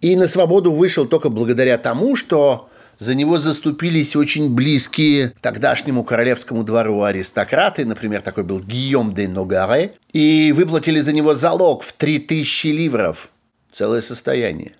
И 0.00 0.16
на 0.16 0.26
свободу 0.26 0.72
вышел 0.72 1.06
только 1.06 1.28
благодаря 1.28 1.76
тому, 1.76 2.16
что 2.16 2.69
за 3.00 3.14
него 3.14 3.38
заступились 3.38 4.14
очень 4.14 4.54
близкие 4.54 5.32
тогдашнему 5.40 6.04
королевскому 6.04 6.64
двору 6.64 7.02
аристократы, 7.02 7.86
например, 7.86 8.20
такой 8.20 8.44
был 8.44 8.60
Гийом 8.60 9.14
де 9.14 9.26
Ногаре, 9.26 9.94
и 10.12 10.52
выплатили 10.54 11.00
за 11.00 11.12
него 11.12 11.34
залог 11.34 11.82
в 11.82 11.94
3000 11.94 12.66
ливров, 12.66 13.30
целое 13.72 14.02
состояние. 14.02 14.72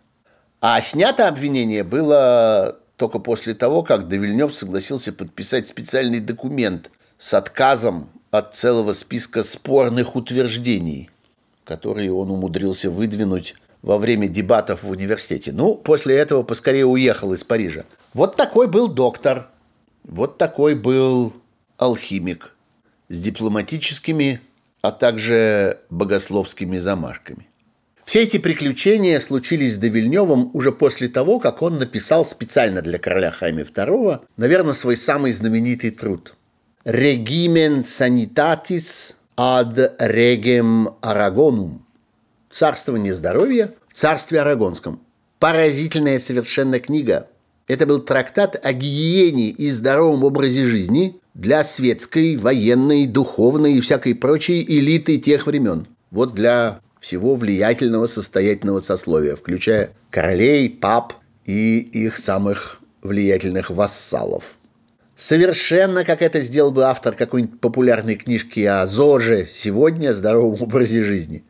А 0.61 0.83
снято 0.83 1.29
обвинение 1.29 1.83
было 1.83 2.77
только 2.99 3.21
после 3.21 3.55
того, 3.55 3.83
как 3.83 4.07
Девильнев 4.07 4.53
согласился 4.53 5.15
подписать 5.15 5.67
специальный 5.67 6.21
документ 6.21 6.91
с 7.17 7.33
отказом 7.33 8.11
от 8.31 8.55
целого 8.55 8.93
списка 8.93 9.43
спорных 9.43 10.15
утверждений, 10.15 11.09
которые 11.65 12.13
он 12.13 12.31
умудрился 12.31 12.91
выдвинуть 12.91 13.55
во 13.83 13.99
время 13.99 14.29
дебатов 14.29 14.83
в 14.83 14.91
университете. 14.91 15.53
Ну, 15.53 15.75
после 15.75 16.17
этого 16.17 16.43
поскорее 16.43 16.87
уехал 16.87 17.33
из 17.33 17.45
Парижа. 17.45 17.85
Вот 18.13 18.37
такой 18.37 18.69
был 18.69 18.89
доктор, 18.89 19.49
вот 20.05 20.39
такой 20.39 20.75
был 20.75 21.33
алхимик 21.79 22.55
с 23.09 23.19
дипломатическими, 23.21 24.41
а 24.83 24.93
также 24.93 25.79
богословскими 25.91 26.79
замашками. 26.79 27.47
Все 28.05 28.23
эти 28.23 28.39
приключения 28.39 29.21
случились 29.21 29.75
с 29.75 29.79
Девильневым 29.79 30.51
уже 30.53 30.73
после 30.73 31.09
того, 31.09 31.39
как 31.39 31.63
он 31.63 31.79
написал 31.79 32.25
специально 32.25 32.83
для 32.83 32.99
короля 32.99 33.31
Хайме 33.31 33.63
II, 33.63 34.21
наверное, 34.37 34.75
свой 34.75 34.97
самый 34.97 35.33
знаменитый 35.33 35.91
труд 35.91 36.35
«Regimen 36.85 37.85
sanitatis 37.85 39.15
ad 39.37 39.95
regem 40.01 40.89
Aragonum» 41.03 41.83
«Царствование 42.51 43.15
здоровья 43.15 43.73
в 43.89 43.95
царстве 43.95 44.41
Арагонском». 44.41 45.01
Поразительная 45.39 46.19
совершенно 46.19 46.81
книга. 46.81 47.29
Это 47.69 47.87
был 47.87 48.01
трактат 48.01 48.59
о 48.63 48.73
гигиене 48.73 49.51
и 49.51 49.71
здоровом 49.71 50.25
образе 50.25 50.67
жизни 50.67 51.21
для 51.35 51.63
светской, 51.63 52.37
военной, 52.37 53.07
духовной 53.07 53.75
и 53.75 53.81
всякой 53.81 54.17
прочей 54.17 54.63
элиты 54.63 55.19
тех 55.19 55.47
времен. 55.47 55.87
Вот 56.11 56.35
для 56.35 56.81
всего 57.01 57.37
влиятельного 57.37 58.07
состоятельного 58.07 58.81
сословия, 58.81 59.37
включая 59.37 59.93
королей, 60.11 60.69
пап 60.69 61.15
и 61.47 61.79
их 61.79 62.17
самых 62.17 62.81
влиятельных 63.03 63.71
вассалов. 63.71 64.57
Совершенно 65.17 66.05
как 66.05 66.23
это 66.23 66.41
сделал 66.41 66.71
бы 66.71 66.85
автор 66.85 67.15
какой-нибудь 67.15 67.61
популярной 67.61 68.17
книжки 68.17 68.61
о 68.61 68.87
ЗОЖе 68.87 69.49
сегодня, 69.53 70.13
здоровом 70.13 70.63
образе 70.63 71.05
жизни. 71.05 71.45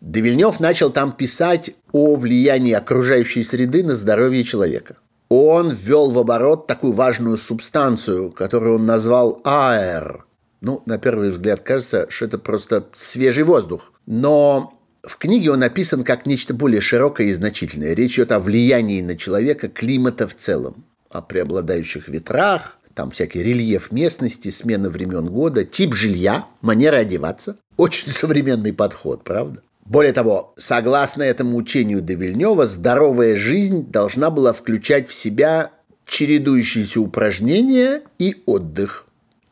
Девильнев 0.00 0.60
начал 0.60 0.90
там 0.90 1.12
писать 1.12 1.70
о 1.92 2.16
влиянии 2.16 2.72
окружающей 2.72 3.42
среды 3.42 3.82
на 3.82 3.94
здоровье 3.94 4.44
человека. 4.44 4.98
Он 5.28 5.70
ввел 5.70 6.10
в 6.10 6.18
оборот 6.18 6.66
такую 6.66 6.92
важную 6.92 7.36
субстанцию, 7.36 8.30
которую 8.30 8.76
он 8.76 8.86
назвал 8.86 9.40
аэр. 9.44 10.24
Ну, 10.60 10.82
на 10.86 10.98
первый 10.98 11.30
взгляд 11.30 11.60
кажется, 11.60 12.06
что 12.08 12.26
это 12.26 12.38
просто 12.38 12.86
свежий 12.92 13.44
воздух. 13.44 13.92
Но 14.06 14.78
в 15.02 15.18
книге 15.18 15.50
он 15.50 15.62
описан 15.62 16.04
как 16.04 16.26
нечто 16.26 16.54
более 16.54 16.80
широкое 16.80 17.28
и 17.28 17.32
значительное. 17.32 17.94
Речь 17.94 18.14
идет 18.14 18.32
о 18.32 18.40
влиянии 18.40 19.02
на 19.02 19.16
человека 19.16 19.68
климата 19.68 20.28
в 20.28 20.34
целом, 20.34 20.84
о 21.10 21.22
преобладающих 21.22 22.08
ветрах, 22.08 22.78
там 22.94 23.10
всякий 23.10 23.42
рельеф 23.42 23.92
местности, 23.92 24.48
смена 24.48 24.88
времен 24.88 25.26
года, 25.26 25.64
тип 25.64 25.94
жилья, 25.94 26.46
манера 26.60 26.96
одеваться. 26.96 27.58
Очень 27.76 28.10
современный 28.10 28.72
подход, 28.72 29.22
правда? 29.22 29.62
Более 29.88 30.12
того, 30.12 30.52
согласно 30.56 31.22
этому 31.22 31.56
учению 31.56 32.00
Девильнева, 32.00 32.66
здоровая 32.66 33.36
жизнь 33.36 33.90
должна 33.90 34.30
была 34.30 34.52
включать 34.52 35.08
в 35.08 35.14
себя 35.14 35.70
чередующиеся 36.06 37.00
упражнения 37.00 38.02
и 38.18 38.42
отдых. 38.46 39.06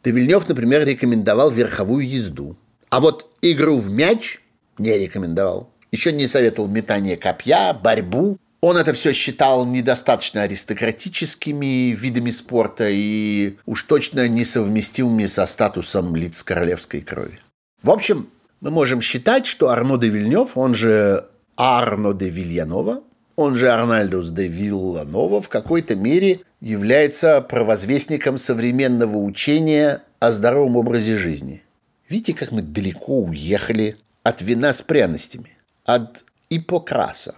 Девильнев, 0.04 0.48
например, 0.48 0.84
рекомендовал 0.84 1.50
верховую 1.50 2.08
езду. 2.08 2.56
А 2.90 3.00
вот 3.00 3.32
игру 3.42 3.78
в 3.78 3.90
мяч 3.90 4.40
не 4.78 4.98
рекомендовал. 4.98 5.70
Еще 5.92 6.12
не 6.12 6.26
советовал 6.26 6.68
метание 6.68 7.16
копья, 7.16 7.72
борьбу. 7.72 8.38
Он 8.60 8.76
это 8.76 8.92
все 8.92 9.12
считал 9.12 9.64
недостаточно 9.66 10.42
аристократическими 10.42 11.92
видами 11.92 12.30
спорта 12.30 12.88
и 12.90 13.56
уж 13.66 13.82
точно 13.84 14.26
несовместимыми 14.26 15.26
со 15.26 15.46
статусом 15.46 16.16
лиц 16.16 16.42
королевской 16.42 17.00
крови. 17.02 17.38
В 17.82 17.90
общем, 17.90 18.28
мы 18.60 18.70
можем 18.70 19.00
считать, 19.00 19.46
что 19.46 19.68
Арно 19.68 19.98
де 19.98 20.08
Вильнев, 20.08 20.56
он 20.56 20.74
же 20.74 21.26
Арно 21.56 22.12
де 22.12 22.28
Вильянова, 22.28 23.02
он 23.36 23.56
же 23.56 23.70
Арнальдус 23.70 24.30
де 24.30 24.46
Вилланова, 24.46 25.40
в 25.40 25.48
какой-то 25.48 25.96
мере 25.96 26.40
является 26.60 27.40
провозвестником 27.40 28.38
современного 28.38 29.16
учения 29.16 30.02
о 30.20 30.32
здоровом 30.32 30.76
образе 30.76 31.18
жизни. 31.18 31.62
Видите, 32.08 32.34
как 32.34 32.52
мы 32.52 32.62
далеко 32.62 33.20
уехали 33.20 33.96
от 34.22 34.40
вина 34.40 34.72
с 34.72 34.82
пряностями, 34.82 35.56
от 35.84 36.24
ипокраса. 36.48 37.36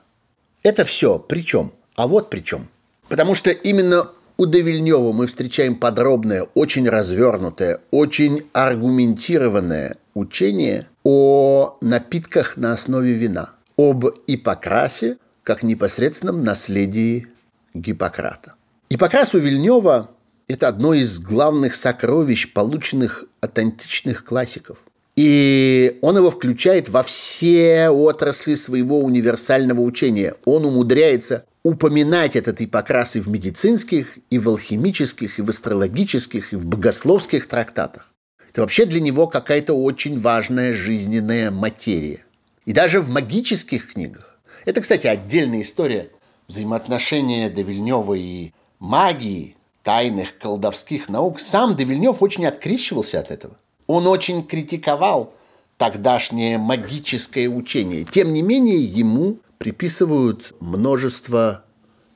Это 0.62 0.84
все 0.84 1.18
при 1.18 1.40
чем? 1.40 1.72
А 1.94 2.06
вот 2.06 2.28
при 2.28 2.40
чем. 2.40 2.68
Потому 3.08 3.34
что 3.34 3.50
именно 3.50 4.10
у 4.38 4.46
Девильнева 4.46 5.12
мы 5.12 5.26
встречаем 5.26 5.76
подробное, 5.76 6.42
очень 6.54 6.88
развернутое, 6.88 7.80
очень 7.90 8.44
аргументированное 8.52 9.96
учение 10.14 10.86
о 11.04 11.78
напитках 11.80 12.56
на 12.56 12.72
основе 12.72 13.14
вина, 13.14 13.52
об 13.76 14.04
ипокрасе 14.26 15.18
как 15.42 15.62
непосредственном 15.62 16.44
наследии 16.44 17.28
Гиппократа. 17.72 18.54
Ипокрас 18.90 19.34
у 19.34 19.38
Вильнева– 19.38 20.10
это 20.48 20.68
одно 20.68 20.94
из 20.94 21.18
главных 21.18 21.74
сокровищ, 21.74 22.52
полученных 22.52 23.24
от 23.40 23.58
античных 23.58 24.24
классиков. 24.24 24.78
И 25.16 25.98
он 26.02 26.18
его 26.18 26.30
включает 26.30 26.90
во 26.90 27.02
все 27.02 27.88
отрасли 27.88 28.54
своего 28.54 29.00
универсального 29.00 29.80
учения. 29.80 30.34
Он 30.44 30.66
умудряется 30.66 31.46
упоминать 31.66 32.36
этот 32.36 32.60
ипокрас 32.62 33.16
и 33.16 33.20
в 33.20 33.28
медицинских, 33.28 34.18
и 34.30 34.38
в 34.38 34.48
алхимических, 34.48 35.40
и 35.40 35.42
в 35.42 35.50
астрологических, 35.50 36.52
и 36.52 36.56
в 36.56 36.64
богословских 36.64 37.48
трактатах. 37.48 38.12
Это 38.48 38.60
вообще 38.60 38.84
для 38.84 39.00
него 39.00 39.26
какая-то 39.26 39.74
очень 39.74 40.16
важная 40.16 40.74
жизненная 40.74 41.50
материя. 41.50 42.24
И 42.66 42.72
даже 42.72 43.00
в 43.00 43.08
магических 43.08 43.92
книгах. 43.92 44.38
Это, 44.64 44.80
кстати, 44.80 45.08
отдельная 45.08 45.62
история 45.62 46.10
взаимоотношения 46.46 47.50
Девильнева 47.50 48.14
и 48.14 48.52
магии, 48.78 49.56
тайных 49.82 50.38
колдовских 50.38 51.08
наук. 51.08 51.40
Сам 51.40 51.76
Девильнев 51.76 52.22
очень 52.22 52.46
открещивался 52.46 53.18
от 53.18 53.32
этого. 53.32 53.56
Он 53.88 54.06
очень 54.06 54.46
критиковал 54.46 55.34
тогдашнее 55.78 56.58
магическое 56.58 57.48
учение. 57.48 58.04
Тем 58.04 58.32
не 58.32 58.42
менее, 58.42 58.80
ему 58.80 59.40
приписывают 59.58 60.54
множество 60.60 61.64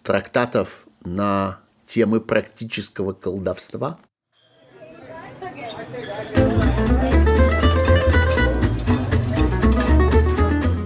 трактатов 0.03 0.87
на 1.05 1.61
темы 1.87 2.21
практического 2.21 3.13
колдовства. 3.13 3.99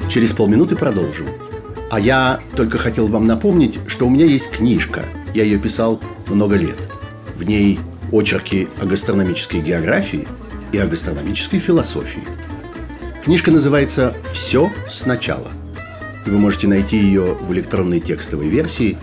Через 0.08 0.32
полминуты 0.32 0.76
продолжим. 0.76 1.26
А 1.90 2.00
я 2.00 2.40
только 2.56 2.78
хотел 2.78 3.08
вам 3.08 3.26
напомнить, 3.26 3.78
что 3.88 4.06
у 4.06 4.10
меня 4.10 4.26
есть 4.26 4.50
книжка. 4.50 5.04
Я 5.34 5.44
ее 5.44 5.58
писал 5.58 6.00
много 6.26 6.56
лет. 6.56 6.78
В 7.36 7.42
ней 7.42 7.80
очерки 8.12 8.68
о 8.80 8.86
гастрономической 8.86 9.60
географии– 9.60 10.26
и 10.74 10.78
о 10.78 10.86
гастрономической 10.86 11.60
философии. 11.60 12.24
Книжка 13.22 13.52
называется 13.52 14.14
«Все 14.24 14.72
сначала». 14.90 15.63
И 16.26 16.30
вы 16.30 16.38
можете 16.38 16.68
найти 16.68 16.96
ее 16.96 17.34
в 17.34 17.52
электронной 17.52 18.00
текстовой 18.00 18.48
версии, 18.48 18.96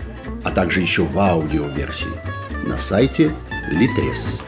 а 0.44 0.50
также 0.50 0.80
еще 0.80 1.04
в 1.04 1.18
аудиоверсии 1.18 2.10
на 2.66 2.76
сайте 2.76 3.30
Litres. 3.72 4.40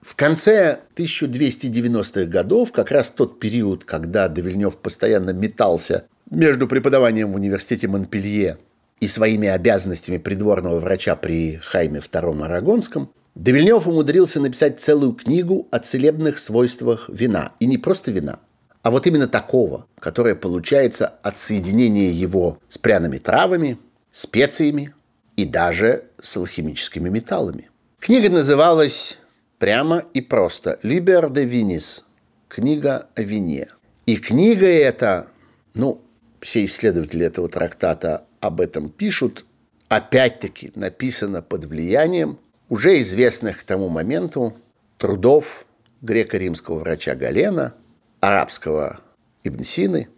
В 0.00 0.14
конце 0.14 0.80
1290-х 0.96 2.24
годов, 2.26 2.72
как 2.72 2.90
раз 2.90 3.10
тот 3.10 3.38
период, 3.38 3.84
когда 3.84 4.28
Довильнев 4.28 4.76
постоянно 4.76 5.30
метался 5.30 6.06
между 6.30 6.66
преподаванием 6.66 7.32
в 7.32 7.36
университете 7.36 7.86
Монпелье 7.88 8.58
и 9.00 9.06
своими 9.06 9.48
обязанностями 9.48 10.18
придворного 10.18 10.78
врача 10.78 11.16
при 11.16 11.56
Хайме 11.56 12.00
II 12.00 12.44
Арагонском, 12.44 13.10
Девильнев 13.34 13.86
умудрился 13.86 14.40
написать 14.40 14.80
целую 14.80 15.12
книгу 15.12 15.68
о 15.70 15.78
целебных 15.78 16.38
свойствах 16.38 17.08
вина. 17.08 17.52
И 17.60 17.66
не 17.66 17.78
просто 17.78 18.10
вина, 18.10 18.40
а 18.82 18.90
вот 18.90 19.06
именно 19.06 19.28
такого, 19.28 19.86
которое 20.00 20.34
получается 20.34 21.06
от 21.22 21.38
соединения 21.38 22.10
его 22.10 22.58
с 22.68 22.78
пряными 22.78 23.18
травами, 23.18 23.78
специями 24.10 24.94
и 25.36 25.44
даже 25.44 26.04
с 26.20 26.36
алхимическими 26.36 27.08
металлами. 27.08 27.70
Книга 28.00 28.30
называлась 28.30 29.18
прямо 29.58 30.04
и 30.14 30.20
просто. 30.20 30.78
«Liber 30.82 31.28
de 31.30 31.44
Vinis»– 31.44 32.02
книга 32.48 33.08
о 33.14 33.22
вине. 33.22 33.68
И 34.06 34.16
книга 34.16 34.66
эта, 34.66 35.26
ну, 35.74 36.00
все 36.40 36.64
исследователи 36.64 37.26
этого 37.26 37.48
трактата 37.48 38.24
об 38.40 38.60
этом 38.60 38.88
пишут, 38.88 39.44
опять-таки 39.88 40.72
написана 40.74 41.42
под 41.42 41.64
влиянием 41.64 42.38
уже 42.68 43.00
известных 43.00 43.60
к 43.60 43.64
тому 43.64 43.88
моменту 43.88 44.56
трудов 44.98 45.64
греко-римского 46.02 46.80
врача 46.80 47.14
Галена, 47.14 47.74
арабского 48.20 49.00
Ибн 49.44 49.62
Сины 49.62 50.08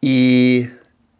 и 0.00 0.70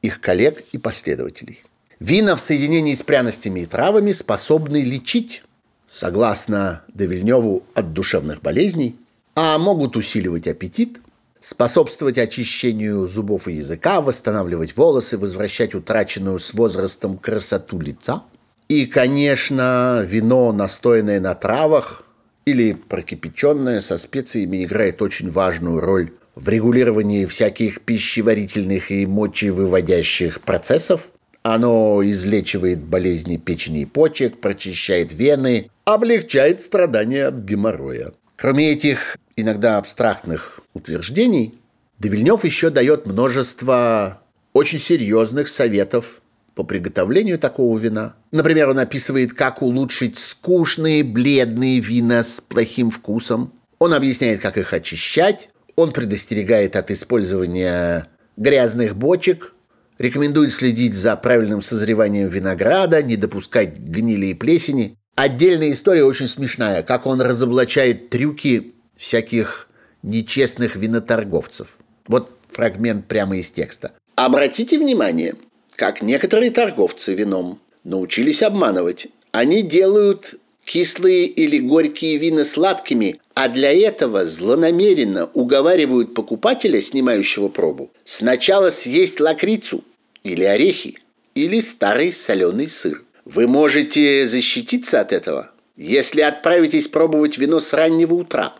их 0.02 0.20
коллег 0.20 0.64
и 0.72 0.78
последователей. 0.78 1.62
Вина 2.00 2.36
в 2.36 2.40
соединении 2.40 2.94
с 2.94 3.02
пряностями 3.02 3.60
и 3.60 3.66
травами 3.66 4.12
способны 4.12 4.82
лечить, 4.82 5.42
согласно 5.86 6.84
Девильневу, 6.94 7.64
от 7.74 7.92
душевных 7.92 8.40
болезней, 8.40 8.96
а 9.34 9.58
могут 9.58 9.96
усиливать 9.96 10.46
аппетит, 10.46 11.00
способствовать 11.40 12.18
очищению 12.18 13.06
зубов 13.06 13.48
и 13.48 13.54
языка, 13.54 14.00
восстанавливать 14.00 14.76
волосы, 14.76 15.18
возвращать 15.18 15.74
утраченную 15.74 16.38
с 16.38 16.54
возрастом 16.54 17.18
красоту 17.18 17.80
лица. 17.80 18.24
И, 18.68 18.86
конечно, 18.86 20.04
вино, 20.06 20.52
настоянное 20.52 21.20
на 21.20 21.34
травах 21.34 22.04
или 22.44 22.72
прокипяченное 22.72 23.80
со 23.80 23.96
специями, 23.96 24.64
играет 24.64 25.00
очень 25.02 25.30
важную 25.30 25.80
роль 25.80 26.12
в 26.34 26.48
регулировании 26.48 27.26
всяких 27.26 27.80
пищеварительных 27.82 28.90
и 28.90 29.06
мочевыводящих 29.06 30.40
процессов. 30.42 31.08
Оно 31.42 32.02
излечивает 32.04 32.82
болезни 32.82 33.36
печени 33.36 33.82
и 33.82 33.86
почек, 33.86 34.40
прочищает 34.40 35.12
вены, 35.12 35.70
облегчает 35.84 36.60
страдания 36.60 37.26
от 37.26 37.38
геморроя. 37.38 38.12
Кроме 38.36 38.70
этих 38.70 39.16
иногда 39.36 39.78
абстрактных 39.78 40.60
утверждений, 40.78 41.58
Девильнев 41.98 42.44
еще 42.44 42.70
дает 42.70 43.06
множество 43.06 44.22
очень 44.52 44.78
серьезных 44.78 45.48
советов 45.48 46.22
по 46.54 46.64
приготовлению 46.64 47.38
такого 47.38 47.78
вина. 47.78 48.16
Например, 48.30 48.70
он 48.70 48.78
описывает, 48.78 49.32
как 49.32 49.62
улучшить 49.62 50.18
скучные 50.18 51.04
бледные 51.04 51.80
вина 51.80 52.22
с 52.22 52.40
плохим 52.40 52.90
вкусом. 52.90 53.52
Он 53.78 53.94
объясняет, 53.94 54.40
как 54.40 54.58
их 54.58 54.72
очищать. 54.72 55.50
Он 55.76 55.92
предостерегает 55.92 56.74
от 56.74 56.90
использования 56.90 58.08
грязных 58.36 58.96
бочек, 58.96 59.54
рекомендует 59.98 60.52
следить 60.52 60.94
за 60.94 61.14
правильным 61.16 61.62
созреванием 61.62 62.28
винограда, 62.28 63.02
не 63.02 63.16
допускать 63.16 63.78
гнили 63.78 64.26
и 64.26 64.34
плесени. 64.34 64.96
Отдельная 65.14 65.72
история 65.72 66.04
очень 66.04 66.28
смешная, 66.28 66.82
как 66.82 67.06
он 67.06 67.20
разоблачает 67.20 68.10
трюки 68.10 68.74
всяких 68.96 69.67
нечестных 70.02 70.76
виноторговцев. 70.76 71.76
Вот 72.06 72.30
фрагмент 72.48 73.06
прямо 73.06 73.36
из 73.36 73.50
текста. 73.50 73.92
Обратите 74.16 74.78
внимание, 74.78 75.36
как 75.76 76.02
некоторые 76.02 76.50
торговцы 76.50 77.14
вином 77.14 77.60
научились 77.84 78.42
обманывать. 78.42 79.08
Они 79.30 79.62
делают 79.62 80.34
кислые 80.64 81.26
или 81.26 81.58
горькие 81.58 82.18
вина 82.18 82.44
сладкими, 82.44 83.20
а 83.34 83.48
для 83.48 83.72
этого 83.72 84.26
злонамеренно 84.26 85.30
уговаривают 85.32 86.14
покупателя, 86.14 86.80
снимающего 86.80 87.48
пробу, 87.48 87.90
сначала 88.04 88.70
съесть 88.70 89.20
лакрицу 89.20 89.84
или 90.24 90.44
орехи, 90.44 90.98
или 91.34 91.60
старый 91.60 92.12
соленый 92.12 92.68
сыр. 92.68 93.04
Вы 93.24 93.46
можете 93.46 94.26
защититься 94.26 95.00
от 95.00 95.12
этого, 95.12 95.52
если 95.76 96.20
отправитесь 96.22 96.88
пробовать 96.88 97.38
вино 97.38 97.60
с 97.60 97.72
раннего 97.72 98.14
утра, 98.14 98.54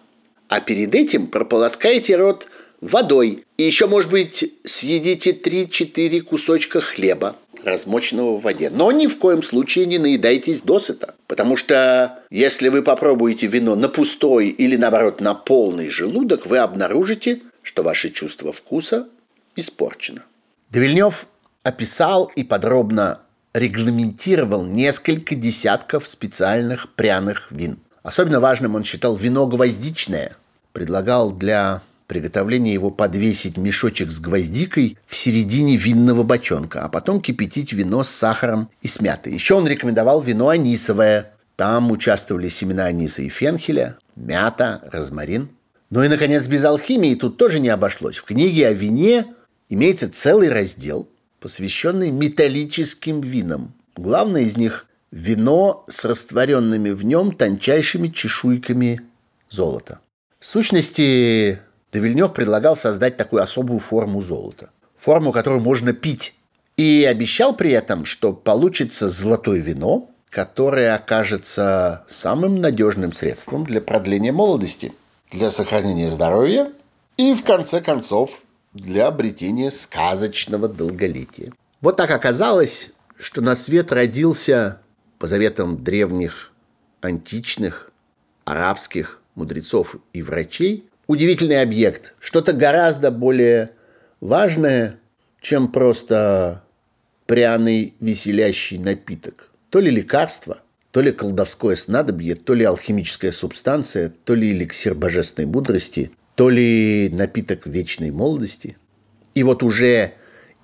а 0.49 0.61
перед 0.61 0.94
этим 0.94 1.28
прополоскаете 1.28 2.16
рот 2.16 2.49
водой 2.80 3.44
и 3.57 3.64
еще, 3.64 3.86
может 3.86 4.11
быть, 4.11 4.53
съедите 4.64 5.32
3-4 5.32 6.20
кусочка 6.22 6.80
хлеба 6.80 7.36
размоченного 7.62 8.38
в 8.38 8.42
воде. 8.42 8.70
Но 8.70 8.92
ни 8.92 9.07
в 9.07 9.18
коем 9.18 9.42
случае 9.42 9.86
не 9.86 9.99
наедайтесь 9.99 10.61
досыта, 10.61 11.14
потому 11.26 11.57
что 11.57 12.20
если 12.30 12.68
вы 12.68 12.82
попробуете 12.82 13.46
вино 13.46 13.74
на 13.74 13.88
пустой 13.88 14.49
или, 14.49 14.76
наоборот, 14.76 15.20
на 15.20 15.34
полный 15.34 15.88
желудок, 15.88 16.46
вы 16.46 16.59
обнаружите, 16.59 17.42
что 17.62 17.82
ваше 17.82 18.11
чувство 18.11 18.53
вкуса 18.53 19.09
испорчено. 19.57 20.24
Девильнев 20.70 21.26
описал 21.64 22.30
и 22.36 22.44
подробно 22.44 23.22
регламентировал 23.55 24.64
несколько 24.64 25.34
десятков 25.34 26.07
специальных 26.07 26.94
пряных 26.94 27.51
вин. 27.51 27.78
Особенно 28.09 28.40
важным 28.40 28.74
он 28.74 28.84
считал 28.84 29.16
вино 29.16 29.46
гвоздичное. 29.46 30.34
Предлагал 30.72 31.30
для 31.30 31.82
приготовления 32.06 32.72
его 32.72 32.90
подвесить 32.90 33.59
мешочек 33.59 34.11
с 34.11 34.18
гвоздикой 34.18 34.96
в 35.06 35.14
середине 35.14 35.76
винного 35.76 36.22
бочонка, 36.22 36.84
а 36.84 36.88
потом 36.88 37.20
кипятить 37.20 37.74
вино 37.74 38.02
с 38.02 38.09
сахаром 38.09 38.70
и 38.80 38.88
с 38.88 39.02
мятой. 39.02 39.34
Еще 39.34 39.56
он 39.56 39.68
рекомендовал 39.68 40.22
вино 40.22 40.48
анисовое. 40.48 41.32
Там 41.56 41.90
участвовали 41.90 42.48
семена 42.48 42.86
аниса 42.86 43.20
и 43.20 43.28
фенхеля, 43.28 43.98
мята, 44.16 44.80
розмарин. 44.90 45.50
Ну 45.90 46.02
и, 46.02 46.09
наконец, 46.09 46.46
без 46.46 46.64
алхимии 46.64 47.14
тут 47.14 47.36
тоже 47.36 47.61
не 47.61 47.68
обошлось. 47.68 48.16
В 48.16 48.24
книге 48.24 48.68
о 48.68 48.72
вине 48.72 49.26
имеется 49.68 50.11
целый 50.11 50.48
раздел, 50.48 51.11
посвященный 51.40 52.11
металлическим 52.11 53.20
винам. 53.20 53.74
Главное 53.96 54.44
из 54.44 54.56
них– 54.56 54.86
вино 55.11 55.84
с 55.88 56.04
растворенными 56.04 56.90
в 56.90 57.04
нем 57.04 57.32
тончайшими 57.32 58.09
чешуйками 58.09 59.00
золота. 59.48 60.00
В 60.38 60.46
сущности, 60.46 61.61
Девильнев 61.92 62.32
предлагал 62.32 62.76
создать 62.76 63.16
такую 63.16 63.42
особую 63.42 63.80
форму 63.80 64.20
золота. 64.20 64.70
Форму, 64.96 65.32
которую 65.32 65.61
можно 65.61 65.92
пить. 65.92 66.34
И 66.76 67.04
обещал 67.09 67.56
при 67.56 67.70
этом, 67.70 68.04
что 68.04 68.32
получится 68.32 69.09
золотое 69.09 69.61
вино, 69.61 70.11
которое 70.30 70.94
окажется 70.94 72.04
самым 72.06 72.61
надежным 72.61 73.12
средством 73.12 73.64
для 73.64 73.80
продления 73.80 74.32
молодости, 74.32 74.92
для 75.30 75.50
сохранения 75.50 76.11
здоровья 76.11 76.72
и, 77.16 77.34
в 77.34 77.42
конце 77.42 77.80
концов, 77.80 78.42
для 78.74 79.09
обретения 79.09 79.70
сказочного 79.70 80.68
долголетия. 80.68 81.52
Вот 81.80 81.96
так 81.96 82.11
оказалось, 82.11 82.90
что 83.18 83.40
на 83.40 83.56
свет 83.56 83.92
родился, 83.92 84.80
по 85.18 85.26
заветам 85.26 85.82
древних, 85.82 86.52
античных, 87.00 87.90
арабских 88.44 89.22
мудрецов 89.34 89.96
и 90.12 90.22
врачей, 90.22 90.88
удивительный 91.06 91.62
объект, 91.62 92.14
что-то 92.20 92.52
гораздо 92.52 93.10
более 93.10 93.70
важное, 94.20 94.98
чем 95.40 95.70
просто 95.70 96.64
пряный 97.26 97.94
веселящий 98.00 98.78
напиток. 98.78 99.50
То 99.70 99.80
ли 99.80 99.90
лекарство, 99.90 100.58
то 100.90 101.00
ли 101.00 101.12
колдовское 101.12 101.74
снадобье, 101.74 102.34
то 102.34 102.54
ли 102.54 102.64
алхимическая 102.64 103.32
субстанция, 103.32 104.12
то 104.24 104.34
ли 104.34 104.52
эликсир 104.52 104.94
божественной 104.94 105.46
мудрости, 105.46 106.10
то 106.34 106.48
ли 106.48 107.10
напиток 107.12 107.66
вечной 107.66 108.10
молодости. 108.10 108.76
И 109.34 109.42
вот 109.42 109.62
уже 109.62 110.14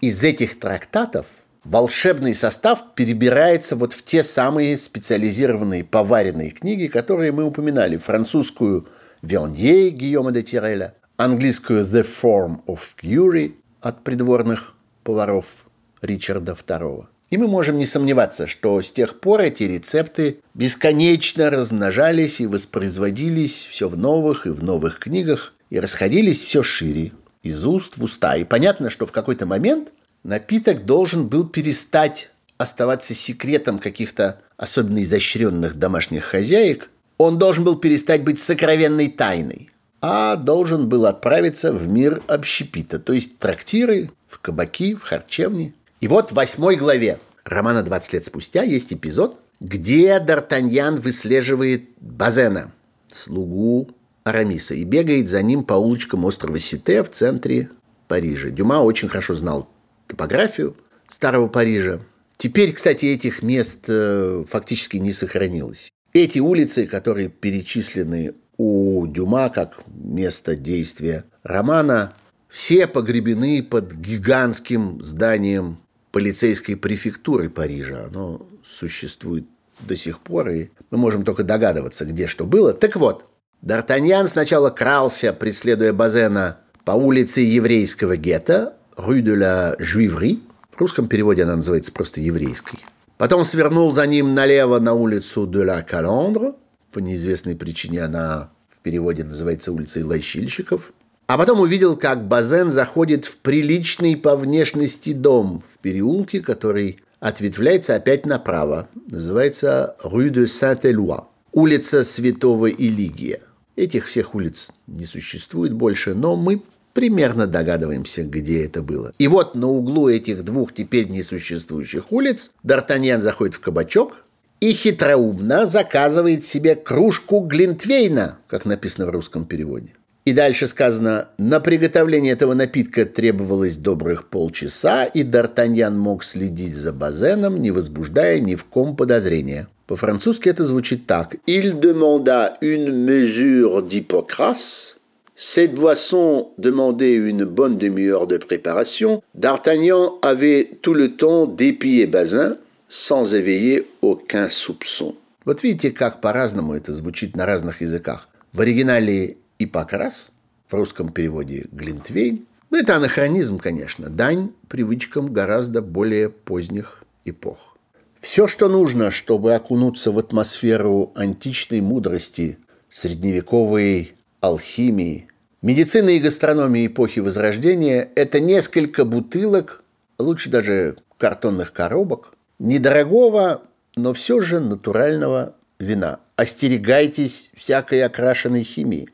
из 0.00 0.24
этих 0.24 0.58
трактатов 0.58 1.26
волшебный 1.64 2.34
состав 2.34 2.94
перебирается 2.94 3.76
вот 3.76 3.92
в 3.92 4.02
те 4.02 4.22
самые 4.22 4.78
специализированные 4.78 5.84
поваренные 5.84 6.50
книги, 6.50 6.86
которые 6.86 7.32
мы 7.32 7.44
упоминали. 7.44 7.96
Французскую– 7.96 8.86
Вернье 9.22 9.88
Гийома 9.90 10.32
де 10.32 10.42
Тиреля, 10.42 10.94
английскую 11.16 11.82
«The 11.82 12.06
Form 12.06 12.60
of 12.66 12.80
Fury» 13.02 13.54
от 13.80 14.04
придворных 14.04 14.74
поваров 15.02 15.64
Ричарда 16.02 16.52
II. 16.52 17.06
И 17.30 17.36
мы 17.38 17.48
можем 17.48 17.78
не 17.78 17.86
сомневаться, 17.86 18.46
что 18.46 18.80
с 18.80 18.92
тех 18.92 19.20
пор 19.20 19.40
эти 19.40 19.62
рецепты 19.64 20.40
бесконечно 20.52 21.50
размножались 21.50 22.40
и 22.40 22.46
воспроизводились 22.46 23.66
все 23.66 23.88
в 23.88 23.96
новых 23.96 24.46
и 24.46 24.50
в 24.50 24.62
новых 24.62 24.98
книгах, 24.98 25.54
и 25.70 25.80
расходились 25.80 26.42
все 26.42 26.62
шире, 26.62 27.12
из 27.42 27.66
уст 27.66 27.96
в 27.96 28.04
уста. 28.04 28.36
И 28.36 28.44
понятно, 28.44 28.90
что 28.90 29.06
в 29.06 29.12
какой-то 29.12 29.46
момент 29.46 29.88
напиток 30.24 30.84
должен 30.84 31.28
был 31.28 31.46
перестать 31.46 32.30
оставаться 32.58 33.14
секретом 33.14 33.78
каких-то 33.78 34.40
особенно 34.56 35.02
изощренных 35.02 35.76
домашних 35.78 36.24
хозяек, 36.24 36.90
он 37.18 37.38
должен 37.38 37.64
был 37.64 37.76
перестать 37.76 38.24
быть 38.24 38.40
сокровенной 38.40 39.08
тайной, 39.08 39.70
а 40.00 40.36
должен 40.36 40.88
был 40.88 41.06
отправиться 41.06 41.72
в 41.72 41.86
мир 41.88 42.22
общепита, 42.26 42.98
то 42.98 43.12
есть 43.12 43.38
трактиры, 43.38 44.10
в 44.26 44.40
кабаки, 44.40 44.94
в 44.94 45.02
харчевни. 45.02 45.74
И 46.00 46.08
вот 46.08 46.30
в 46.30 46.34
восьмой 46.34 46.76
главе 46.76 47.18
романа 47.44 47.84
«20 47.86 48.08
лет 48.12 48.24
спустя» 48.24 48.62
есть 48.62 48.92
эпизод, 48.92 49.38
где 49.60 50.18
Д'Артаньян 50.18 50.96
выслеживает 50.96 51.88
Базена, 52.00 52.72
слугу 53.08 53.90
Арамиса, 54.24 54.74
и 54.74 54.84
бегает 54.84 55.28
за 55.28 55.42
ним 55.42 55.64
по 55.64 55.74
улочкам 55.74 56.24
острова 56.24 56.58
Сите 56.58 57.02
в 57.02 57.10
центре 57.10 57.70
Парижа. 58.08 58.50
Дюма 58.50 58.82
очень 58.82 59.08
хорошо 59.08 59.34
знал 59.34 59.68
топографию 60.06 60.76
старого 61.08 61.48
Парижа. 61.48 62.00
Теперь, 62.36 62.72
кстати, 62.72 63.06
этих 63.06 63.42
мест 63.42 63.84
э, 63.88 64.44
фактически 64.48 64.96
не 64.96 65.12
сохранилось. 65.12 65.90
Эти 66.12 66.38
улицы, 66.38 66.86
которые 66.86 67.28
перечислены 67.28 68.34
у 68.56 69.06
Дюма 69.06 69.48
как 69.48 69.80
место 69.86 70.56
действия 70.56 71.24
романа, 71.42 72.14
все 72.48 72.86
погребены 72.86 73.62
под 73.62 73.94
гигантским 73.94 75.02
зданием 75.02 75.78
полицейской 76.12 76.76
префектуры 76.76 77.50
Парижа. 77.50 78.06
Оно 78.06 78.46
существует 78.64 79.46
до 79.80 79.96
сих 79.96 80.20
пор, 80.20 80.50
и 80.50 80.70
мы 80.90 80.98
можем 80.98 81.24
только 81.24 81.42
догадываться, 81.42 82.04
где 82.04 82.28
что 82.28 82.46
было. 82.46 82.72
Так 82.72 82.94
вот, 82.94 83.24
Д'Артаньян 83.62 84.28
сначала 84.28 84.70
крался, 84.70 85.32
преследуя 85.32 85.92
Базена 85.92 86.58
по 86.84 86.92
улице 86.92 87.40
еврейского 87.40 88.16
гетто, 88.16 88.76
Rue 88.96 89.22
de 89.22 89.34
la 89.34 89.76
Juiverie. 89.78 90.40
В 90.70 90.80
русском 90.80 91.08
переводе 91.08 91.42
она 91.42 91.56
называется 91.56 91.92
просто 91.92 92.20
еврейской. 92.20 92.78
Потом 93.18 93.44
свернул 93.44 93.92
за 93.92 94.06
ним 94.06 94.34
налево 94.34 94.78
на 94.78 94.94
улицу 94.94 95.46
de 95.46 95.64
la 95.64 95.84
Calandre. 95.88 96.54
По 96.92 96.98
неизвестной 96.98 97.56
причине 97.56 98.02
она 98.02 98.50
в 98.68 98.78
переводе 98.82 99.24
называется 99.24 99.72
улицей 99.72 100.02
лощильщиков. 100.02 100.92
А 101.26 101.38
потом 101.38 101.60
увидел, 101.60 101.96
как 101.96 102.28
Базен 102.28 102.70
заходит 102.70 103.24
в 103.24 103.38
приличный 103.38 104.16
по 104.16 104.36
внешности 104.36 105.12
дом 105.12 105.62
в 105.72 105.78
переулке, 105.78 106.40
который 106.40 107.00
ответвляется 107.18 107.94
опять 107.94 108.26
направо. 108.26 108.88
Называется 109.08 109.96
Rue 110.04 110.28
de 110.28 110.44
Saint-Éloi. 110.44 111.24
Улица 111.52 112.04
Святого 112.04 112.70
Илигия. 112.70 113.40
Этих 113.76 114.06
всех 114.06 114.34
улиц 114.34 114.70
не 114.86 115.04
существует 115.04 115.72
больше, 115.72 116.14
но 116.14 116.36
мы 116.36 116.62
примерно 116.94 117.46
догадываемся, 117.46 118.22
где 118.22 118.64
это 118.64 118.82
было. 118.82 119.12
И 119.18 119.28
вот 119.28 119.54
на 119.54 119.68
углу 119.68 120.08
этих 120.08 120.44
двух 120.44 120.72
теперь 120.72 121.08
несуществующих 121.08 122.10
улиц 122.10 122.52
Д'Артаньян 122.64 123.20
заходит 123.20 123.54
в 123.54 123.60
кабачок 123.60 124.24
и 124.60 124.72
хитроумно 124.72 125.66
заказывает 125.66 126.44
себе 126.44 126.74
кружку 126.74 127.40
Глинтвейна, 127.40 128.38
как 128.46 128.64
написано 128.64 129.06
в 129.06 129.10
русском 129.10 129.44
переводе. 129.44 129.92
И 130.24 130.32
дальше 130.32 130.66
сказано, 130.68 131.28
на 131.36 131.60
приготовление 131.60 132.32
этого 132.32 132.54
напитка 132.54 133.04
требовалось 133.04 133.76
добрых 133.76 134.28
полчаса, 134.28 135.04
и 135.04 135.22
Д'Артаньян 135.22 135.94
мог 135.96 136.24
следить 136.24 136.74
за 136.74 136.94
Базеном, 136.94 137.60
не 137.60 137.70
возбуждая 137.70 138.40
ни 138.40 138.54
в 138.54 138.64
ком 138.64 138.96
подозрения. 138.96 139.68
По-французски 139.86 140.48
это 140.48 140.64
звучит 140.64 141.06
так. 141.06 141.36
«Il 141.46 141.78
demanda 141.78 142.56
une 142.62 143.04
mesure 143.04 143.82
d'hypocrase, 143.86 144.94
Cette 145.36 145.74
boisson 145.74 146.50
demandait 146.58 147.14
une 147.14 147.44
bonne 147.44 147.76
demi-heure 147.76 148.28
de 148.28 148.36
préparation. 148.36 149.20
D'Artagnan 149.34 150.18
avait 150.22 150.78
tout 150.80 150.94
le 150.94 151.16
temps 151.16 151.46
d'épier 151.46 152.06
Bazin 152.06 152.56
sans 152.88 153.34
éveiller 153.34 153.88
aucun 154.00 154.48
soupçon. 154.48 155.16
Вот 155.44 155.62
видите, 155.64 155.90
как 155.90 156.20
по-разному 156.20 156.74
это 156.74 156.92
звучит 156.92 157.34
на 157.34 157.46
разных 157.46 157.80
языках. 157.82 158.28
В 158.52 158.60
оригинале 158.60 159.36
«ипокрас», 159.58 160.30
в 160.68 160.74
русском 160.74 161.12
переводе 161.12 161.66
«глинтвейн». 161.72 162.46
Ну, 162.70 162.78
это 162.78 162.94
анахронизм, 162.94 163.58
конечно, 163.58 164.10
дань 164.10 164.52
привычкам 164.68 165.32
гораздо 165.32 165.82
более 165.82 166.28
поздних 166.30 167.02
эпох. 167.24 167.76
Все, 168.20 168.46
что 168.46 168.68
нужно, 168.68 169.10
чтобы 169.10 169.52
окунуться 169.54 170.12
в 170.12 170.18
атмосферу 170.20 171.12
античной 171.16 171.80
мудрости, 171.80 172.58
средневековой 172.88 174.14
алхимии, 174.44 175.28
медицины 175.62 176.16
и 176.16 176.20
гастрономии 176.20 176.86
эпохи 176.86 177.20
Возрождения– 177.20 178.10
это 178.14 178.40
несколько 178.40 179.04
бутылок, 179.04 179.82
лучше 180.18 180.50
даже 180.50 180.98
картонных 181.16 181.72
коробок, 181.72 182.34
недорогого, 182.58 183.62
но 183.96 184.12
все 184.12 184.40
же 184.40 184.60
натурального 184.60 185.54
вина. 185.78 186.20
Остерегайтесь 186.36 187.52
всякой 187.54 188.02
окрашенной 188.04 188.64
химии. 188.64 189.08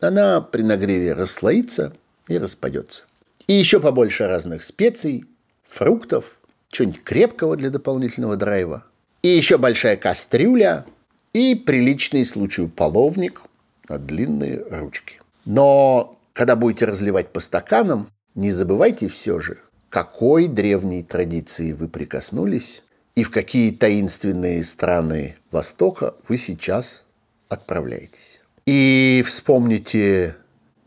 Она 0.00 0.40
при 0.40 0.62
нагреве 0.62 1.12
расслоится 1.14 1.92
и 2.28 2.38
распадется. 2.38 3.04
И 3.48 3.54
еще 3.54 3.80
побольше 3.80 4.28
разных 4.28 4.62
специй, 4.62 5.24
фруктов, 5.68 6.38
чего-нибудь 6.70 7.02
крепкого 7.02 7.56
для 7.56 7.70
дополнительного 7.70 8.36
драйва. 8.36 8.84
И 9.22 9.28
еще 9.28 9.58
большая 9.58 9.96
кастрюля 9.96 10.84
и 11.32 11.54
приличный 11.56 12.24
случаю 12.24 12.68
половник– 12.68 13.42
на 13.92 13.98
длинные 13.98 14.64
ручки. 14.70 15.20
Но 15.44 16.18
когда 16.32 16.56
будете 16.56 16.86
разливать 16.86 17.28
по 17.28 17.40
стаканам, 17.40 18.10
не 18.34 18.50
забывайте 18.50 19.08
все 19.08 19.38
же, 19.38 19.58
какой 19.90 20.48
древней 20.48 21.02
традиции 21.02 21.72
вы 21.72 21.88
прикоснулись 21.88 22.82
и 23.14 23.24
в 23.24 23.30
какие 23.30 23.70
таинственные 23.70 24.64
страны 24.64 25.36
Востока 25.50 26.14
вы 26.26 26.38
сейчас 26.38 27.04
отправляетесь. 27.50 28.40
И 28.64 29.22
вспомните 29.26 30.36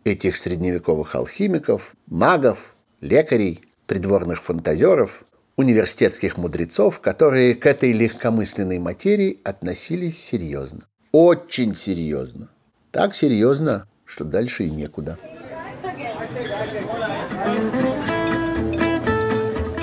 этих 0.03 0.37
средневековых 0.37 1.13
алхимиков, 1.13 1.95
магов, 2.07 2.75
лекарей, 3.01 3.61
придворных 3.85 4.41
фантазеров, 4.41 5.25
университетских 5.57 6.37
мудрецов, 6.37 6.99
которые 6.99 7.53
к 7.53 7.67
этой 7.67 7.91
легкомысленной 7.91 8.79
материи 8.79 9.39
относились 9.43 10.19
серьезно. 10.19 10.87
Очень 11.11 11.75
серьезно. 11.75 12.49
Так 12.95 13.13
серьезно, 13.13 13.87
что 14.05 14.23
дальше 14.23 14.63
и 14.63 14.69
некуда. 14.69 15.19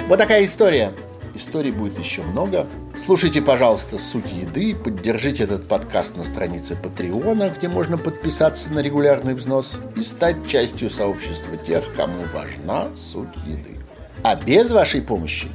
Вот 0.08 0.16
такая 0.16 0.46
история. 0.46 0.94
Историй 1.34 1.72
будет 1.72 1.98
еще 1.98 2.22
много. 2.22 2.66
Слушайте, 2.96 3.42
пожалуйста, 3.42 3.98
«Суть 3.98 4.32
еды», 4.32 4.74
поддержите 4.74 5.44
этот 5.44 5.68
подкаст 5.68 6.16
на 6.16 6.24
странице 6.24 6.74
Патреона, 6.74 7.52
где 7.54 7.68
можно 7.68 7.98
подписаться 7.98 8.72
на 8.72 8.78
регулярный 8.78 9.34
взнос 9.34 9.78
и 9.94 10.00
стать 10.00 10.46
частью 10.48 10.88
сообщества 10.88 11.58
тех, 11.58 11.84
кому 11.94 12.22
важна 12.32 12.88
суть 12.96 13.36
еды. 13.46 13.76
А 14.22 14.36
без 14.36 14.70
вашей 14.70 15.02
помощи, 15.02 15.48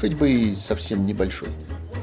хоть 0.00 0.14
бы 0.14 0.32
и 0.32 0.56
совсем 0.56 1.06
небольшой, 1.06 1.50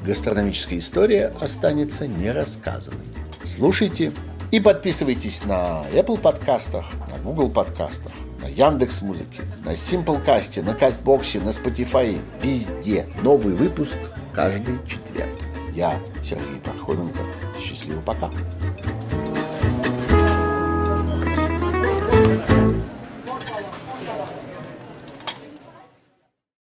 гастрономическая 0.05 0.79
история 0.79 1.33
останется 1.41 2.07
нерассказанной. 2.07 3.07
Слушайте, 3.43 4.13
и 4.51 4.59
подписывайтесь 4.59 5.45
на 5.45 5.81
Apple 5.93 6.19
подкастах, 6.19 6.85
на 7.09 7.17
Google 7.19 7.49
подкастах, 7.49 8.11
на 8.41 8.47
Яндекс 8.47 9.01
Музыке, 9.01 9.43
на 9.63 9.69
Simplecast, 9.69 10.61
на 10.61 10.73
Кастбоксе, 10.73 11.39
на 11.39 11.49
Spotify. 11.49 12.19
Везде 12.41 13.07
новый 13.23 13.53
выпуск 13.53 13.95
каждый 14.33 14.77
четверг. 14.85 15.31
Я 15.73 15.97
Сергей 16.21 16.59
Пархоменко. 16.65 17.19
Счастливо, 17.63 18.01
пока. 18.01 18.29
thank 22.11 22.49
you 22.49 22.70